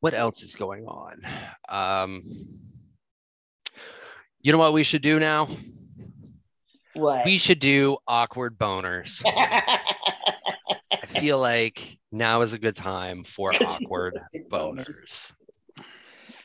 what 0.00 0.14
else 0.14 0.42
is 0.42 0.54
going 0.56 0.86
on 0.86 1.20
um 1.68 2.22
you 4.44 4.52
know 4.52 4.58
what 4.58 4.72
we 4.72 4.84
should 4.84 5.02
do 5.02 5.18
now 5.18 5.48
what? 6.92 7.24
we 7.24 7.36
should 7.36 7.58
do 7.58 7.96
awkward 8.06 8.56
boners 8.56 9.20
I 9.26 11.06
feel 11.06 11.40
like 11.40 11.98
now 12.14 12.42
is 12.42 12.52
a 12.52 12.58
good 12.58 12.76
time 12.76 13.24
for 13.24 13.52
awkward 13.60 14.20
boners. 14.48 15.32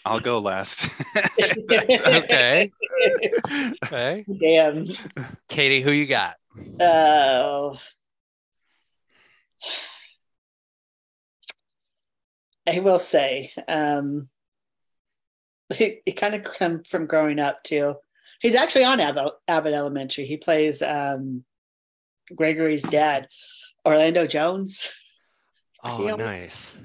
I'll 0.03 0.19
go 0.19 0.39
last. 0.39 0.89
okay. 1.39 2.71
Okay. 3.85 4.25
Damn. 4.41 4.85
Katie, 5.47 5.81
who 5.81 5.91
you 5.91 6.07
got? 6.07 6.35
Oh. 6.79 7.77
I 12.67 12.79
will 12.79 12.99
say, 12.99 13.51
um, 13.67 14.29
it, 15.71 16.01
it 16.05 16.11
kind 16.13 16.35
of 16.35 16.43
come 16.43 16.83
from 16.89 17.05
growing 17.07 17.39
up 17.39 17.63
too. 17.63 17.95
He's 18.41 18.55
actually 18.55 18.85
on 18.85 18.99
Abbott, 18.99 19.33
Abbott 19.47 19.73
Elementary. 19.73 20.25
He 20.25 20.37
plays 20.37 20.81
um, 20.81 21.43
Gregory's 22.35 22.83
dad, 22.83 23.27
Orlando 23.85 24.25
Jones. 24.27 24.91
Oh, 25.83 26.05
Yeah. 26.05 26.15
nice. 26.15 26.75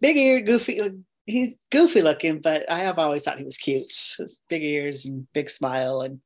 Big 0.00 0.16
ear, 0.16 0.40
goofy. 0.40 0.80
He's 1.26 1.50
goofy 1.70 2.02
looking, 2.02 2.40
but 2.40 2.70
I 2.70 2.78
have 2.80 2.98
always 2.98 3.24
thought 3.24 3.38
he 3.38 3.44
was 3.44 3.56
cute. 3.58 3.86
His 3.88 4.40
big 4.48 4.62
ears 4.62 5.04
and 5.06 5.26
big 5.32 5.50
smile, 5.50 6.02
and 6.02 6.20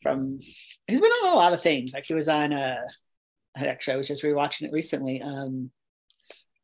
from 0.00 0.38
he's 0.86 1.00
been 1.00 1.10
on 1.10 1.32
a 1.32 1.36
lot 1.36 1.52
of 1.52 1.60
things. 1.62 1.92
Like 1.92 2.04
he 2.06 2.14
was 2.14 2.28
on 2.28 2.52
a, 2.52 2.78
actually 3.56 3.94
I 3.94 3.96
was 3.96 4.08
just 4.08 4.22
rewatching 4.22 4.62
it 4.62 4.72
recently. 4.72 5.20
Um 5.22 5.70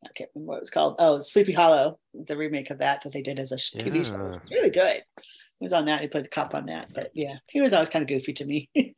I 0.05 0.09
can't 0.17 0.31
remember 0.35 0.51
what 0.53 0.57
it 0.59 0.63
was 0.63 0.71
called. 0.71 0.97
Oh, 0.99 1.19
Sleepy 1.19 1.53
Hollow, 1.53 1.99
the 2.15 2.37
remake 2.37 2.71
of 2.71 2.79
that 2.79 3.03
that 3.03 3.13
they 3.13 3.23
did 3.23 3.39
as 3.39 3.53
a 3.53 3.57
TV 3.57 4.05
show. 4.05 4.41
Yeah. 4.49 4.57
Really 4.57 4.71
good. 4.71 5.03
He 5.17 5.65
was 5.65 5.73
on 5.73 5.87
that. 5.87 6.01
He 6.01 6.07
played 6.09 6.25
the 6.25 6.29
cop 6.29 6.55
on 6.55 6.67
that. 6.67 6.89
But 6.95 7.11
yeah, 7.15 7.39
he 7.49 7.61
was 7.61 7.73
always 7.73 7.89
kind 7.89 8.03
of 8.03 8.09
goofy 8.09 8.33
to 8.35 8.45
me. 8.45 8.71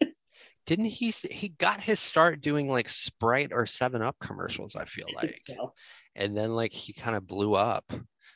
Didn't 0.67 0.85
he? 0.87 1.11
He 1.31 1.49
got 1.49 1.81
his 1.81 1.99
start 2.01 2.43
doing 2.43 2.69
like 2.69 2.89
Sprite 2.89 3.51
or 3.53 3.65
Seven 3.67 4.03
Up 4.03 4.17
commercials. 4.21 4.77
I 4.77 4.85
feel 4.85 5.09
like, 5.17 5.41
So, 5.47 5.73
and 6.15 6.37
then 6.37 6.55
like 6.55 6.73
he 6.73 6.93
kind 6.93 7.17
of 7.17 7.27
blew 7.27 7.55
up. 7.55 7.91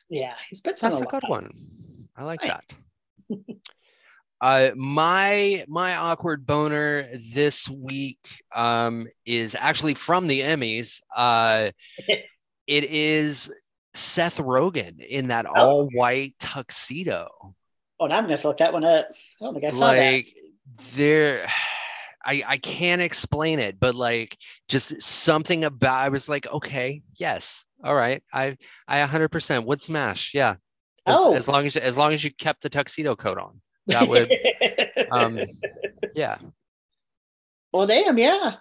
yeah, 0.09 0.35
he's 0.49 0.63
been 0.63 0.75
That's 0.81 1.01
a 1.01 1.05
a 1.05 1.07
good 1.07 1.25
one. 1.29 1.51
I 2.17 2.25
like 2.25 2.41
Right. 2.43 2.53
that. 3.31 3.37
Uh, 4.41 4.71
my 4.75 5.65
my 5.69 5.97
awkward 5.97 6.45
boner 6.45 7.09
this 7.33 7.67
week 7.71 8.19
um, 8.55 9.07
is 9.25 9.55
actually 9.55 9.95
from 9.95 10.27
the 10.27 10.41
Emmys. 10.41 11.01
Uh, 11.17 11.71
it 12.67 12.85
is 12.85 13.53
Seth 13.95 14.39
Rogen 14.39 14.99
in 15.05 15.29
that 15.29 15.47
Oh. 15.47 15.53
all 15.55 15.89
white 15.91 16.35
tuxedo. 16.39 17.29
Oh, 18.01 18.07
now 18.07 18.17
I'm 18.19 18.25
gonna 18.25 18.33
have 18.33 18.41
to 18.43 18.49
look 18.49 18.59
that 18.59 18.73
one 18.73 18.85
up. 18.85 19.09
I 19.41 19.45
don't 19.45 19.55
think 19.55 19.65
I 19.67 19.71
saw 19.71 19.93
it. 19.93 20.13
like 20.15 20.35
there 20.97 21.47
I, 22.27 22.43
I 22.47 22.57
can't 22.57 23.03
explain 23.03 23.59
it, 23.59 23.79
but 23.79 23.95
like 23.95 24.37
just 24.69 25.01
something 25.03 25.65
about 25.65 25.99
I 25.99 26.09
was 26.09 26.27
like, 26.29 26.47
okay, 26.47 27.03
yes, 27.19 27.67
all 27.85 27.95
right, 27.95 28.23
I 28.33 28.57
I 28.89 29.05
100% 29.05 29.67
would 29.67 29.83
smash, 29.83 30.33
yeah. 30.35 30.55
As, 31.07 31.17
Oh. 31.19 31.35
as 31.35 31.49
long 31.49 31.67
as 31.67 31.77
as 31.77 31.99
long 31.99 32.15
as 32.15 32.25
you 32.25 32.33
kept 32.33 32.63
the 32.63 32.71
tuxedo 32.71 33.15
coat 33.15 33.37
on, 33.39 33.61
that 33.89 34.09
would 34.09 34.33
um 35.11 35.39
yeah. 36.17 36.39
well, 37.73 37.87
damn, 37.87 38.17
yeah. 38.19 38.55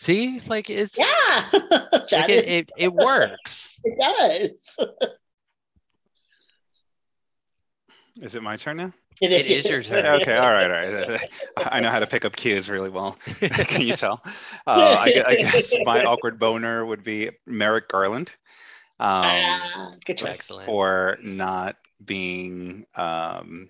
See, 0.00 0.38
like 0.46 0.70
it's 0.70 0.96
Yeah. 0.96 1.48
like 1.52 2.08
That 2.10 2.30
it, 2.30 2.44
is- 2.44 2.44
it, 2.46 2.70
it 2.78 2.92
works. 2.94 3.80
it 3.84 3.98
does. 4.78 4.88
Is 8.20 8.34
it 8.34 8.42
my 8.42 8.56
turn 8.56 8.76
now? 8.78 8.92
It 9.20 9.30
It 9.32 9.48
is 9.48 9.64
your 9.70 9.80
turn. 9.80 10.04
Okay, 10.04 10.36
all 10.36 10.50
right, 10.52 10.64
all 10.64 11.08
right. 11.08 11.20
I 11.56 11.78
know 11.78 11.88
how 11.90 12.00
to 12.00 12.06
pick 12.06 12.24
up 12.24 12.34
cues 12.34 12.68
really 12.68 12.90
well. 12.90 13.16
Can 13.40 13.82
you 13.82 13.94
tell? 13.94 14.20
Uh, 14.66 14.96
I, 14.98 15.22
I 15.24 15.34
guess 15.36 15.72
my 15.84 16.02
awkward 16.02 16.36
boner 16.38 16.84
would 16.84 17.04
be 17.04 17.30
Merrick 17.46 17.86
Garland. 17.88 18.34
Um, 18.98 19.22
Ah, 19.24 19.94
good 20.04 20.18
choice. 20.18 20.34
Excellent. 20.34 20.66
for 20.66 21.18
not 21.22 21.76
being 22.04 22.86
um, 22.96 23.68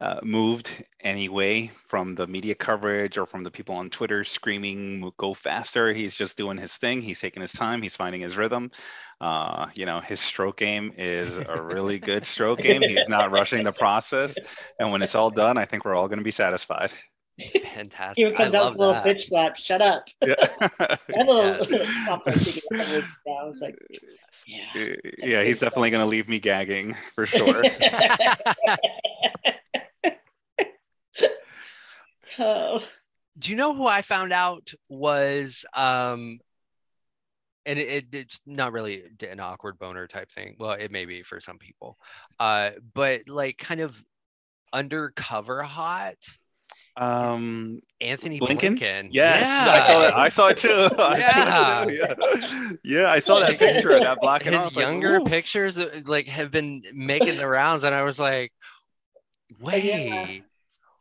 uh, 0.00 0.18
moved 0.22 0.82
anyway 1.00 1.70
from 1.86 2.14
the 2.14 2.26
media 2.26 2.54
coverage 2.54 3.18
or 3.18 3.26
from 3.26 3.44
the 3.44 3.50
people 3.50 3.74
on 3.74 3.90
Twitter 3.90 4.24
screaming, 4.24 5.12
"Go 5.18 5.34
faster!" 5.34 5.92
He's 5.92 6.14
just 6.14 6.38
doing 6.38 6.56
his 6.56 6.76
thing. 6.76 7.02
He's 7.02 7.20
taking 7.20 7.42
his 7.42 7.52
time. 7.52 7.82
He's 7.82 7.96
finding 7.96 8.20
his 8.22 8.36
rhythm. 8.36 8.70
Uh, 9.20 9.66
you 9.74 9.84
know, 9.84 10.00
his 10.00 10.18
stroke 10.20 10.56
game 10.56 10.92
is 10.96 11.36
a 11.36 11.62
really 11.62 11.98
good 11.98 12.24
stroke 12.24 12.60
game. 12.60 12.80
He's 12.82 13.08
not 13.08 13.30
rushing 13.38 13.62
the 13.62 13.72
process, 13.72 14.38
and 14.78 14.90
when 14.90 15.02
it's 15.02 15.14
all 15.14 15.30
done, 15.30 15.58
I 15.58 15.64
think 15.66 15.84
we're 15.84 15.94
all 15.94 16.08
going 16.08 16.18
to 16.18 16.24
be 16.24 16.30
satisfied. 16.30 16.92
Fantastic. 17.74 18.16
Here 18.26 18.34
I 18.34 18.44
comes 18.44 18.54
out 18.54 18.64
love 18.64 18.74
a 18.74 18.78
little 18.78 18.92
that. 18.94 19.06
bitch 19.06 19.22
slap. 19.28 19.56
Shut 19.56 19.80
up. 19.82 20.04
Yeah. 20.26 20.34
That 21.08 21.26
little 21.26 21.44
Yes. 21.44 22.04
pop 22.06 22.26
up 22.26 22.34
thinking 22.34 22.80
of 22.80 22.92
it. 22.94 23.04
I 23.26 23.44
was 23.44 23.60
like, 23.62 23.76
yeah. 24.46 24.94
yeah, 25.18 25.42
he's 25.42 25.60
definitely 25.60 25.90
going 25.90 26.02
to 26.02 26.06
leave 26.06 26.28
me 26.28 26.38
gagging 26.38 26.94
for 27.14 27.24
sure. 27.26 27.62
Oh, 32.38 32.80
Do 33.38 33.50
you 33.50 33.56
know 33.56 33.74
who 33.74 33.86
I 33.86 34.02
found 34.02 34.32
out 34.32 34.72
was 34.88 35.64
um 35.74 36.40
and 37.66 37.78
it, 37.78 37.88
it, 37.88 38.14
it's 38.14 38.40
not 38.46 38.72
really 38.72 39.02
an 39.28 39.40
awkward 39.40 39.78
boner 39.78 40.06
type 40.06 40.30
thing. 40.30 40.56
Well, 40.58 40.72
it 40.72 40.90
may 40.90 41.04
be 41.04 41.22
for 41.22 41.40
some 41.40 41.58
people. 41.58 41.96
Uh 42.38 42.70
but 42.94 43.28
like 43.28 43.58
kind 43.58 43.80
of 43.80 44.00
undercover 44.72 45.62
hot 45.62 46.16
Um, 46.96 47.80
Antony 48.00 48.40
Blinken? 48.40 48.76
Blinken. 48.76 49.08
Yes, 49.10 49.58
Yeah. 49.58 49.70
I 49.72 49.80
saw 49.80 50.00
that. 50.00 50.16
I 50.16 50.28
saw 50.28 50.48
it 50.48 50.56
too. 50.56 50.88
I 50.98 51.20
Yeah. 51.20 51.22
saw 51.22 51.48
it 51.48 51.88
too, 51.88 51.94
yeah. 51.94 52.72
yeah, 52.84 53.10
I 53.10 53.18
saw 53.18 53.38
that 53.40 53.58
picture 53.58 53.94
of 53.94 54.02
that 54.02 54.20
black 54.20 54.46
and 54.46 54.54
His 54.54 54.62
I 54.62 54.64
was 54.64 54.76
like, 54.76 54.84
younger 54.84 55.20
pictures 55.20 55.78
uh, 55.78 56.00
like 56.06 56.28
have 56.28 56.50
been 56.50 56.82
making 56.92 57.36
the 57.36 57.46
rounds 57.46 57.84
and 57.84 57.94
I 57.94 58.02
was 58.02 58.18
like, 58.20 58.52
wait, 59.60 60.44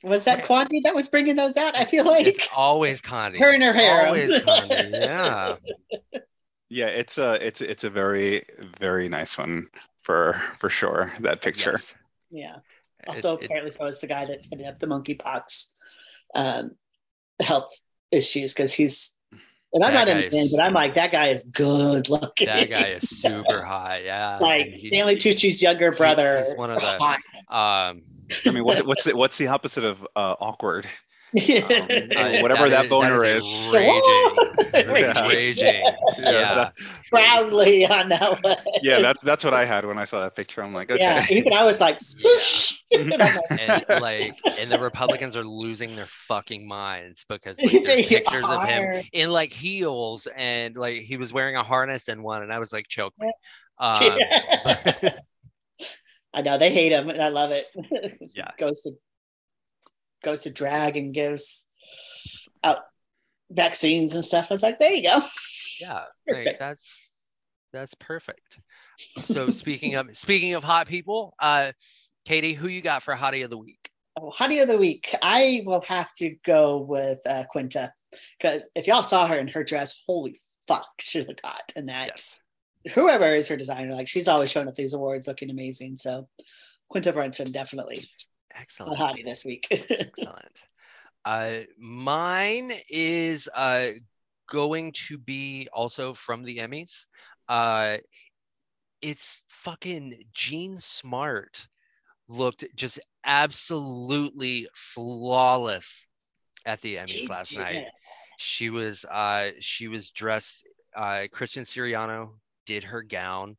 was 0.04 0.24
that 0.26 0.38
Right. 0.40 0.46
Quanti 0.46 0.82
that 0.84 0.96
was 0.96 1.08
bringing 1.08 1.36
those 1.36 1.58
out? 1.58 1.76
I 1.78 1.86
feel 1.86 2.08
it's 2.10 2.38
like 2.38 2.50
always 2.56 3.02
Condi. 3.02 3.38
her 3.38 3.52
and 3.52 3.64
her 3.64 3.74
hair. 3.74 4.06
Always 4.08 4.32
Condi. 4.44 4.92
Yeah. 4.92 5.56
Yeah, 6.72 6.86
it's 6.86 7.18
a 7.18 7.44
it's 7.44 7.62
it's 7.62 7.84
a 7.84 7.90
very 7.90 8.44
very 8.80 9.10
nice 9.10 9.40
one 9.40 9.70
for 10.04 10.40
for 10.60 10.70
sure. 10.70 11.12
That 11.22 11.42
picture. 11.42 11.72
Yes. 11.72 11.96
yeah. 12.30 12.56
Also, 13.08 13.38
it- 13.38 13.46
apparently, 13.46 13.72
so 13.72 13.86
is 13.86 14.00
the 14.00 14.06
guy 14.06 14.26
that 14.26 14.46
ended 14.52 14.68
up 14.68 14.78
the 14.78 14.86
monkeypox 14.86 15.74
um, 16.36 16.76
health 17.42 17.72
issues 18.12 18.54
because 18.54 18.72
he's. 18.72 19.16
And 19.72 19.84
I'm 19.84 19.94
That 19.94 20.06
not 20.06 20.08
in 20.08 20.16
guy 20.18 20.22
the 20.24 20.30
band, 20.32 20.46
is- 20.46 20.56
but 20.56 20.64
I'm 20.64 20.74
like 20.74 20.96
that 20.96 21.12
guy 21.12 21.28
is 21.30 21.44
good 21.44 22.10
looking. 22.10 22.48
that 22.48 22.70
guy 22.70 22.88
is 22.88 23.08
super 23.22 23.62
hot. 23.62 24.04
Yeah. 24.04 24.38
like 24.42 24.66
and 24.68 24.76
Stanley 24.76 25.16
Tucci's 25.16 25.62
younger 25.62 25.92
brother. 25.92 26.44
he's 26.46 26.56
one 26.58 26.72
of 26.72 26.82
the- 26.82 26.98
hot. 26.98 27.20
Um, 27.50 28.02
I 28.46 28.52
mean, 28.52 28.64
what's 28.64 28.84
what's 28.86 29.04
the, 29.04 29.16
what's 29.16 29.38
the 29.38 29.48
opposite 29.48 29.84
of 29.84 30.02
uh, 30.16 30.36
awkward? 30.40 30.88
Uh, 31.36 32.40
whatever 32.42 32.70
that 32.70 32.88
boner 32.90 33.24
is. 33.24 33.46
is. 33.46 33.68
a 33.68 33.72
Raging. 33.74 34.34
Yeah. 34.74 35.28
Raging. 35.28 35.84
Yeah. 36.18 36.56
that- 36.56 36.74
proudly 37.10 37.86
on 37.88 38.10
that 38.10 38.44
one. 38.44 38.56
yeah, 38.82 39.00
that's 39.00 39.22
that's 39.22 39.44
what 39.44 39.54
I 39.54 39.66
had 39.66 39.86
when 39.86 39.98
I 39.98 40.06
saw 40.06 40.22
that 40.22 40.36
picture. 40.36 40.62
I'm 40.64 40.74
like, 40.74 40.92
okay. 40.92 41.02
yeah. 41.02 41.26
Even 41.30 41.54
I 41.54 41.64
was 41.64 41.80
like, 41.80 41.98
swoosh. 42.02 42.74
And 42.92 43.10
like, 43.12 43.40
and 43.52 44.02
like 44.02 44.36
and 44.60 44.72
the 44.72 44.80
republicans 44.80 45.38
are 45.38 45.44
losing 45.44 45.96
their 45.96 46.08
fucking 46.08 46.68
minds 46.68 47.24
because 47.30 47.62
like, 47.62 47.84
there's 47.84 48.02
They 48.02 48.08
pictures 48.08 48.48
of 48.50 48.64
him 48.64 49.04
in 49.14 49.32
like 49.32 49.52
heels 49.52 50.28
and 50.36 50.76
like 50.76 50.98
he 50.98 51.16
was 51.16 51.32
wearing 51.32 51.56
a 51.56 51.62
harness 51.62 52.08
and 52.08 52.24
one 52.24 52.42
and 52.42 52.52
i 52.52 52.58
was 52.58 52.74
like 52.74 52.88
choke 52.88 53.14
me 53.20 53.32
um, 53.78 54.02
Yeah. 54.18 55.12
I 56.34 56.42
know 56.42 56.58
they 56.58 56.72
hate 56.72 56.92
him, 56.92 57.10
and 57.10 57.22
I 57.22 57.30
love 57.30 57.52
it. 57.52 57.66
Yeah. 58.36 58.52
goes 58.58 58.82
to 58.84 58.92
goes 60.24 60.42
to 60.42 60.50
drag 60.50 60.98
and 60.98 61.14
gives 61.14 61.68
out 62.64 62.80
vaccines 63.50 64.14
and 64.16 64.24
stuff. 64.24 64.48
I 64.50 64.54
was 64.54 64.64
like, 64.64 64.80
there 64.80 64.94
you 64.94 65.04
go. 65.04 65.20
yeah 65.80 66.04
like 66.28 66.58
that's 66.60 67.10
that's 67.72 67.94
perfect 67.96 68.60
so 69.24 69.50
speaking 69.50 69.96
of 69.96 70.16
speaking 70.18 70.54
of 70.56 70.64
hot 70.64 70.88
people 70.88 71.34
uh 71.40 71.72
katie 72.26 72.54
who 72.54 72.68
you 72.68 72.82
got 72.82 73.02
for 73.02 73.14
hottie 73.14 73.44
of 73.44 73.50
the 73.50 73.58
week 73.58 73.90
Oh, 74.22 74.32
Honey 74.32 74.60
of 74.60 74.68
the 74.68 74.78
week. 74.78 75.16
I 75.22 75.62
will 75.66 75.80
have 75.82 76.14
to 76.16 76.36
go 76.44 76.80
with 76.80 77.20
uh, 77.26 77.46
Quinta 77.50 77.94
because 78.38 78.68
if 78.76 78.86
y'all 78.86 79.04
saw 79.04 79.28
her 79.28 79.38
in 79.38 79.48
her 79.50 79.64
dress, 79.64 80.04
holy 80.06 80.38
fuck, 80.68 80.90
she 81.00 81.22
looked 81.22 81.42
hot. 81.46 81.72
And 81.76 81.88
that 81.88 82.08
yes 82.08 82.40
whoever 82.94 83.28
is 83.34 83.48
her 83.48 83.58
designer, 83.58 83.94
like 83.94 84.08
she's 84.08 84.28
always 84.28 84.52
showing 84.52 84.68
up 84.68 84.76
these 84.76 84.94
awards 84.94 85.28
looking 85.28 85.50
amazing. 85.50 85.98
So 85.98 86.28
Quinta 86.90 87.14
Brunson 87.14 87.52
definitely 87.52 88.10
a 88.60 88.62
excellent 88.62 89.26
this 89.26 89.46
week. 89.46 89.68
Excellent. 89.72 90.66
Uh, 91.26 91.60
mine 91.78 92.72
is 92.90 93.50
uh, 93.54 93.88
going 94.48 94.92
to 94.94 95.18
be 95.18 95.68
also 95.74 96.14
from 96.14 96.44
the 96.44 96.58
Emmys. 96.58 97.06
Uh, 97.48 97.98
it's 99.02 99.44
fucking 99.50 100.24
Jean 100.34 100.78
Smart 100.78 101.68
looked 102.28 102.66
just 102.76 103.00
absolutely 103.26 104.68
flawless 104.74 106.08
at 106.66 106.82
the 106.82 106.96
Emmys 106.96 107.30
last 107.30 107.58
night. 107.58 107.86
She 108.38 108.70
was 108.70 109.06
uh, 109.06 109.52
she 109.60 109.88
was 109.88 110.12
dressed. 110.12 110.66
Uh, 110.96 111.26
Christian 111.32 111.64
Siriano 111.64 112.32
did 112.66 112.84
her 112.84 113.04
gown, 113.04 113.58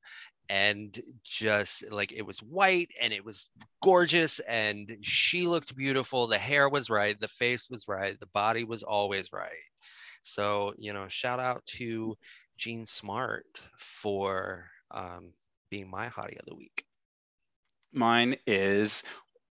and 0.50 1.00
just 1.22 1.90
like 1.92 2.10
it 2.10 2.26
was 2.26 2.40
white 2.40 2.90
and 3.00 3.12
it 3.12 3.24
was 3.24 3.48
gorgeous, 3.82 4.40
and 4.40 4.98
she 5.00 5.46
looked 5.46 5.76
beautiful. 5.76 6.26
The 6.26 6.38
hair 6.38 6.68
was 6.68 6.90
right, 6.90 7.18
the 7.18 7.28
face 7.28 7.70
was 7.70 7.86
right, 7.86 8.18
the 8.18 8.26
body 8.26 8.64
was 8.64 8.82
always 8.82 9.32
right. 9.32 9.48
So 10.22 10.74
you 10.76 10.92
know, 10.92 11.06
shout 11.08 11.38
out 11.38 11.64
to 11.76 12.16
Jean 12.58 12.84
Smart 12.84 13.46
for 13.78 14.66
um, 14.90 15.32
being 15.70 15.88
my 15.88 16.08
hottie 16.08 16.38
of 16.38 16.46
the 16.46 16.56
week. 16.56 16.84
Mine 17.92 18.34
is, 18.44 19.04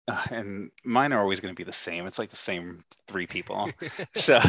uh, 0.08 0.24
and 0.30 0.70
mine 0.84 1.12
are 1.12 1.20
always 1.20 1.38
going 1.38 1.54
to 1.54 1.58
be 1.58 1.64
the 1.64 1.72
same. 1.72 2.06
It's 2.06 2.18
like 2.18 2.30
the 2.30 2.36
same 2.36 2.82
three 3.06 3.26
people. 3.28 3.70
so, 4.14 4.40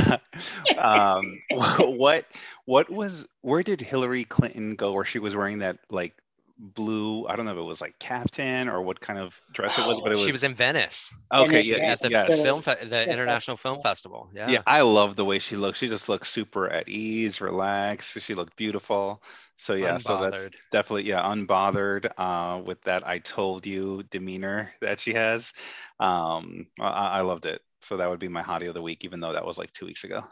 um, 0.79 1.39
what 1.51 2.25
what 2.65 2.89
was 2.89 3.27
where 3.41 3.61
did 3.61 3.81
Hillary 3.81 4.23
Clinton 4.23 4.75
go? 4.75 4.93
Where 4.93 5.05
she 5.05 5.19
was 5.19 5.35
wearing 5.35 5.59
that 5.59 5.77
like 5.91 6.15
blue? 6.59 7.25
I 7.27 7.35
don't 7.35 7.45
know 7.45 7.51
if 7.53 7.57
it 7.57 7.61
was 7.61 7.81
like 7.81 7.97
caftan 7.99 8.69
or 8.69 8.81
what 8.81 8.99
kind 8.99 9.17
of 9.17 9.39
dress 9.53 9.77
it 9.77 9.87
was, 9.87 9.99
but 10.01 10.11
it 10.11 10.17
was. 10.17 10.25
she 10.25 10.31
was 10.31 10.43
in 10.43 10.53
Venice 10.53 11.11
okay. 11.33 11.47
Venice, 11.47 11.67
Yeah, 11.67 11.77
yeah. 11.77 11.91
at 11.93 12.01
the 12.01 12.09
yes. 12.09 12.43
film, 12.43 12.61
fe- 12.61 12.85
the 12.85 13.05
Yeah. 13.05 13.13
International 13.13 13.57
Film 13.57 13.81
Festival. 13.81 14.29
Yeah. 14.33 14.49
Yeah, 14.49 14.61
I 14.67 14.81
love 14.81 15.15
the 15.15 15.25
way 15.25 15.39
she 15.39 15.55
looks. 15.55 15.79
She 15.79 15.87
just 15.87 16.09
looks 16.09 16.29
super 16.29 16.69
at 16.69 16.87
ease, 16.89 17.41
relaxed. 17.41 18.19
She 18.21 18.35
looked 18.35 18.55
beautiful. 18.57 19.23
So 19.55 19.73
yeah, 19.73 19.97
so 19.97 20.19
that's 20.19 20.49
definitely 20.71 21.03
yeah, 21.03 21.21
unbothered 21.21 22.09
uh, 22.17 22.61
with 22.63 22.81
that 22.83 23.07
"I 23.07 23.19
told 23.19 23.65
you" 23.65 24.03
demeanor 24.09 24.71
that 24.81 24.99
she 24.99 25.13
has. 25.13 25.53
Um, 25.99 26.67
I, 26.79 27.19
I 27.19 27.21
loved 27.21 27.45
it. 27.45 27.61
So 27.81 27.97
that 27.97 28.09
would 28.09 28.19
be 28.19 28.27
my 28.27 28.41
hottie 28.41 28.67
of 28.67 28.73
the 28.73 28.81
week, 28.81 29.05
even 29.05 29.19
though 29.19 29.33
that 29.33 29.45
was 29.45 29.57
like 29.57 29.71
two 29.73 29.85
weeks 29.85 30.03
ago. 30.03 30.23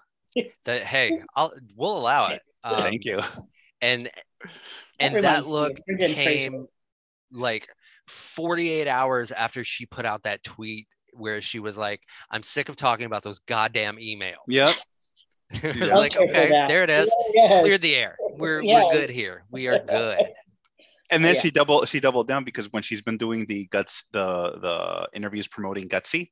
That 0.65 0.83
hey, 0.83 1.19
I'll 1.35 1.51
we'll 1.75 1.97
allow 1.97 2.27
it. 2.27 2.41
Um, 2.63 2.77
Thank 2.77 3.05
you. 3.05 3.19
And 3.81 4.09
and 4.99 5.15
reminds 5.15 5.45
that 5.45 5.47
look 5.47 5.71
of 5.79 5.85
Brendan 5.85 6.13
Fraser. 6.13 6.29
came 6.29 6.67
like 7.31 7.67
48 8.07 8.87
hours 8.87 9.31
after 9.31 9.63
she 9.63 9.85
put 9.85 10.05
out 10.05 10.23
that 10.23 10.43
tweet 10.43 10.87
where 11.13 11.41
she 11.41 11.59
was 11.59 11.77
like, 11.77 12.01
"I'm 12.31 12.43
sick 12.43 12.69
of 12.69 12.75
talking 12.75 13.05
about 13.05 13.23
those 13.23 13.39
goddamn 13.39 13.97
emails." 13.97 14.35
Yep. 14.47 14.75
it 15.63 15.79
was 15.79 15.91
like, 15.91 16.15
Okay 16.15 16.25
for 16.27 16.29
okay, 16.31 16.49
that. 16.49 16.67
there 16.67 16.83
it 16.83 16.89
is. 16.89 17.13
Yes. 17.33 17.61
Clear 17.61 17.77
the 17.77 17.95
air. 17.95 18.17
We're 18.37 18.61
Yes. 18.61 18.83
we're 18.83 18.99
good 18.99 19.09
here. 19.09 19.43
We 19.51 19.67
are 19.67 19.79
good. 19.79 20.19
And 21.09 21.23
then 21.23 21.35
Yeah. 21.35 21.41
she 21.41 21.51
doubled 21.51 21.87
she 21.87 22.01
doubled 22.01 22.27
down 22.27 22.43
because 22.43 22.65
when 22.73 22.83
she's 22.83 23.01
been 23.01 23.17
doing 23.17 23.45
the 23.45 23.65
guts 23.67 24.09
the 24.11 24.59
the 24.59 25.07
interviews 25.13 25.47
promoting 25.47 25.87
Gutsy, 25.87 26.29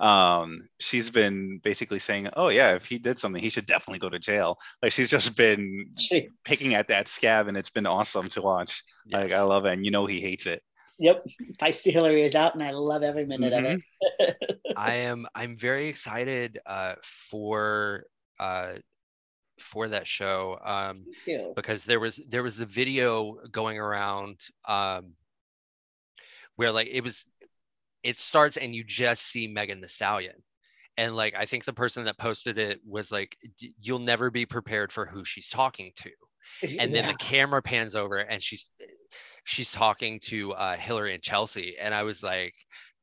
um, 0.00 0.68
she's 0.80 1.10
been 1.10 1.60
basically 1.62 1.98
saying, 1.98 2.28
"Oh 2.36 2.48
yeah, 2.48 2.74
if 2.74 2.84
he 2.84 2.98
did 2.98 3.18
something, 3.18 3.40
he 3.40 3.48
should 3.50 3.66
definitely 3.66 4.00
go 4.00 4.08
to 4.08 4.18
jail." 4.18 4.58
Like 4.82 4.92
she's 4.92 5.10
just 5.10 5.36
been 5.36 5.90
She- 5.98 6.28
picking 6.44 6.74
at 6.74 6.88
that 6.88 7.08
scab, 7.08 7.48
and 7.48 7.56
it's 7.56 7.70
been 7.70 7.86
awesome 7.86 8.28
to 8.30 8.42
watch. 8.42 8.82
Like 9.10 9.32
I 9.32 9.42
love 9.42 9.66
it, 9.66 9.72
and 9.74 9.84
you 9.84 9.90
know 9.90 10.06
he 10.06 10.20
hates 10.20 10.46
it. 10.46 10.62
Yep. 10.98 11.24
Feisty 11.60 11.92
Hillary 11.92 12.22
is 12.22 12.34
out, 12.34 12.54
and 12.54 12.62
I 12.62 12.70
love 12.70 13.02
every 13.02 13.26
minute 13.26 13.52
of 13.52 13.64
it. 13.64 14.36
I 14.76 14.94
am 14.96 15.26
I'm 15.34 15.56
very 15.56 15.86
excited 15.88 16.58
uh, 16.66 16.94
for 17.02 18.04
uh, 18.38 18.74
for 19.58 19.88
that 19.88 20.06
show 20.06 20.58
um, 20.64 21.04
because 21.54 21.84
there 21.84 22.00
was 22.00 22.16
there 22.28 22.42
was 22.42 22.56
the 22.58 22.66
video 22.66 23.38
going 23.50 23.78
around 23.78 24.40
um, 24.66 25.12
where 26.56 26.72
like 26.72 26.88
it 26.90 27.02
was 27.02 27.26
it 28.04 28.18
starts 28.18 28.56
and 28.58 28.74
you 28.74 28.84
just 28.84 29.22
see 29.22 29.48
Megan 29.48 29.80
Thee 29.80 29.88
Stallion. 29.88 30.36
And 30.96 31.16
like 31.16 31.34
I 31.36 31.44
think 31.46 31.64
the 31.64 31.72
person 31.72 32.04
that 32.04 32.18
posted 32.18 32.56
it 32.58 32.80
was 32.86 33.10
like, 33.10 33.36
you'll 33.80 33.98
never 33.98 34.30
be 34.30 34.46
prepared 34.46 34.92
for 34.92 35.04
who 35.06 35.24
she's 35.24 35.48
talking 35.48 35.90
to. 35.96 36.10
And 36.78 36.94
then 36.94 37.06
the 37.08 37.14
camera 37.14 37.62
pans 37.62 37.96
over 37.96 38.18
and 38.18 38.40
she's 38.40 38.68
she's 39.44 39.72
talking 39.72 40.20
to 40.20 40.52
uh, 40.52 40.76
Hillary 40.76 41.14
and 41.14 41.22
Chelsea. 41.22 41.76
And 41.80 41.92
I 41.94 42.02
was 42.04 42.22
like, 42.22 42.54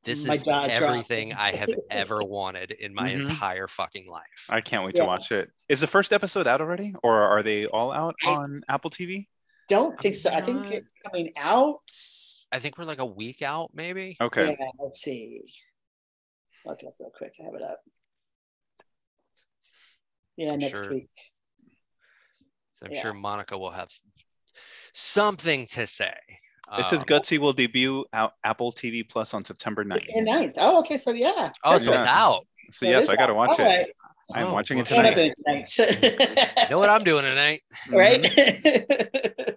this 0.04 0.26
My 0.26 0.34
is 0.34 0.42
jaw 0.44 0.64
dropped. 0.66 0.70
everything 0.70 1.32
I 1.32 1.52
have 1.52 1.68
ever 1.90 2.22
wanted 2.24 2.70
in 2.72 2.94
my 2.94 3.10
Mhm. 3.10 3.20
entire 3.28 3.66
fucking 3.68 4.08
life. 4.08 4.46
I 4.48 4.60
can't 4.60 4.84
wait 4.84 4.94
Yeah. 4.96 5.02
to 5.02 5.06
watch 5.08 5.30
it. 5.32 5.50
Is 5.68 5.80
the 5.80 5.86
first 5.86 6.12
episode 6.12 6.46
out 6.46 6.60
already, 6.60 6.94
or 7.02 7.20
are 7.20 7.42
they 7.42 7.66
all 7.66 7.92
out 7.92 8.14
I- 8.24 8.30
on 8.30 8.62
Apple 8.68 8.90
TV? 8.90 9.28
Don't 9.68 9.98
think 9.98 10.16
so. 10.16 10.30
I 10.30 10.40
think 10.40 10.66
it's 10.72 10.88
coming 11.04 11.32
out. 11.36 11.80
I 12.52 12.58
think 12.58 12.78
we're 12.78 12.84
like 12.84 12.98
a 12.98 13.06
week 13.06 13.42
out, 13.42 13.70
maybe. 13.74 14.16
Okay. 14.20 14.56
Yeah, 14.58 14.66
let's 14.78 15.00
see. 15.00 15.40
Look 16.66 16.82
it 16.82 16.86
up 16.86 16.94
real 17.00 17.10
quick. 17.16 17.32
I 17.40 17.44
have 17.44 17.54
it 17.54 17.62
up. 17.62 17.80
Yeah, 20.36 20.52
I'm 20.52 20.58
next 20.58 20.80
sure- 20.82 20.92
week. 20.94 21.08
So 22.72 22.86
I'm 22.86 22.92
Yeah. 22.92 23.02
sure 23.02 23.12
Monica 23.14 23.56
will 23.56 23.70
have 23.70 23.90
something 24.92 25.66
to 25.68 25.86
say. 25.86 26.14
It 26.78 26.88
says 26.88 27.00
Um, 27.00 27.06
Gutsy 27.06 27.38
will 27.38 27.52
debut 27.52 28.04
out 28.12 28.34
Apple 28.44 28.72
TV 28.72 29.02
Plus 29.06 29.34
on 29.34 29.44
September 29.44 29.84
9th. 29.84 30.08
And 30.14 30.24
ninth. 30.24 30.54
Oh, 30.56 30.78
okay. 30.80 30.96
So 30.96 31.10
yeah. 31.12 31.52
Oh, 31.64 31.76
so 31.76 31.92
it's 31.92 32.06
out. 32.06 32.46
So 32.70 32.86
yes, 32.86 33.08
I 33.08 33.16
got 33.16 33.26
to 33.26 33.34
watch 33.34 33.58
All 33.58 33.66
it. 33.66 33.68
right. 33.68 33.86
I'm 34.34 34.46
Oh, 34.46 34.52
watching 34.54 34.78
it 34.78 34.90
well, 34.90 35.02
What 35.02 35.06
am 35.06 35.18
I 35.18 35.32
tonight. 35.44 35.68
tonight? 35.76 36.62
You 36.64 36.68
know 36.70 36.78
what 36.78 36.88
I'm 36.90 37.04
doing 37.04 37.24
tonight? 37.24 37.62
right? 37.90 38.20
Mhm. 38.22 39.54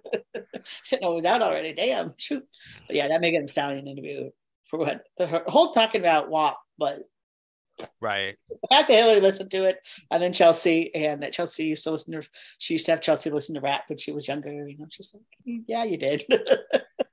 no, 1.00 1.12
it 1.12 1.14
was 1.16 1.24
out 1.24 1.42
already. 1.42 1.72
Damn, 1.72 2.14
shoot. 2.16 2.46
But 2.86 2.96
yeah, 2.96 3.08
that 3.08 3.20
Megan 3.20 3.46
Thee 3.46 3.52
Stallion 3.52 3.86
interview 3.86 4.30
for 4.68 4.78
what 4.78 5.04
the 5.16 5.26
her 5.26 5.42
whole 5.46 5.72
talking 5.72 6.00
about 6.00 6.28
WAP, 6.30 6.58
but 6.78 7.02
Right. 8.00 8.36
the 8.48 8.68
fact 8.68 8.88
that 8.88 8.94
Hillary 8.94 9.20
listened 9.20 9.50
to 9.50 9.64
it, 9.66 9.86
and 10.10 10.22
then 10.22 10.32
Chelsea, 10.32 10.94
and 10.94 11.22
that 11.22 11.34
Chelsea 11.34 11.66
used 11.66 11.84
to 11.84 11.90
listen 11.90 12.12
to, 12.14 12.22
she 12.58 12.72
used 12.74 12.86
to 12.86 12.92
have 12.92 13.02
Chelsea 13.02 13.30
listen 13.30 13.54
to 13.54 13.60
rap 13.60 13.84
when 13.88 13.98
she 13.98 14.12
was 14.12 14.26
younger. 14.26 14.50
You 14.50 14.78
know, 14.78 14.86
she's 14.90 15.14
like, 15.14 15.22
"Mm, 15.46 15.64
yeah, 15.68 15.84
you 15.84 15.98
did. 15.98 16.24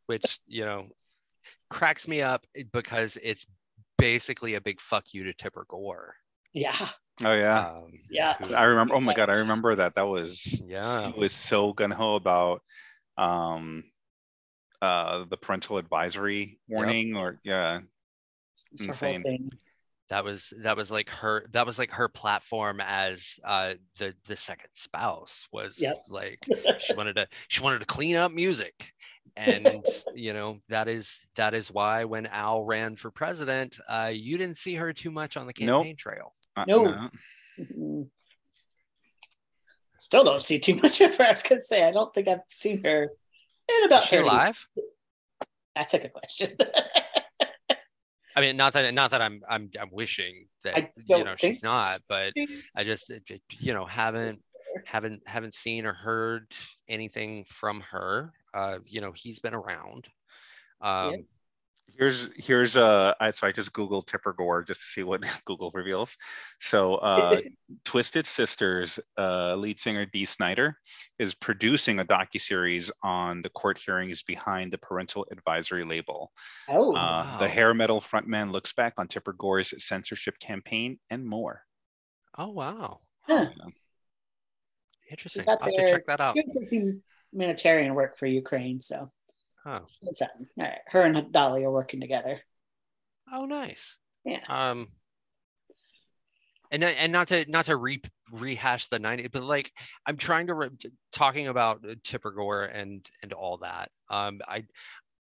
Which, 0.07 0.39
you 0.47 0.63
know, 0.65 0.87
cracks 1.69 2.07
me 2.07 2.21
up 2.21 2.45
because 2.71 3.17
it's 3.21 3.45
basically 3.97 4.55
a 4.55 4.61
big 4.61 4.79
fuck 4.79 5.13
you 5.13 5.25
to 5.25 5.33
Tipper 5.33 5.65
Gore. 5.67 6.15
Yeah, 6.53 6.75
Oh 7.23 7.33
yeah. 7.33 7.59
Um, 7.59 7.91
Yeah. 8.09 8.35
I 8.55 8.63
remember. 8.63 8.95
Oh 8.95 9.01
my 9.01 9.13
god, 9.13 9.29
I 9.29 9.35
remember 9.35 9.75
that. 9.75 9.95
That 9.95 10.07
was 10.07 10.61
Yeah. 10.67 11.01
he 11.01 11.19
was 11.19 11.31
so 11.33 11.73
gun 11.73 11.91
ho 11.91 12.15
about 12.15 12.61
um 13.17 13.83
uh 14.81 15.25
the 15.29 15.37
parental 15.37 15.77
advisory 15.77 16.59
warning 16.67 17.15
or 17.15 17.39
yeah 17.43 17.81
It's 18.73 18.85
Insane. 18.85 19.23
that 20.09 20.23
was 20.23 20.53
that 20.61 20.75
was 20.75 20.91
like 20.91 21.09
her 21.09 21.45
that 21.51 21.65
was 21.65 21.79
like 21.79 21.91
her 21.91 22.09
platform 22.09 22.81
as 22.81 23.39
uh 23.45 23.75
the 23.99 24.13
the 24.25 24.35
second 24.35 24.69
spouse 24.73 25.47
was 25.51 25.77
Yep. 25.79 25.97
like 26.09 26.47
she 26.79 26.95
wanted 26.95 27.15
to 27.15 27.27
she 27.47 27.61
wanted 27.61 27.79
to 27.79 27.85
clean 27.85 28.15
up 28.15 28.31
music 28.31 28.93
and 29.37 29.85
you 30.13 30.33
know 30.33 30.59
that 30.69 30.87
is 30.87 31.25
that 31.35 31.53
is 31.53 31.71
why 31.71 32.03
when 32.03 32.25
al 32.27 32.63
ran 32.63 32.95
for 32.95 33.11
president 33.11 33.79
uh 33.87 34.11
you 34.13 34.37
didn't 34.37 34.57
see 34.57 34.75
her 34.75 34.91
too 34.91 35.11
much 35.11 35.37
on 35.37 35.47
the 35.47 35.53
Nope. 35.59 35.83
campaign 35.83 35.95
trail 35.95 36.33
Uh, 36.55 36.65
No. 36.67 37.09
Mhm. 37.59 38.09
Still 39.99 40.23
don't 40.23 40.41
see 40.41 40.59
too 40.59 40.75
much 40.83 41.01
of 41.01 41.15
her. 41.17 41.23
I 41.25 41.31
was 41.31 41.43
gonna 41.43 41.61
say 41.61 41.83
I 41.83 41.91
don't 41.91 42.13
think 42.13 42.27
I've 42.27 42.41
seen 42.49 42.83
her 42.83 43.03
in 43.03 43.83
about 43.85 44.03
is 44.03 44.09
she 44.09 44.15
30. 44.17 44.27
alive 44.27 44.67
That's 45.75 45.93
a 45.93 45.99
good 45.99 46.13
question. 46.13 46.55
i 48.35 48.41
mean 48.41 48.57
not 48.57 48.73
that 48.73 48.91
not 48.95 49.11
that 49.11 49.21
i'm 49.21 49.41
i'm, 49.47 49.69
I'm 49.79 49.89
wishing 49.91 50.47
that 50.63 50.91
you 51.05 51.23
know 51.23 51.35
think 51.35 51.53
she's 51.53 51.61
not 51.63 52.01
but 52.09 52.33
She's- 52.35 52.49
i 52.75 52.83
just 52.83 53.11
it- 53.11 53.29
it- 53.29 53.43
you 53.59 53.73
know 53.75 53.85
haven't 53.85 54.41
haven't 54.85 55.21
haven't 55.27 55.53
seen 55.53 55.85
or 55.85 55.93
heard 55.93 56.47
anything 56.89 57.43
from 57.45 57.79
her 57.81 58.33
uh 58.55 58.79
you 58.87 59.01
know 59.01 59.11
he's 59.15 59.39
been 59.39 59.53
around 59.53 60.07
um 60.81 61.25
Here's 61.87 62.29
here's 62.37 62.75
uh 62.75 63.13
I, 63.19 63.29
so 63.31 63.45
I 63.45 63.51
just 63.51 63.71
googled 63.71 64.07
Tipper 64.07 64.33
Gore 64.33 64.63
just 64.63 64.81
to 64.81 64.87
see 64.87 65.03
what 65.03 65.21
Google 65.45 65.69
reveals. 65.75 66.17
So 66.59 66.95
uh 66.95 67.39
Twisted 67.85 68.25
Sisters 68.25 68.99
uh 69.17 69.55
lead 69.55 69.79
singer 69.79 70.05
Dee 70.05 70.25
Snider 70.25 70.77
is 71.19 71.35
producing 71.35 71.99
a 71.99 72.05
docu-series 72.05 72.91
on 73.03 73.41
the 73.43 73.49
court 73.49 73.77
hearings 73.77 74.23
behind 74.23 74.73
the 74.73 74.77
parental 74.79 75.25
advisory 75.31 75.85
label. 75.85 76.31
oh, 76.69 76.95
Uh, 76.95 77.37
the 77.37 77.47
hair 77.47 77.73
metal 77.73 78.01
frontman 78.01 78.51
looks 78.51 78.73
back 78.73 78.93
on 78.97 79.07
Tipper 79.07 79.33
Gore's 79.33 79.73
censorship 79.83 80.39
campaign 80.39 80.99
and 81.11 81.25
more. 81.25 81.61
oh 82.37 82.49
wow 82.49 82.97
Huh. 83.21 83.47
interesting 85.11 85.45
i'll 85.47 85.57
have 85.61 85.73
to 85.73 85.83
check 85.83 86.05
that 86.07 86.19
out 86.19 86.35
doing 86.35 86.49
some 86.49 86.65
humanitarian 87.31 87.93
work 87.95 88.17
for 88.17 88.25
Ukraine. 88.25 88.81
So 88.81 89.11
oh 89.65 89.85
it's 90.03 90.19
something. 90.19 90.47
All 90.59 90.65
right. 90.65 90.79
Her 90.87 91.01
and 91.03 91.31
Dolly 91.31 91.63
are 91.65 91.71
working 91.71 92.01
together. 92.01 92.39
oh 93.31 93.45
nice 93.45 93.97
Yeah. 94.25 94.39
um 94.49 94.87
and 96.71 96.81
not- 96.81 96.95
and 96.97 97.11
not 97.11 97.27
to 97.29 97.45
not 97.49 97.65
to 97.65 97.75
re, 97.77 98.01
rehash 98.31 98.87
the 98.87 98.99
90 98.99 99.27
but 99.27 99.43
like 99.43 99.71
i'm 100.05 100.17
trying 100.17 100.47
to 100.47 100.53
re, 100.53 100.69
talking 101.11 101.47
about 101.47 101.83
tipper 102.03 102.31
gore 102.31 102.63
and 102.63 103.07
and 103.21 103.31
all 103.33 103.57
that 103.57 103.89
um 104.09 104.41
i 104.47 104.63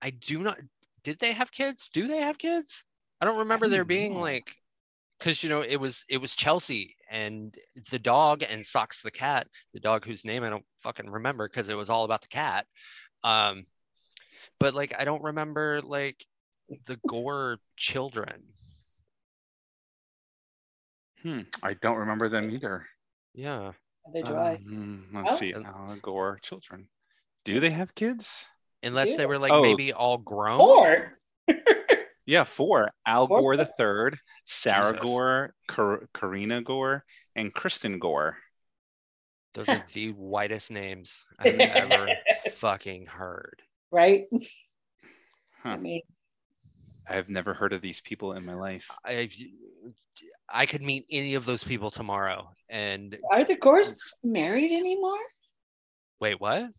i 0.01 0.09
do 0.09 0.39
not 0.39 0.57
did 1.03 1.17
they 1.19 1.31
have 1.31 1.51
kids 1.51 1.89
do 1.93 2.07
they 2.07 2.17
have 2.21 2.37
kids 2.37 2.83
i 3.21 3.25
don't 3.25 3.39
remember 3.39 3.67
there 3.67 3.83
don't 3.83 3.87
being 3.87 4.13
know. 4.15 4.19
like 4.19 4.53
because 5.19 5.41
you 5.43 5.49
know 5.49 5.61
it 5.61 5.77
was 5.77 6.03
it 6.09 6.17
was 6.19 6.35
chelsea 6.35 6.95
and 7.09 7.55
the 7.91 7.99
dog 7.99 8.43
and 8.47 8.65
socks 8.65 9.01
the 9.01 9.11
cat 9.11 9.47
the 9.73 9.79
dog 9.79 10.05
whose 10.05 10.25
name 10.25 10.43
i 10.43 10.49
don't 10.49 10.65
fucking 10.79 11.09
remember 11.09 11.47
because 11.47 11.69
it 11.69 11.77
was 11.77 11.89
all 11.89 12.03
about 12.03 12.21
the 12.21 12.27
cat 12.27 12.65
um 13.23 13.63
but 14.59 14.73
like 14.73 14.93
i 14.97 15.03
don't 15.05 15.23
remember 15.23 15.81
like 15.81 16.23
the 16.85 16.97
gore 17.07 17.57
children 17.75 18.43
Hmm, 21.23 21.41
I 21.63 21.73
don't 21.73 21.97
remember 21.97 22.29
them 22.29 22.51
either. 22.51 22.85
yeah 23.33 23.71
They 24.13 24.21
do 24.21 24.35
Um, 24.35 25.09
let's 25.13 25.33
Oh. 25.33 25.37
see. 25.37 25.53
Al 25.53 25.97
Gore 26.01 26.39
children. 26.41 26.87
Do 27.43 27.59
they 27.59 27.71
have 27.71 27.95
kids? 27.95 28.45
unless 28.83 29.17
they 29.17 29.25
were 29.25 29.39
like 29.39 29.51
Oh. 29.51 29.63
maybe 29.63 29.91
all 29.91 30.19
grown 30.19 30.61
Or 30.61 31.17
Yeah, 32.27 32.43
four. 32.43 32.91
Al 33.05 33.27
Four? 33.27 33.39
Gore 33.39 33.57
the 33.57 33.65
third, 33.65 34.19
Sarah 34.45 34.91
Jesus. 34.93 35.05
Gore, 35.09 35.55
Kar- 35.67 36.07
Karenna 36.13 36.63
Gore, 36.63 37.03
and 37.35 37.53
Kristin 37.53 37.99
Gore. 37.99 38.37
those 39.55 39.69
are 39.69 39.83
the 39.93 40.11
whitest 40.11 40.69
names 40.69 41.25
i've 41.39 41.59
ever 41.59 42.07
fucking 42.51 43.07
heard 43.07 43.63
right? 43.91 44.25
Huh. 45.63 45.69
I 45.69 45.77
mean, 45.77 46.01
I 47.09 47.13
have 47.13 47.29
never 47.29 47.53
heard 47.53 47.73
of 47.73 47.81
these 47.81 48.01
people 48.01 48.33
in 48.33 48.45
my 48.45 48.53
life. 48.53 48.89
i 49.05 49.29
i 50.49 50.65
could 50.65 50.81
meet 50.81 51.05
any 51.11 51.35
of 51.35 51.45
those 51.45 51.63
people 51.63 51.89
tomorrow 51.89 52.49
and 52.69 53.17
are 53.31 53.43
the 53.45 53.55
Gores 53.55 53.95
married 54.23 54.71
anymore? 54.71 55.19
wait 56.19 56.39
what 56.39 56.69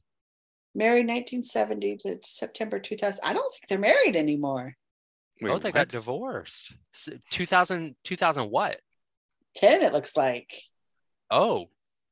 Married 0.75 1.07
1970 1.09 1.97
to 2.03 2.19
September 2.25 2.79
2000. 2.79 3.21
I 3.25 3.33
don't 3.33 3.51
think 3.53 3.67
they're 3.69 3.79
married 3.79 4.15
anymore. 4.15 4.77
Wait, 5.41 5.51
oh 5.51 5.59
they 5.59 5.73
got 5.73 5.89
divorced 5.89 6.77
S- 6.95 7.09
2000 7.31 7.97
2000 8.05 8.51
what 8.51 8.79
10, 9.57 9.83
it 9.83 9.93
looks 9.93 10.17
like. 10.17 10.53
oh 11.31 11.67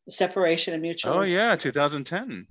Separation 0.09 0.73
and 0.73 0.83
mutual. 0.83 1.13
Oh 1.15 1.23
yeah, 1.23 1.55
2010. 1.55 2.47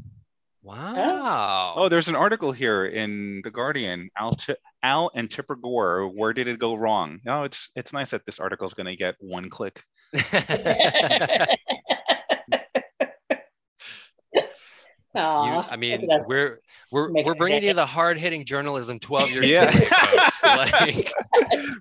Wow 0.66 1.74
Oh, 1.78 1.90
there's 1.90 2.08
an 2.08 2.16
article 2.16 2.52
here 2.52 2.86
in 2.86 3.42
the 3.44 3.52
Guardian. 3.52 4.10
Al, 4.18 4.32
Ti- 4.34 4.56
Al 4.84 5.12
and 5.14 5.30
Tipper 5.30 5.56
Gore. 5.56 6.08
Where 6.08 6.34
did 6.34 6.48
it 6.48 6.60
go 6.60 6.76
wrong? 6.76 7.20
No, 7.26 7.44
it's 7.44 7.70
it's 7.76 7.94
nice 7.94 8.12
that 8.12 8.26
this 8.26 8.40
article 8.40 8.66
is 8.68 8.74
going 8.74 8.88
to 8.88 8.96
get 8.96 9.16
one 9.20 9.50
click. 9.50 9.84
You, 15.16 15.22
I 15.70 15.76
mean, 15.78 16.08
we're 16.28 16.60
we're 16.92 17.12
we're 17.12 17.36
bringing 17.36 17.64
you 17.64 17.74
the 17.74 17.86
hard 17.86 18.18
hitting 18.18 18.44
journalism 18.46 19.00
twelve 19.00 19.30
years 19.32 19.50
Yeah. 19.50 19.70
too. 19.72 19.86
Like, 20.46 21.12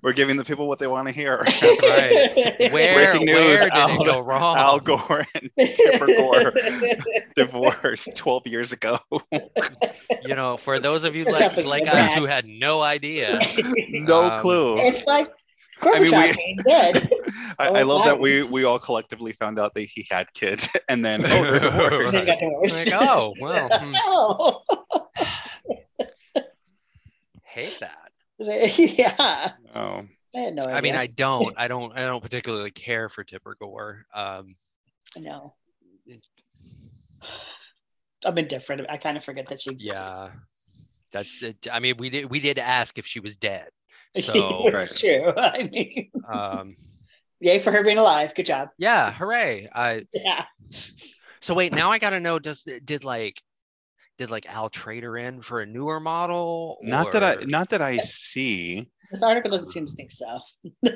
We're 0.01 0.13
giving 0.13 0.37
the 0.37 0.43
people 0.43 0.67
what 0.67 0.79
they 0.79 0.87
want 0.87 1.07
to 1.07 1.13
hear. 1.13 1.43
That's 1.45 1.81
right. 1.83 2.71
where 2.73 3.11
Breaking 3.11 3.25
news, 3.27 3.35
where 3.37 3.63
did 3.65 3.73
Al- 3.73 4.01
it 4.01 4.05
go 4.05 4.19
wrong? 4.21 4.57
Al 4.57 4.79
Gore 4.79 5.25
and 5.35 5.51
Tipper 5.75 6.07
Gore 6.07 6.53
divorced 7.35 8.15
12 8.15 8.47
years 8.47 8.71
ago. 8.73 8.99
You 9.31 10.35
know, 10.35 10.57
for 10.57 10.79
those 10.79 11.03
of 11.03 11.15
you 11.15 11.25
like 11.25 11.63
like 11.65 11.87
us 11.87 12.13
who 12.13 12.25
had 12.25 12.47
no 12.47 12.81
idea, 12.81 13.39
no 13.89 14.23
Um, 14.31 14.39
clue. 14.39 14.79
it's 14.79 15.05
like 15.05 15.27
Gorbachev 15.27 15.44
I 15.93 15.99
mean, 15.99 16.11
we- 16.11 16.33
being 16.35 16.57
dead. 16.65 17.09
I, 17.59 17.67
I 17.67 17.83
love 17.83 18.05
that 18.05 18.19
we 18.19 18.43
we 18.43 18.63
all 18.65 18.79
collectively 18.79 19.31
found 19.31 19.59
out 19.59 19.73
that 19.75 19.83
he 19.83 20.05
had 20.09 20.31
kids, 20.33 20.67
and 20.89 21.03
then 21.03 21.21
oh, 21.25 21.43
they're 21.43 21.59
divorced. 21.59 22.25
got 22.25 22.39
divorced. 22.39 22.85
Like, 22.91 23.01
oh 23.01 23.33
well, 23.39 23.69
hmm, 23.71 24.81
hate 27.43 27.79
that. 27.79 28.11
yeah. 28.37 29.51
oh, 29.73 30.05
I 30.35 30.39
had 30.39 30.55
no 30.55 30.63
idea. 30.63 30.75
I 30.75 30.81
mean, 30.81 30.95
I 30.95 31.07
don't, 31.07 31.53
I 31.57 31.67
don't, 31.67 31.93
I 31.97 32.01
don't 32.01 32.21
particularly 32.21 32.71
care 32.71 33.07
for 33.07 33.23
Tipper 33.23 33.55
Gore. 33.59 34.05
Um, 34.13 34.55
I 35.15 35.21
know. 35.21 35.53
I'm 38.25 38.37
indifferent. 38.37 38.85
I 38.89 38.97
kind 38.97 39.17
of 39.17 39.23
forget 39.23 39.47
that 39.47 39.61
she 39.61 39.69
exists. 39.71 40.07
yeah, 40.07 40.31
that's 41.11 41.41
it. 41.41 41.67
I 41.71 41.79
mean, 41.79 41.95
we 41.97 42.09
did, 42.09 42.29
we 42.29 42.39
did 42.39 42.57
ask 42.59 42.97
if 42.97 43.05
she 43.05 43.19
was 43.19 43.35
dead. 43.35 43.69
So, 44.21 44.67
it's 44.67 44.99
true. 44.99 45.33
I 45.37 45.63
mean, 45.63 46.09
um, 46.31 46.73
yay 47.39 47.59
for 47.59 47.71
her 47.71 47.83
being 47.83 47.97
alive. 47.97 48.33
Good 48.35 48.45
job. 48.45 48.69
yeah, 48.77 49.11
hooray! 49.11 49.67
I 49.73 50.05
Yeah. 50.13 50.45
so 51.41 51.53
wait, 51.53 51.73
now 51.73 51.91
I 51.91 51.99
gotta 51.99 52.19
know. 52.19 52.39
Does 52.39 52.63
did 52.63 53.03
like 53.03 53.41
did 54.17 54.31
like 54.31 54.45
Al 54.47 54.69
trade 54.69 55.03
her 55.03 55.17
in 55.17 55.41
for 55.41 55.61
a 55.61 55.65
newer 55.65 55.99
model? 55.99 56.77
not 56.81 57.11
that 57.11 57.23
I 57.23 57.43
not 57.45 57.69
that 57.69 57.81
I 57.81 57.97
see. 57.97 58.89
This 59.11 59.21
article 59.21 59.51
doesn't 59.51 59.67
seem 59.67 59.85
to 59.85 59.93
think 59.93 60.11
so. 60.11 60.39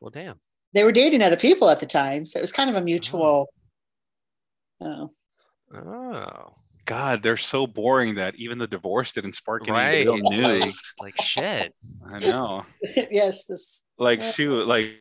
Well, 0.00 0.10
damn. 0.10 0.38
they 0.74 0.84
were 0.84 0.92
dating 0.92 1.22
other 1.22 1.36
people 1.38 1.70
at 1.70 1.80
the 1.80 1.86
time, 1.86 2.26
so 2.26 2.38
it 2.38 2.42
was 2.42 2.52
kind 2.52 2.68
of 2.70 2.76
a 2.76 2.80
mutual. 2.82 3.48
Oh, 4.80 5.10
Oh, 5.74 6.52
God, 6.86 7.22
they're 7.22 7.36
so 7.36 7.66
boring 7.66 8.14
that 8.14 8.34
even 8.36 8.56
the 8.58 8.66
divorce 8.66 9.12
didn't 9.12 9.34
spark 9.34 9.68
any 9.68 9.76
right. 9.76 10.06
real 10.06 10.16
news. 10.30 10.94
like 11.00 11.20
shit. 11.20 11.74
I 12.10 12.18
know. 12.20 12.64
yes. 13.10 13.44
This. 13.44 13.84
Like 13.98 14.20
Yeah. 14.20 14.30
shoot, 14.30 14.66
like 14.66 14.92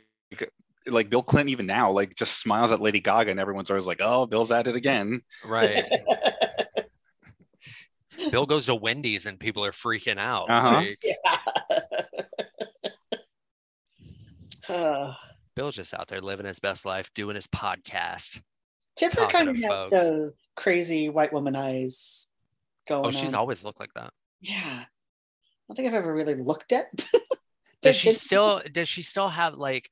like 0.87 1.09
Bill 1.09 1.23
Clinton 1.23 1.49
even 1.49 1.65
now 1.65 1.91
like 1.91 2.15
just 2.15 2.39
smiles 2.39 2.71
at 2.71 2.79
Lady 2.81 2.99
Gaga 2.99 3.31
and 3.31 3.39
everyone's 3.39 3.69
always 3.71 3.87
like, 3.87 4.01
"Oh, 4.01 4.25
Bill's 4.25 4.51
at 4.51 4.67
it 4.67 4.75
again." 4.75 5.21
Right. 5.45 5.85
Bill 8.31 8.45
goes 8.45 8.65
to 8.67 8.75
Wendy's 8.75 9.25
and 9.25 9.39
people 9.39 9.65
are 9.65 9.71
freaking 9.71 10.17
out. 10.19 10.49
Uh-huh. 10.49 10.81
Like, 10.81 10.99
Uh, 14.67 15.13
Bill's 15.55 15.75
just 15.75 15.93
out 15.93 16.07
there 16.07 16.21
living 16.21 16.45
his 16.47 16.59
best 16.59 16.85
life, 16.85 17.13
doing 17.13 17.35
his 17.35 17.45
podcast. 17.47 18.41
Tipper 18.97 19.15
Talking 19.15 19.29
kind 19.29 19.49
of 19.49 19.55
to 19.57 19.61
has 19.61 19.69
folks. 19.69 19.91
the 19.91 20.33
crazy 20.55 21.09
white 21.09 21.33
woman 21.33 21.55
eyes 21.55 22.27
oh, 22.89 23.01
going 23.01 23.05
Oh, 23.05 23.11
she's 23.11 23.33
on. 23.33 23.39
always 23.39 23.63
looked 23.63 23.79
like 23.79 23.93
that. 23.95 24.11
Yeah. 24.41 24.57
I 24.59 24.85
don't 25.67 25.75
think 25.75 25.87
I've 25.87 25.95
ever 25.95 26.13
really 26.13 26.35
looked 26.35 26.71
at. 26.71 26.87
Does 27.81 27.95
she 27.95 28.11
still 28.11 28.61
does 28.71 28.87
she 28.89 29.03
still 29.03 29.27
have 29.27 29.53
like 29.55 29.89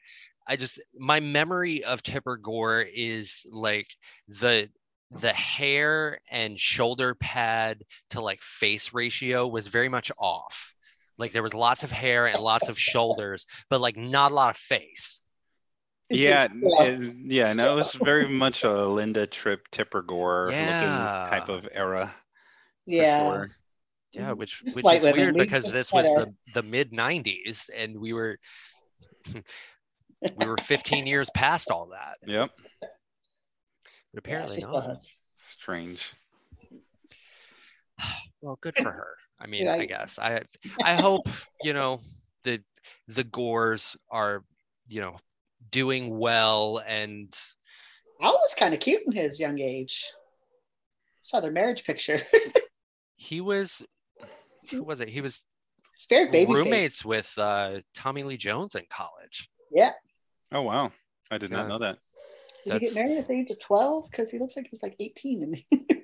I 0.48 0.56
just 0.56 0.82
my 0.98 1.20
memory 1.20 1.84
of 1.84 2.02
Tipper 2.02 2.38
Gore 2.38 2.82
is 2.82 3.46
like 3.52 3.88
the 4.28 4.70
the 5.12 5.32
hair 5.34 6.20
and 6.32 6.60
shoulder 6.60 7.14
pad 7.16 7.84
to 8.10 8.22
like 8.22 8.42
face 8.42 8.94
ratio 8.94 9.48
was 9.48 9.68
very 9.68 9.90
much 9.90 10.12
off. 10.18 10.74
Like 11.20 11.32
there 11.34 11.44
was 11.44 11.54
lots 11.54 11.84
of 11.84 11.92
hair 11.92 12.26
and 12.26 12.42
lots 12.42 12.68
of 12.68 12.80
shoulders, 12.80 13.46
but 13.70 13.80
like 13.80 13.96
not 13.96 14.32
a 14.32 14.36
lot 14.36 14.50
of 14.50 14.58
face. 14.58 15.22
Yeah, 16.14 16.48
Still. 16.58 16.80
Uh, 16.80 16.84
it- 16.86 17.16
yeah, 17.26 17.54
no, 17.54 17.74
it 17.74 17.76
was 17.76 17.94
very 17.96 18.28
much 18.44 18.64
a 18.64 18.86
Linda 18.88 19.28
Tripp 19.28 19.70
Tipper 19.72 20.02
Gore 20.02 20.50
Yeah. 20.52 21.24
looking 21.26 21.40
type 21.40 21.50
of 21.50 21.68
era. 21.72 22.14
yeah. 22.86 23.24
sure. 23.26 23.52
Yeah, 24.12 24.30
mm, 24.30 24.38
which 24.38 24.64
Just 24.64 24.76
which 24.76 24.86
is 24.94 25.04
women, 25.04 25.20
weird 25.20 25.36
we 25.36 25.42
because 25.42 25.72
this 25.72 25.92
was 25.92 26.06
gotta- 26.06 26.32
the, 26.54 26.62
the 26.62 26.68
mid 26.68 26.92
'90s, 26.92 27.70
and 27.76 27.98
we 28.00 28.14
were 28.14 28.38
we 29.34 30.46
were 30.46 30.58
15 30.58 31.08
years 31.08 31.30
past 31.32 31.72
all 31.72 31.88
that. 31.88 32.18
Yep. 32.28 32.52
But 32.80 34.20
apparently 34.20 34.58
she 34.58 34.62
still 34.62 34.74
not. 34.74 34.86
has. 34.88 35.10
Strange. 35.42 36.14
Well, 38.42 38.58
good 38.62 38.76
for 38.76 38.92
her. 38.92 39.16
I 39.40 39.48
mean, 39.48 39.66
Yeah, 39.66 39.74
I 39.74 39.78
I- 39.80 39.86
guess 39.86 40.20
I 40.20 40.44
I 40.84 40.94
hope 40.94 41.28
you 41.64 41.74
know 41.74 42.00
the 42.44 42.62
the 43.08 43.24
Gores 43.24 43.98
are 44.12 44.44
you 44.88 45.02
know 45.02 45.16
doing 45.72 46.18
well 46.18 46.82
and 46.88 47.34
I 48.22 48.28
was 48.30 48.56
kind 48.58 48.74
of 48.74 48.80
cute 48.80 49.02
in 49.06 49.12
his 49.12 49.40
young 49.40 49.60
age. 49.60 50.12
Saw 51.22 51.40
their 51.40 51.52
marriage 51.52 51.84
picture. 51.84 52.22
he 53.16 53.42
was 53.42 53.82
who 54.72 54.84
was 54.84 55.00
it? 55.02 55.10
He 55.10 55.22
was 55.22 55.44
it's 55.96 56.06
very 56.06 56.30
baby. 56.30 56.52
roommates 56.54 57.04
with 57.06 57.34
uh, 57.38 57.80
Tommy 57.94 58.24
Lee 58.24 58.38
Jones 58.38 58.76
in 58.76 58.84
college. 58.90 59.50
Yeah. 59.72 59.92
Oh 60.52 60.62
wow. 60.62 60.92
I 61.32 61.38
did 61.38 61.52
Yeah. 61.52 61.58
not 61.58 61.68
know 61.68 61.80
that. 61.80 61.98
Did 62.66 62.74
he 62.82 62.88
get 62.88 62.96
married 62.96 63.18
at 63.18 63.28
the 63.28 63.34
age 63.34 63.50
of 63.50 63.60
12? 63.60 64.10
Because 64.10 64.30
he 64.30 64.40
looks 64.40 64.56
like 64.56 64.68
he's 64.70 64.84
like 64.84 64.96
18. 65.00 65.44
And 65.72 65.82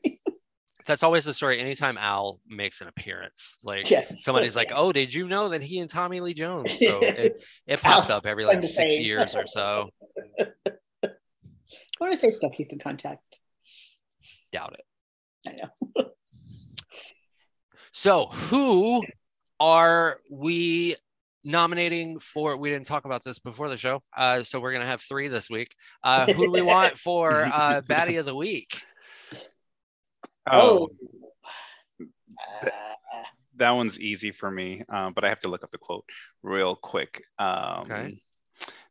That's 0.90 1.04
always 1.04 1.24
the 1.24 1.34
story. 1.34 1.60
Anytime 1.60 2.00
Al 2.00 2.40
makes 2.48 2.82
an 2.82 2.88
appearance, 2.88 3.60
like 3.64 3.92
yes. 3.92 4.24
somebody's 4.24 4.56
like, 4.56 4.72
"Oh, 4.74 4.92
did 4.92 5.14
you 5.14 5.28
know 5.28 5.50
that 5.50 5.62
he 5.62 5.78
and 5.82 5.88
Tommy 5.88 6.20
Lee 6.20 6.34
Jones?" 6.34 6.80
So 6.80 7.00
it, 7.04 7.44
it 7.68 7.80
pops 7.80 8.10
up 8.10 8.26
every 8.26 8.44
like 8.44 8.64
six 8.64 8.98
say. 8.98 9.04
years 9.04 9.36
or 9.36 9.46
so. 9.46 9.92
I 10.40 10.46
wonder 12.02 12.16
if 12.16 12.22
they 12.22 12.32
still 12.32 12.50
keep 12.50 12.72
in 12.72 12.80
contact. 12.80 13.40
Doubt 14.52 14.80
it. 14.80 14.86
I 15.48 15.62
know. 15.62 16.06
So, 17.92 18.28
who 18.28 19.04
are 19.60 20.20
we 20.30 20.96
nominating 21.44 22.20
for? 22.20 22.56
We 22.56 22.70
didn't 22.70 22.86
talk 22.86 23.06
about 23.06 23.24
this 23.24 23.40
before 23.40 23.68
the 23.68 23.78
show, 23.78 24.00
uh, 24.16 24.44
so 24.44 24.60
we're 24.60 24.72
gonna 24.72 24.86
have 24.86 25.02
three 25.02 25.28
this 25.28 25.50
week. 25.50 25.70
Uh, 26.04 26.28
who 26.32 26.46
do 26.46 26.52
we 26.52 26.62
want 26.62 26.98
for 26.98 27.32
uh, 27.32 27.82
Baddie 27.82 28.20
of 28.20 28.26
the 28.26 28.36
Week? 28.36 28.82
Oh, 30.48 30.90
Uh, 32.64 32.70
that 33.58 33.72
one's 33.72 34.00
easy 34.00 34.32
for 34.32 34.50
me, 34.50 34.84
um, 34.90 35.14
but 35.14 35.26
I 35.26 35.30
have 35.30 35.40
to 35.40 35.50
look 35.50 35.64
up 35.64 35.72
the 35.72 35.78
quote 35.78 36.06
real 36.44 36.76
quick. 36.76 37.24
Um, 37.38 37.82
Okay. 37.92 38.24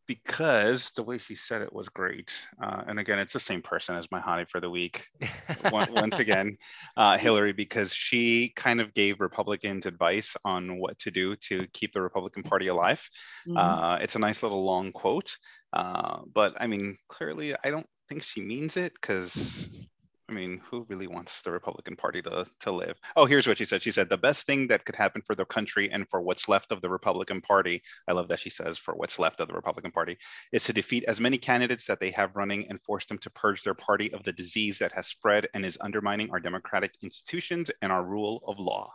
Because 0.06 0.90
the 0.92 1.02
way 1.02 1.18
she 1.18 1.34
said 1.34 1.60
it 1.60 1.70
was 1.70 1.90
great. 1.90 2.32
Uh, 2.62 2.82
and 2.86 2.98
again, 2.98 3.18
it's 3.18 3.34
the 3.34 3.40
same 3.40 3.60
person 3.60 3.94
as 3.94 4.10
my 4.10 4.18
honey 4.20 4.46
for 4.48 4.58
the 4.58 4.70
week. 4.70 5.06
Once, 5.70 5.90
once 5.90 6.18
again, 6.18 6.56
uh, 6.96 7.18
Hillary, 7.18 7.52
because 7.52 7.92
she 7.92 8.48
kind 8.56 8.80
of 8.80 8.94
gave 8.94 9.20
Republicans 9.20 9.84
advice 9.84 10.34
on 10.46 10.78
what 10.78 10.98
to 11.00 11.10
do 11.10 11.36
to 11.36 11.66
keep 11.74 11.92
the 11.92 12.00
Republican 12.00 12.42
Party 12.42 12.68
alive. 12.68 13.06
mhm. 13.46 13.56
Uh, 13.58 13.98
it's 14.00 14.14
a 14.14 14.18
nice 14.18 14.42
little 14.42 14.64
long 14.64 14.92
quote, 14.92 15.36
uh, 15.74 16.20
but 16.32 16.54
I 16.58 16.66
mean, 16.68 16.96
clearly, 17.08 17.54
I 17.62 17.70
don't 17.70 17.86
think 18.08 18.22
she 18.22 18.40
means 18.40 18.78
it 18.78 18.94
because, 18.94 19.86
I 20.28 20.34
mean, 20.34 20.60
who 20.70 20.84
really 20.90 21.06
wants 21.06 21.40
the 21.40 21.50
Republican 21.50 21.96
Party 21.96 22.20
to 22.22 22.44
to 22.60 22.70
live? 22.70 22.98
Oh, 23.16 23.24
here's 23.24 23.46
what 23.46 23.56
she 23.56 23.64
said. 23.64 23.82
She 23.82 23.90
said 23.90 24.10
the 24.10 24.18
best 24.18 24.44
thing 24.44 24.66
that 24.66 24.84
could 24.84 24.94
happen 24.94 25.22
for 25.22 25.34
the 25.34 25.46
country 25.46 25.90
and 25.90 26.06
for 26.10 26.20
what's 26.20 26.48
left 26.48 26.70
of 26.70 26.82
the 26.82 26.90
Republican 26.90 27.40
Party. 27.40 27.82
I 28.06 28.12
love 28.12 28.28
that 28.28 28.40
she 28.40 28.50
says 28.50 28.76
for 28.76 28.94
what's 28.94 29.18
left 29.18 29.40
of 29.40 29.48
the 29.48 29.54
Republican 29.54 29.90
Party 29.90 30.18
is 30.52 30.64
to 30.64 30.74
defeat 30.74 31.04
as 31.08 31.20
many 31.20 31.38
candidates 31.38 31.86
that 31.86 31.98
they 31.98 32.10
have 32.10 32.36
running 32.36 32.68
and 32.68 32.82
force 32.82 33.06
them 33.06 33.18
to 33.18 33.30
purge 33.30 33.62
their 33.62 33.74
party 33.74 34.12
of 34.12 34.22
the 34.24 34.32
disease 34.32 34.78
that 34.78 34.92
has 34.92 35.06
spread 35.06 35.48
and 35.54 35.64
is 35.64 35.78
undermining 35.80 36.30
our 36.30 36.40
democratic 36.40 36.92
institutions 37.02 37.70
and 37.80 37.90
our 37.90 38.04
rule 38.04 38.42
of 38.46 38.58
law. 38.58 38.92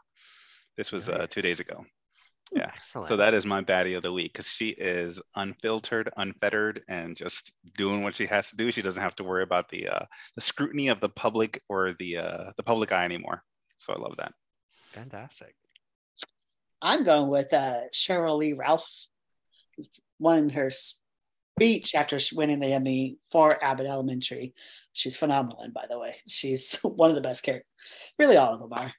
This 0.78 0.92
was 0.92 1.10
uh, 1.10 1.26
two 1.30 1.42
days 1.42 1.60
ago. 1.60 1.84
Yeah. 2.56 2.70
Excellent. 2.76 3.08
So 3.08 3.18
that 3.18 3.34
is 3.34 3.45
my 3.45 3.62
baddie 3.62 3.95
of 3.97 4.04
the 4.04 4.14
week 4.14 4.34
because 4.34 4.47
she 4.47 4.70
is 4.70 5.22
unfiltered, 5.36 6.12
unfettered, 6.18 6.84
and 6.88 7.16
just 7.16 7.51
doing 7.78 8.04
what 8.04 8.16
she 8.16 8.28
has 8.28 8.49
to 8.49 8.56
do. 8.56 8.72
She 8.72 8.84
doesn't 8.84 9.01
have 9.01 9.16
to 9.16 9.24
worry 9.24 9.43
about 9.43 9.70
the 9.70 9.88
uh, 9.88 10.06
the 10.36 10.41
scrutiny 10.41 10.89
of 10.89 10.99
the 10.99 11.10
public 11.10 11.62
or 11.68 11.93
the 11.93 12.18
uh, 12.18 12.51
the 12.56 12.64
public 12.64 12.91
eye 12.91 13.06
anymore. 13.06 13.43
So 13.80 13.93
I 13.93 13.99
love 13.99 14.16
that. 14.18 14.34
fantastic. 14.91 15.56
I'm 16.82 17.04
going 17.04 17.30
with 17.30 17.54
uh, 17.54 17.82
Sheryl 17.93 18.38
Lee 18.38 18.54
Ralph. 18.54 19.08
Won 20.20 20.49
her 20.49 20.70
speech 21.58 21.95
after 21.95 22.20
she 22.20 22.36
winning 22.36 22.60
the 22.60 22.74
Emmy 22.74 23.18
for 23.32 23.62
Abbott 23.64 23.88
Elementary. 23.88 24.54
She's 24.91 25.18
phenomenal, 25.18 25.62
and 25.62 25.74
by 25.74 25.86
the 25.89 25.97
way, 25.97 26.18
she's 26.28 26.74
one 26.84 27.10
of 27.10 27.16
the 27.16 27.22
best 27.22 27.43
characters. 27.43 27.68
Really, 28.20 28.38
all 28.38 28.54
of 28.54 28.60
them 28.60 28.74
are. 28.74 28.93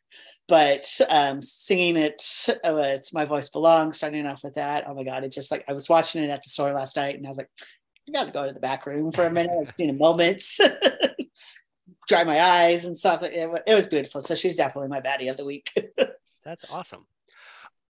But 0.47 0.87
um, 1.09 1.41
singing 1.41 1.97
it 1.97 2.23
uh, 2.49 2.75
with 2.75 3.09
"My 3.13 3.25
Voice 3.25 3.49
Belongs," 3.49 3.97
starting 3.97 4.27
off 4.27 4.45
with 4.45 4.55
that. 4.55 4.85
Oh 4.87 4.95
my 4.95 5.05
God! 5.05 5.25
It 5.25 5.33
just 5.33 5.51
like 5.51 5.65
I 5.69 5.73
was 5.73 5.89
watching 5.89 6.23
it 6.23 6.31
at 6.31 6.43
the 6.43 6.51
store 6.51 6.73
last 6.73 6.97
night, 6.97 7.17
and 7.17 7.27
I 7.27 7.31
was 7.31 7.39
like, 7.39 7.49
I 8.09 8.13
got 8.13 8.25
to 8.25 8.31
go 8.31 8.47
to 8.47 8.53
the 8.53 8.61
back 8.61 8.87
room 8.87 9.11
for 9.11 9.27
a 9.27 9.31
minute, 9.31 9.57
like, 9.57 9.75
in 9.79 9.91
a 9.91 9.95
moment, 9.95 10.43
dry 12.09 12.25
my 12.25 12.41
eyes 12.41 12.85
and 12.85 12.99
stuff. 12.99 13.23
It, 13.23 13.51
it 13.67 13.75
was 13.75 13.87
beautiful. 13.87 14.21
So 14.21 14.35
she's 14.35 14.57
definitely 14.57 14.89
my 14.89 15.01
baddie 15.01 15.31
of 15.31 15.39
the 15.39 15.45
week. 15.45 15.73
That's 16.45 16.65
awesome. 16.69 17.07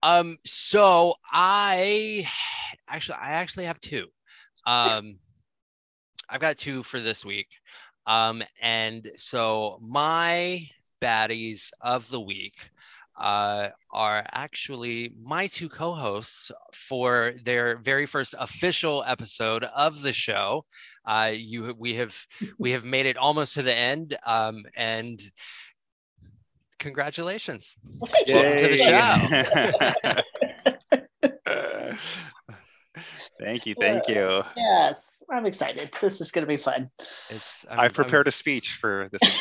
Um, 0.03 0.39
so 0.45 1.15
I 1.31 2.27
actually 2.89 3.19
I 3.19 3.33
actually 3.33 3.67
have 3.67 3.79
two. 3.79 4.07
Um 4.67 5.19
I've 6.29 6.41
got 6.41 6.57
two 6.57 6.83
for 6.83 7.01
this 7.01 7.25
week. 7.25 7.49
Um, 8.07 8.43
and 8.61 9.11
so 9.17 9.79
my 9.83 10.67
baddies 11.01 11.71
of 11.81 12.09
the 12.11 12.21
week 12.21 12.71
uh, 13.19 13.69
are 13.93 14.25
actually 14.33 15.13
my 15.21 15.47
two 15.47 15.69
co-hosts 15.69 16.51
for 16.73 17.33
their 17.45 17.77
very 17.79 18.07
first 18.07 18.35
official 18.39 19.05
episode 19.07 19.65
of 19.65 20.01
the 20.03 20.13
show. 20.13 20.65
Uh, 21.05 21.33
you, 21.35 21.75
we 21.79 21.95
have, 21.95 22.17
we 22.59 22.71
have 22.73 22.85
made 22.85 23.07
it 23.07 23.17
almost 23.17 23.55
to 23.55 23.63
the 23.63 23.75
end, 23.75 24.17
um, 24.27 24.65
and 24.77 25.21
congratulations! 26.79 27.77
Welcome 28.01 28.59
to 28.59 28.69
the 28.69 28.77
show. 31.45 31.97
thank 33.41 33.67
you, 33.67 33.75
thank 33.79 34.09
you. 34.09 34.43
Yes, 34.57 35.23
I'm 35.31 35.47
excited. 35.47 35.95
This 36.01 36.21
is 36.21 36.31
going 36.31 36.43
to 36.43 36.49
be 36.49 36.57
fun. 36.57 36.91
It's. 37.29 37.67
i 37.69 37.85
have 37.85 37.95
prepared 37.95 38.27
I'm, 38.27 38.31
a 38.31 38.33
speech 38.33 38.75
for 38.75 39.09
this. 39.13 39.21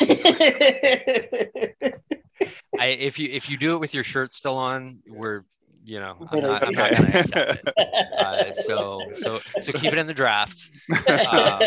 I, 2.78 2.86
if 2.86 3.18
you 3.18 3.28
if 3.30 3.50
you 3.50 3.58
do 3.58 3.74
it 3.74 3.80
with 3.80 3.92
your 3.94 4.04
shirt 4.04 4.30
still 4.32 4.56
on, 4.56 5.02
we're 5.06 5.44
you 5.84 6.00
know 6.00 6.16
I'm 6.30 6.40
not, 6.40 6.62
I'm 6.64 6.72
not 6.72 6.92
gonna 6.92 7.08
accept 7.14 7.62
it. 7.66 7.74
Uh, 8.20 8.52
so 8.52 9.00
so 9.14 9.38
so 9.60 9.72
keep 9.72 9.92
it 9.92 9.98
in 9.98 10.06
the 10.06 10.12
drafts. 10.12 10.70
Um, 11.08 11.62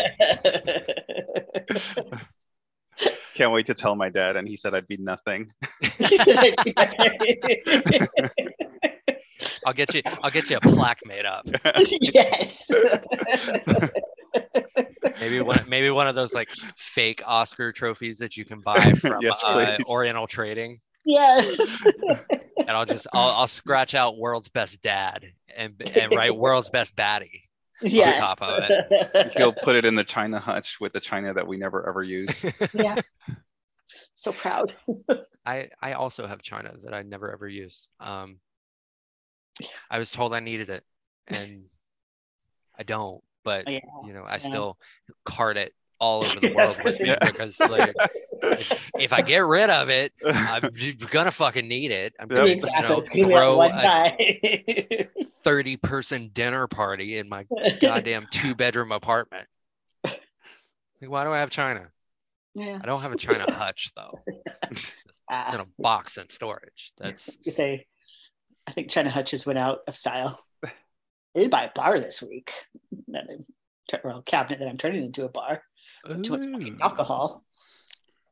Can't 3.34 3.52
wait 3.52 3.66
to 3.66 3.74
tell 3.74 3.96
my 3.96 4.08
dad, 4.08 4.36
and 4.36 4.46
he 4.46 4.56
said 4.56 4.72
I'd 4.72 4.86
be 4.86 4.96
nothing. 4.98 5.50
I'll 9.64 9.72
get 9.72 9.94
you. 9.94 10.02
I'll 10.22 10.30
get 10.30 10.50
you 10.50 10.56
a 10.56 10.60
plaque 10.62 11.00
made 11.06 11.24
up. 11.24 11.46
yes. 12.00 12.52
maybe 15.20 15.40
one. 15.40 15.60
Maybe 15.68 15.90
one 15.90 16.06
of 16.06 16.14
those 16.14 16.34
like 16.34 16.50
fake 16.76 17.22
Oscar 17.24 17.72
trophies 17.72 18.18
that 18.18 18.36
you 18.36 18.44
can 18.44 18.60
buy 18.60 18.92
from 18.92 19.20
yes, 19.20 19.42
uh, 19.44 19.78
Oriental 19.88 20.26
Trading. 20.26 20.78
Yes. 21.06 21.84
and 22.58 22.70
I'll 22.70 22.86
just 22.86 23.06
I'll, 23.12 23.30
I'll 23.30 23.46
scratch 23.46 23.94
out 23.94 24.18
world's 24.18 24.48
best 24.48 24.80
dad 24.82 25.26
and 25.54 25.74
and 25.94 26.14
write 26.14 26.34
world's 26.36 26.70
best 26.70 26.96
baddie 26.96 27.40
yes. 27.82 28.18
on 28.18 28.36
top 28.36 28.42
of 28.42 28.64
it. 28.68 29.32
He'll 29.36 29.52
put 29.52 29.76
it 29.76 29.84
in 29.84 29.94
the 29.94 30.04
China 30.04 30.38
hutch 30.38 30.80
with 30.80 30.92
the 30.92 31.00
China 31.00 31.34
that 31.34 31.46
we 31.46 31.58
never 31.58 31.86
ever 31.88 32.02
use. 32.02 32.44
Yeah. 32.72 32.96
So 34.14 34.32
proud. 34.32 34.74
I 35.44 35.68
I 35.82 35.92
also 35.92 36.26
have 36.26 36.40
China 36.42 36.72
that 36.84 36.94
I 36.94 37.02
never 37.02 37.32
ever 37.32 37.48
use. 37.48 37.88
Um, 38.00 38.38
I 39.90 39.98
was 39.98 40.10
told 40.10 40.34
I 40.34 40.40
needed 40.40 40.68
it, 40.68 40.84
and 41.28 41.64
I 42.78 42.82
don't. 42.82 43.22
But 43.44 43.68
yeah. 43.68 43.80
you 44.06 44.14
know, 44.14 44.22
I 44.22 44.32
yeah. 44.32 44.38
still 44.38 44.78
cart 45.24 45.56
it 45.56 45.72
all 46.00 46.24
over 46.24 46.40
the 46.40 46.52
world 46.54 46.76
with 46.84 47.00
me 47.00 47.14
because 47.20 47.60
like 47.60 47.94
if, 48.42 48.90
if, 48.98 49.12
I 49.12 49.22
get 49.22 49.44
rid 49.44 49.70
of 49.70 49.88
it, 49.88 50.12
I'm 50.26 50.70
gonna 51.10 51.30
fucking 51.30 51.66
need 51.66 51.90
it. 51.90 52.14
I'm 52.18 52.28
gonna 52.28 52.46
exactly. 52.46 53.20
you 53.20 53.26
know 53.26 53.28
throw 53.28 53.62
a 53.62 55.08
thirty 55.44 55.76
person 55.76 56.30
dinner 56.32 56.66
party 56.66 57.18
in 57.18 57.28
my 57.28 57.44
goddamn 57.80 58.26
two 58.30 58.54
bedroom 58.54 58.92
apartment. 58.92 59.46
Like, 60.04 60.20
why 61.10 61.24
do 61.24 61.30
I 61.30 61.40
have 61.40 61.50
China? 61.50 61.90
Yeah. 62.54 62.78
I 62.80 62.86
don't 62.86 63.02
have 63.02 63.12
a 63.12 63.16
China 63.16 63.50
hutch 63.50 63.90
though. 63.96 64.20
it's, 64.70 64.92
in 65.28 65.60
a 65.60 65.66
box 65.78 66.18
in 66.18 66.28
storage. 66.28 66.92
That's 66.98 67.36
they. 67.56 67.86
I 68.66 68.72
think 68.72 68.90
China 68.90 69.10
hutches 69.10 69.46
went 69.46 69.58
out 69.58 69.80
of 69.86 69.96
style. 69.96 70.44
I 70.64 70.70
did 71.40 71.50
buy 71.50 71.64
a 71.64 71.70
bar 71.74 71.98
this 71.98 72.22
week. 72.22 72.52
Well, 74.02 74.22
cabinet 74.22 74.60
that 74.60 74.68
I'm 74.68 74.78
turning 74.78 75.04
into 75.04 75.24
a 75.24 75.28
bar 75.28 75.62
to 76.06 76.76
alcohol. 76.80 77.44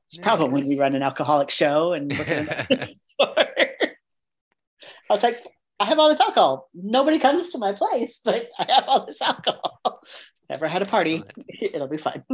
It's 0.09 0.19
nice. 0.19 0.25
problem 0.25 0.53
when 0.53 0.67
we 0.67 0.79
run 0.79 0.95
an 0.95 1.03
alcoholic 1.03 1.51
show 1.51 1.93
and 1.93 2.13
I 3.21 5.15
was 5.15 5.23
like, 5.23 5.43
I 5.79 5.87
have 5.87 5.99
all 5.99 6.09
this 6.09 6.21
alcohol. 6.21 6.69
Nobody 6.75 7.19
comes 7.19 7.51
to 7.51 7.59
my 7.59 7.73
place, 7.73 8.21
but 8.25 8.49
I 8.59 8.73
have 8.73 8.85
all 8.87 9.07
this 9.07 9.21
alcohol. 9.21 9.81
Never 10.51 10.69
had 10.69 10.83
a 10.83 10.87
party. 10.87 11.23
It'll 11.61 11.89
be 11.89 11.97
fun. 11.97 12.25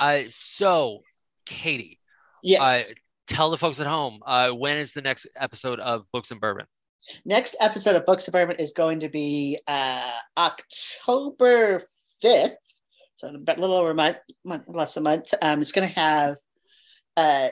uh, 0.00 0.20
so, 0.28 1.02
Katie, 1.44 1.98
yes. 2.42 2.90
Uh, 2.90 2.94
tell 3.26 3.50
the 3.50 3.56
folks 3.56 3.80
at 3.80 3.86
home 3.86 4.20
uh, 4.26 4.50
when 4.50 4.78
is 4.78 4.92
the 4.92 5.02
next 5.02 5.26
episode 5.36 5.80
of 5.80 6.04
Books 6.12 6.30
and 6.30 6.40
Bourbon? 6.40 6.66
Next 7.24 7.56
episode 7.60 7.96
of 7.96 8.06
Books 8.06 8.26
and 8.26 8.32
Bourbon 8.32 8.56
is 8.56 8.72
going 8.72 9.00
to 9.00 9.08
be 9.08 9.58
uh, 9.66 10.10
October 10.36 11.82
5th 12.22 12.56
so 13.16 13.28
a 13.28 13.32
little 13.32 13.74
over 13.74 13.90
a 13.90 13.94
month, 13.94 14.18
month 14.44 14.64
less 14.68 14.94
than 14.94 15.06
a 15.06 15.10
month. 15.10 15.34
Um, 15.40 15.62
it's 15.62 15.72
going 15.72 15.88
to 15.88 15.94
have 15.94 16.36
uh, 17.16 17.48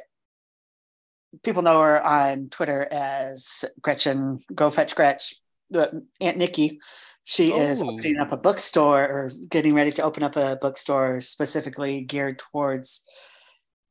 people 1.43 1.63
know 1.63 1.81
her 1.81 2.03
on 2.03 2.51
Twitter 2.51 2.87
as 2.91 3.65
Gretchen 3.81 4.41
Go 4.55 4.71
Fetch 4.71 4.95
Gretch, 4.95 5.35
Aunt 5.75 6.37
Nikki. 6.37 6.81
She 7.25 7.51
oh. 7.51 7.59
is 7.59 7.83
opening 7.83 8.19
up 8.19 8.31
a 8.31 8.37
bookstore 8.37 9.03
or 9.03 9.31
getting 9.49 9.75
ready 9.75 9.91
to 9.93 10.03
open 10.03 10.23
up 10.23 10.37
a 10.37 10.59
bookstore 10.61 11.23
specifically 11.23 12.03
geared 12.03 12.39
towards 12.39 13.03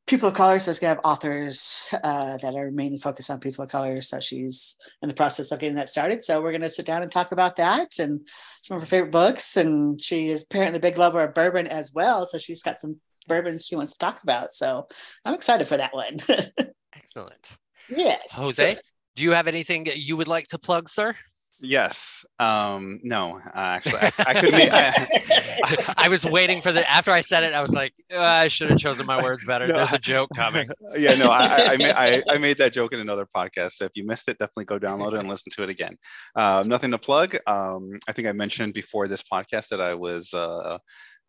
people 0.05 0.29
of 0.29 0.35
color. 0.35 0.59
So 0.59 0.71
it's 0.71 0.79
gonna 0.79 0.95
have 0.95 1.03
authors 1.03 1.93
uh, 2.03 2.37
that 2.37 2.55
are 2.55 2.71
mainly 2.71 2.99
focused 2.99 3.29
on 3.29 3.39
people 3.39 3.63
of 3.63 3.69
color. 3.69 4.01
So 4.01 4.19
she's 4.19 4.75
in 5.01 5.07
the 5.07 5.15
process 5.15 5.51
of 5.51 5.59
getting 5.59 5.75
that 5.75 5.89
started. 5.89 6.23
So 6.23 6.41
we're 6.41 6.51
gonna 6.51 6.69
sit 6.69 6.85
down 6.85 7.03
and 7.03 7.11
talk 7.11 7.31
about 7.31 7.55
that 7.57 7.99
and 7.99 8.27
some 8.63 8.77
of 8.77 8.83
her 8.83 8.87
favorite 8.87 9.11
books. 9.11 9.55
And 9.57 10.01
she 10.01 10.27
is 10.29 10.43
apparently 10.43 10.77
a 10.77 10.81
big 10.81 10.97
lover 10.97 11.21
of 11.21 11.33
bourbon 11.33 11.67
as 11.67 11.91
well. 11.93 12.25
So 12.25 12.37
she's 12.37 12.61
got 12.61 12.79
some 12.79 12.99
bourbons 13.27 13.65
she 13.65 13.75
wants 13.75 13.93
to 13.93 13.99
talk 13.99 14.21
about. 14.23 14.53
So 14.53 14.87
I'm 15.25 15.35
excited 15.35 15.67
for 15.67 15.77
that 15.77 15.93
one. 15.93 16.17
Excellent. 16.95 17.57
Yeah. 17.89 18.17
Jose, 18.31 18.77
do 19.15 19.23
you 19.23 19.31
have 19.31 19.47
anything 19.47 19.87
you 19.95 20.17
would 20.17 20.27
like 20.27 20.47
to 20.47 20.59
plug, 20.59 20.89
sir? 20.89 21.13
Yes. 21.59 22.25
Um, 22.39 22.99
no, 23.03 23.37
uh, 23.37 23.51
actually, 23.53 23.99
I, 24.01 24.11
I 24.19 24.33
could. 24.41 24.51
Make, 24.51 24.69
I, 24.73 25.93
I, 25.97 26.07
was 26.09 26.25
waiting 26.25 26.61
for 26.61 26.71
the. 26.71 26.89
After 26.89 27.11
I 27.11 27.21
said 27.21 27.43
it, 27.43 27.53
I 27.53 27.61
was 27.61 27.73
like, 27.73 27.93
oh, 28.11 28.21
I 28.21 28.47
should 28.47 28.69
have 28.69 28.79
chosen 28.79 29.05
my 29.05 29.21
words 29.21 29.45
better. 29.45 29.67
No, 29.67 29.75
There's 29.75 29.93
a 29.93 29.99
joke 29.99 30.29
coming. 30.35 30.69
Yeah, 30.97 31.15
no, 31.15 31.29
I, 31.29 31.73
I, 31.73 31.77
made, 31.77 31.91
I, 31.91 32.23
I 32.29 32.37
made 32.39 32.57
that 32.57 32.71
joke 32.71 32.93
in 32.93 32.99
another 32.99 33.27
podcast. 33.35 33.73
So 33.73 33.85
if 33.85 33.91
you 33.95 34.05
missed 34.05 34.29
it, 34.29 34.37
definitely 34.37 34.65
go 34.65 34.77
download 34.77 35.13
it 35.13 35.19
and 35.19 35.29
listen 35.29 35.51
to 35.53 35.63
it 35.63 35.69
again. 35.69 35.97
Uh, 36.35 36.63
nothing 36.65 36.91
to 36.91 36.99
plug. 36.99 37.35
Um, 37.47 37.97
I 38.07 38.11
think 38.11 38.27
I 38.27 38.31
mentioned 38.31 38.73
before 38.73 39.07
this 39.07 39.23
podcast 39.23 39.69
that 39.69 39.81
I 39.81 39.93
was. 39.93 40.33
Uh, 40.33 40.77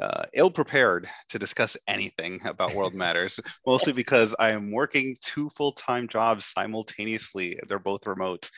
uh, 0.03 0.25
ill 0.35 0.51
prepared 0.51 1.09
to 1.29 1.39
discuss 1.39 1.77
anything 1.87 2.41
about 2.45 2.75
World 2.75 2.95
Matters, 2.95 3.39
mostly 3.64 3.93
because 3.93 4.35
I 4.41 4.51
am 4.51 4.72
working 4.72 5.16
two 5.20 5.49
full 5.51 5.70
time 5.72 6.09
jobs 6.09 6.47
simultaneously. 6.47 7.61
They're 7.68 7.79
both 7.79 8.05
remote. 8.07 8.51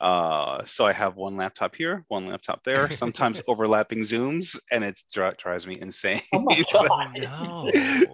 Uh, 0.00 0.64
so 0.64 0.84
I 0.84 0.92
have 0.92 1.16
one 1.16 1.36
laptop 1.36 1.76
here, 1.76 2.04
one 2.08 2.26
laptop 2.26 2.64
there, 2.64 2.90
sometimes 2.90 3.40
overlapping 3.48 4.00
Zooms, 4.00 4.58
and 4.70 4.82
it 4.82 4.98
drives 5.12 5.66
me 5.66 5.78
insane. 5.80 6.20
Oh 6.32 6.40
my 6.40 6.62
god! 6.72 7.18
no. 7.18 7.70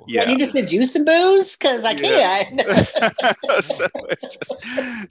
Yeah. 0.07 0.23
I 0.23 0.35
need 0.35 0.45
to 0.45 0.51
send 0.51 0.71
you 0.71 0.85
some 0.87 1.05
booze 1.05 1.57
because 1.57 1.85
I 1.85 1.93
yeah. 1.93 2.45
can't. 2.45 2.61
so 3.65 3.87
it's 4.11 4.37
just 4.37 4.67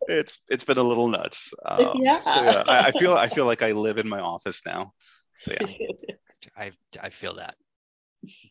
it's 0.08 0.40
it's 0.50 0.64
been 0.64 0.78
a 0.78 0.84
little 0.84 1.08
nuts. 1.08 1.52
Um, 1.66 1.94
yeah. 1.96 2.20
So 2.20 2.30
yeah 2.30 2.64
I, 2.68 2.88
I, 2.88 2.92
feel 2.92 3.14
I 3.14 3.28
feel 3.28 3.46
like 3.46 3.64
I 3.64 3.72
live 3.72 3.98
in 3.98 4.08
my 4.08 4.20
office 4.20 4.62
now. 4.66 4.94
So 5.40 5.54
yeah. 5.60 5.68
I 6.56 6.72
I 7.02 7.10
feel 7.10 7.36
that. 7.36 7.56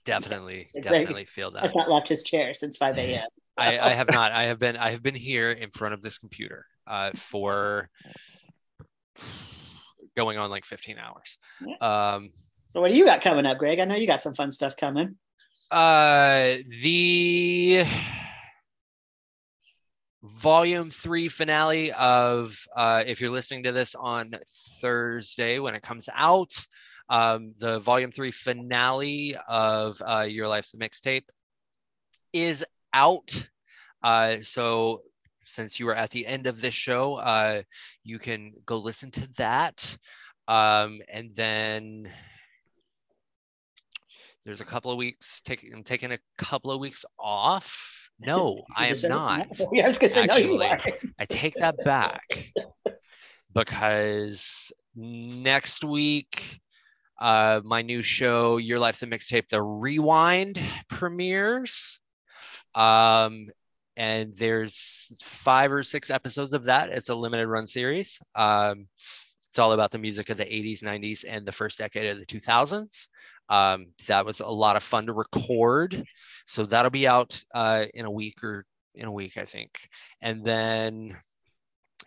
Definitely, 0.04 0.68
definitely 0.80 1.26
feel 1.26 1.50
that. 1.52 1.64
I've 1.64 1.74
not 1.74 1.90
left 1.90 2.08
his 2.08 2.22
chair 2.22 2.54
since 2.54 2.78
5 2.78 2.98
a.m. 2.98 3.26
I, 3.58 3.78
I 3.78 3.90
have 3.90 4.10
not. 4.10 4.32
I 4.32 4.46
have 4.46 4.58
been 4.58 4.76
I 4.76 4.90
have 4.90 5.02
been 5.02 5.14
here 5.14 5.50
in 5.50 5.70
front 5.70 5.94
of 5.94 6.02
this 6.02 6.18
computer 6.18 6.66
uh, 6.87 7.11
for 7.14 7.89
going 10.16 10.39
on 10.39 10.51
like 10.51 10.64
15 10.64 10.97
hours. 10.99 11.39
Um, 11.80 12.30
so 12.70 12.80
what 12.80 12.93
do 12.93 12.99
you 12.99 13.05
got 13.05 13.22
coming 13.22 13.47
up, 13.47 13.59
Greg? 13.59 13.78
I 13.78 13.84
know 13.84 13.95
you 13.95 14.07
got 14.07 14.22
some 14.22 14.34
fun 14.34 14.53
stuff 14.53 14.76
coming. 14.76 15.16
Uh, 15.70 16.57
the 16.82 17.84
volume 20.22 20.91
three 20.91 21.28
finale 21.28 21.93
of 21.93 22.66
uh, 22.74 23.03
if 23.07 23.20
you're 23.20 23.30
listening 23.30 23.64
to 23.64 23.72
this 23.72 23.95
on 23.95 24.32
Thursday 24.80 25.59
when 25.59 25.74
it 25.74 25.82
comes 25.82 26.09
out, 26.14 26.53
um, 27.09 27.55
the 27.59 27.78
volume 27.78 28.12
three 28.12 28.30
finale 28.30 29.37
of 29.49 30.01
uh, 30.05 30.26
Your 30.28 30.49
Life 30.49 30.70
the 30.72 30.78
Mixtape 30.78 31.24
is 32.32 32.64
out. 32.93 33.49
Uh, 34.03 34.37
so 34.43 35.03
since 35.47 35.78
you 35.78 35.88
are 35.88 35.94
at 35.94 36.11
the 36.11 36.26
end 36.26 36.47
of 36.47 36.61
this 36.61 36.74
show, 36.74 37.14
uh, 37.14 37.62
you 38.03 38.18
can 38.18 38.53
go 38.66 38.78
listen 38.78 39.11
to 39.12 39.28
that. 39.38 39.97
Um, 40.49 41.01
and 41.09 41.34
then 41.34 42.11
there's 44.44 44.61
a 44.61 44.64
couple 44.64 44.90
of 44.90 44.99
weeks. 44.99 45.40
Take, 45.40 45.64
I'm 45.72 45.82
taking 45.82 46.12
a 46.12 46.18
couple 46.36 46.70
of 46.70 46.80
weeks 46.80 47.05
off. 47.18 48.11
No, 48.18 48.62
I 48.76 48.88
am 48.88 48.97
not. 49.05 49.49
Actually, 50.16 50.66
I 51.18 51.24
take 51.28 51.55
that 51.55 51.76
back 51.84 52.53
because 53.55 54.72
next 54.94 55.84
week, 55.84 56.61
uh, 57.20 57.61
my 57.64 57.82
new 57.82 58.03
show, 58.03 58.57
Your 58.57 58.78
Life 58.78 59.01
the 59.01 59.07
Mixtape, 59.07 59.49
the 59.49 59.62
Rewind 59.62 60.61
premieres. 60.88 62.01
Um, 62.74 63.49
and 63.97 64.34
there's 64.36 65.16
five 65.22 65.72
or 65.72 65.82
six 65.82 66.11
episodes 66.11 66.55
of 66.55 66.64
that. 66.64 66.90
It's 66.90 67.09
a 67.09 67.14
limited 67.14 67.49
run 67.49 67.66
series. 67.66 68.20
Um, 68.34 68.86
it's 69.49 69.59
all 69.59 69.72
about 69.72 69.90
the 69.90 69.99
music 69.99 70.28
of 70.28 70.36
the 70.36 70.44
80s, 70.44 70.82
90s, 70.82 71.24
and 71.26 71.47
the 71.47 71.53
first 71.53 71.78
decade 71.78 72.11
of 72.11 72.18
the 72.18 72.26
2000s. 72.26 73.09
Um, 73.49 73.86
that 74.07 74.26
was 74.26 74.40
a 74.40 74.47
lot 74.47 74.76
of 74.76 74.82
fun 74.82 75.07
to 75.07 75.12
record. 75.12 76.05
So 76.47 76.66
that'll 76.66 76.90
be 76.90 77.07
out 77.07 77.42
uh, 77.55 77.86
in 77.94 78.05
a 78.05 78.11
week 78.11 78.42
or 78.42 78.66
in 78.94 79.07
a 79.07 79.12
week, 79.12 79.38
I 79.38 79.44
think. 79.44 79.78
And 80.20 80.44
then 80.44 81.16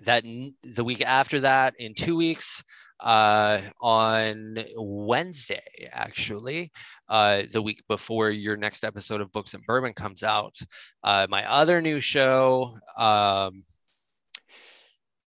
that 0.04 0.24
the 0.64 0.84
week 0.84 1.02
after 1.02 1.40
that, 1.42 1.76
in 1.80 1.94
two 1.94 2.16
weeks, 2.16 2.64
uh, 3.00 3.62
on 3.82 4.58
Wednesday, 4.76 5.90
actually, 5.92 6.72
uh, 7.08 7.44
the 7.52 7.62
week 7.62 7.82
before 7.88 8.30
your 8.30 8.58
next 8.58 8.84
episode 8.84 9.22
of 9.22 9.32
Books 9.32 9.54
and 9.54 9.66
Bourbon 9.66 9.94
comes 9.94 10.24
out. 10.24 10.56
Uh, 11.04 11.28
my 11.30 11.50
other 11.50 11.82
new 11.82 12.00
show, 12.00 12.78
um, 12.98 13.64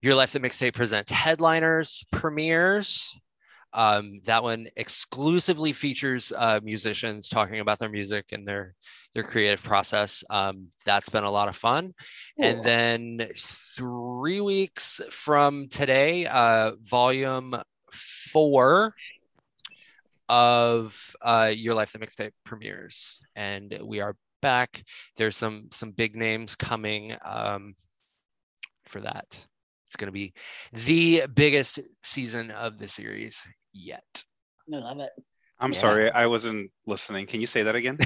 Your 0.01 0.15
Life 0.15 0.31
the 0.31 0.39
Mixtape 0.39 0.75
presents 0.75 1.11
headliners, 1.11 2.05
premieres. 2.11 3.13
Um, 3.77 4.21
that 4.25 4.41
one 4.41 4.67
exclusively 4.75 5.71
features 5.71 6.33
uh, 6.35 6.59
musicians 6.63 7.29
talking 7.29 7.59
about 7.59 7.77
their 7.77 7.89
music 7.89 8.25
and 8.31 8.45
their 8.47 8.73
their 9.13 9.21
creative 9.21 9.61
process. 9.61 10.23
Um, 10.31 10.69
that's 10.83 11.09
been 11.09 11.23
a 11.23 11.29
lot 11.29 11.47
of 11.47 11.55
fun. 11.55 11.93
Cool. 12.37 12.45
And 12.45 12.63
then 12.63 13.27
three 13.35 14.41
weeks 14.41 14.99
from 15.11 15.67
today, 15.67 16.25
uh, 16.25 16.71
volume 16.81 17.55
four 17.91 18.95
of 20.27 21.15
uh, 21.21 21.53
Your 21.55 21.75
Life 21.75 21.93
the 21.93 21.99
Mixtape 21.99 22.33
premieres, 22.43 23.21
and 23.35 23.77
we 23.83 24.01
are 24.01 24.15
back. 24.41 24.83
There's 25.17 25.37
some 25.37 25.67
some 25.71 25.91
big 25.91 26.15
names 26.15 26.55
coming 26.55 27.15
um, 27.23 27.73
for 28.85 29.01
that. 29.01 29.45
It's 29.85 29.95
going 29.95 30.07
to 30.07 30.11
be 30.11 30.33
the 30.73 31.27
biggest 31.35 31.79
season 32.01 32.51
of 32.51 32.77
the 32.77 32.87
series 32.87 33.47
yet. 33.73 34.23
I 34.73 34.77
love 34.77 34.99
it. 34.99 35.11
I'm 35.59 35.73
yeah. 35.73 35.79
sorry, 35.79 36.11
I 36.11 36.27
wasn't 36.27 36.71
listening. 36.85 37.25
Can 37.25 37.41
you 37.41 37.47
say 37.47 37.63
that 37.63 37.75
again? 37.75 37.97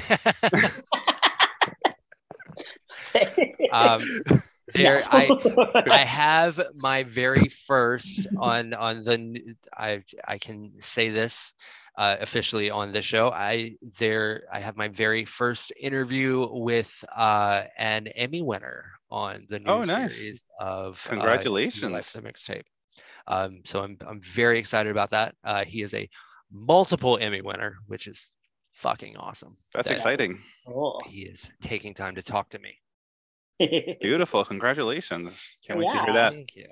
um, 3.71 4.01
there, 4.73 5.03
I 5.05 5.29
I 5.91 5.97
have 5.97 6.61
my 6.75 7.03
very 7.03 7.49
first 7.49 8.27
on 8.37 8.73
on 8.73 9.03
the 9.03 9.55
I 9.77 10.03
I 10.27 10.37
can 10.37 10.71
say 10.79 11.09
this 11.09 11.53
uh, 11.97 12.17
officially 12.21 12.71
on 12.71 12.91
the 12.91 13.01
show. 13.01 13.31
I 13.31 13.75
there 13.99 14.43
I 14.51 14.59
have 14.59 14.77
my 14.77 14.87
very 14.87 15.25
first 15.25 15.73
interview 15.79 16.47
with 16.49 17.03
uh, 17.15 17.63
an 17.77 18.07
Emmy 18.07 18.41
winner 18.41 18.91
on 19.09 19.45
the 19.49 19.59
new 19.59 19.69
oh, 19.69 19.83
nice. 19.83 20.15
series 20.15 20.41
of 20.59 21.05
uh, 21.07 21.09
congratulations 21.09 22.15
uh, 22.15 22.21
the 22.21 22.27
mixtape. 22.27 22.63
Um, 23.27 23.61
so 23.65 23.81
I'm 23.81 23.97
I'm 24.07 24.21
very 24.21 24.59
excited 24.59 24.91
about 24.91 25.11
that. 25.11 25.35
Uh, 25.43 25.65
he 25.65 25.81
is 25.81 25.93
a 25.93 26.09
multiple 26.51 27.17
Emmy 27.19 27.41
winner, 27.41 27.77
which 27.87 28.07
is 28.07 28.31
fucking 28.73 29.17
awesome. 29.17 29.55
That's 29.73 29.87
that 29.87 29.93
exciting. 29.93 30.41
He 31.07 31.21
is 31.21 31.51
taking 31.61 31.93
time 31.93 32.15
to 32.15 32.23
talk 32.23 32.49
to 32.49 32.59
me. 32.59 32.77
Beautiful. 34.01 34.43
Congratulations. 34.45 35.57
Can't 35.65 35.79
wait 35.79 35.89
yeah. 35.93 35.99
to 35.99 36.05
hear 36.05 36.13
that. 36.13 36.33
Thank 36.33 36.55
you. 36.55 36.67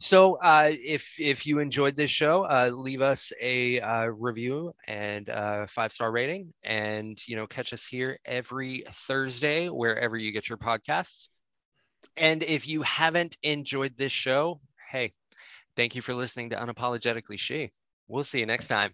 So, 0.00 0.34
uh, 0.42 0.70
if 0.70 1.18
if 1.18 1.46
you 1.46 1.60
enjoyed 1.60 1.96
this 1.96 2.10
show, 2.10 2.44
uh, 2.44 2.70
leave 2.72 3.00
us 3.00 3.32
a 3.40 3.80
uh, 3.80 4.06
review 4.06 4.72
and 4.86 5.28
a 5.28 5.66
five 5.66 5.92
star 5.92 6.12
rating, 6.12 6.52
and 6.62 7.18
you 7.26 7.36
know, 7.36 7.46
catch 7.46 7.72
us 7.72 7.86
here 7.86 8.18
every 8.24 8.82
Thursday 8.90 9.68
wherever 9.68 10.16
you 10.16 10.32
get 10.32 10.48
your 10.48 10.58
podcasts. 10.58 11.28
And 12.16 12.42
if 12.42 12.68
you 12.68 12.82
haven't 12.82 13.38
enjoyed 13.42 13.96
this 13.96 14.12
show, 14.12 14.60
hey, 14.94 15.10
thank 15.74 15.96
you 15.96 16.02
for 16.02 16.14
listening 16.14 16.50
to 16.50 16.56
Unapologetically 16.56 17.36
She. 17.36 17.72
We'll 18.06 18.22
see 18.22 18.38
you 18.38 18.46
next 18.46 18.68
time. 18.68 18.92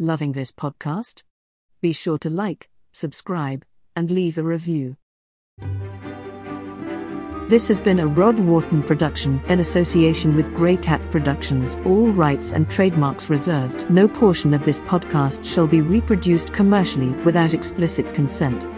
Loving 0.00 0.30
this 0.30 0.52
podcast? 0.52 1.24
Be 1.80 1.92
sure 1.92 2.18
to 2.18 2.30
like, 2.30 2.68
subscribe, 2.92 3.64
and 3.96 4.12
leave 4.12 4.38
a 4.38 4.44
review. 4.44 4.96
This 7.48 7.66
has 7.66 7.80
been 7.80 7.98
a 7.98 8.06
Rod 8.06 8.38
Wharton 8.38 8.84
production 8.84 9.42
in 9.48 9.58
association 9.58 10.36
with 10.36 10.54
Grey 10.54 10.76
Cat 10.76 11.00
Productions. 11.10 11.80
All 11.84 12.12
rights 12.12 12.52
and 12.52 12.70
trademarks 12.70 13.28
reserved. 13.28 13.90
No 13.90 14.06
portion 14.06 14.54
of 14.54 14.64
this 14.64 14.78
podcast 14.82 15.44
shall 15.44 15.66
be 15.66 15.80
reproduced 15.80 16.52
commercially 16.52 17.08
without 17.24 17.52
explicit 17.52 18.14
consent. 18.14 18.68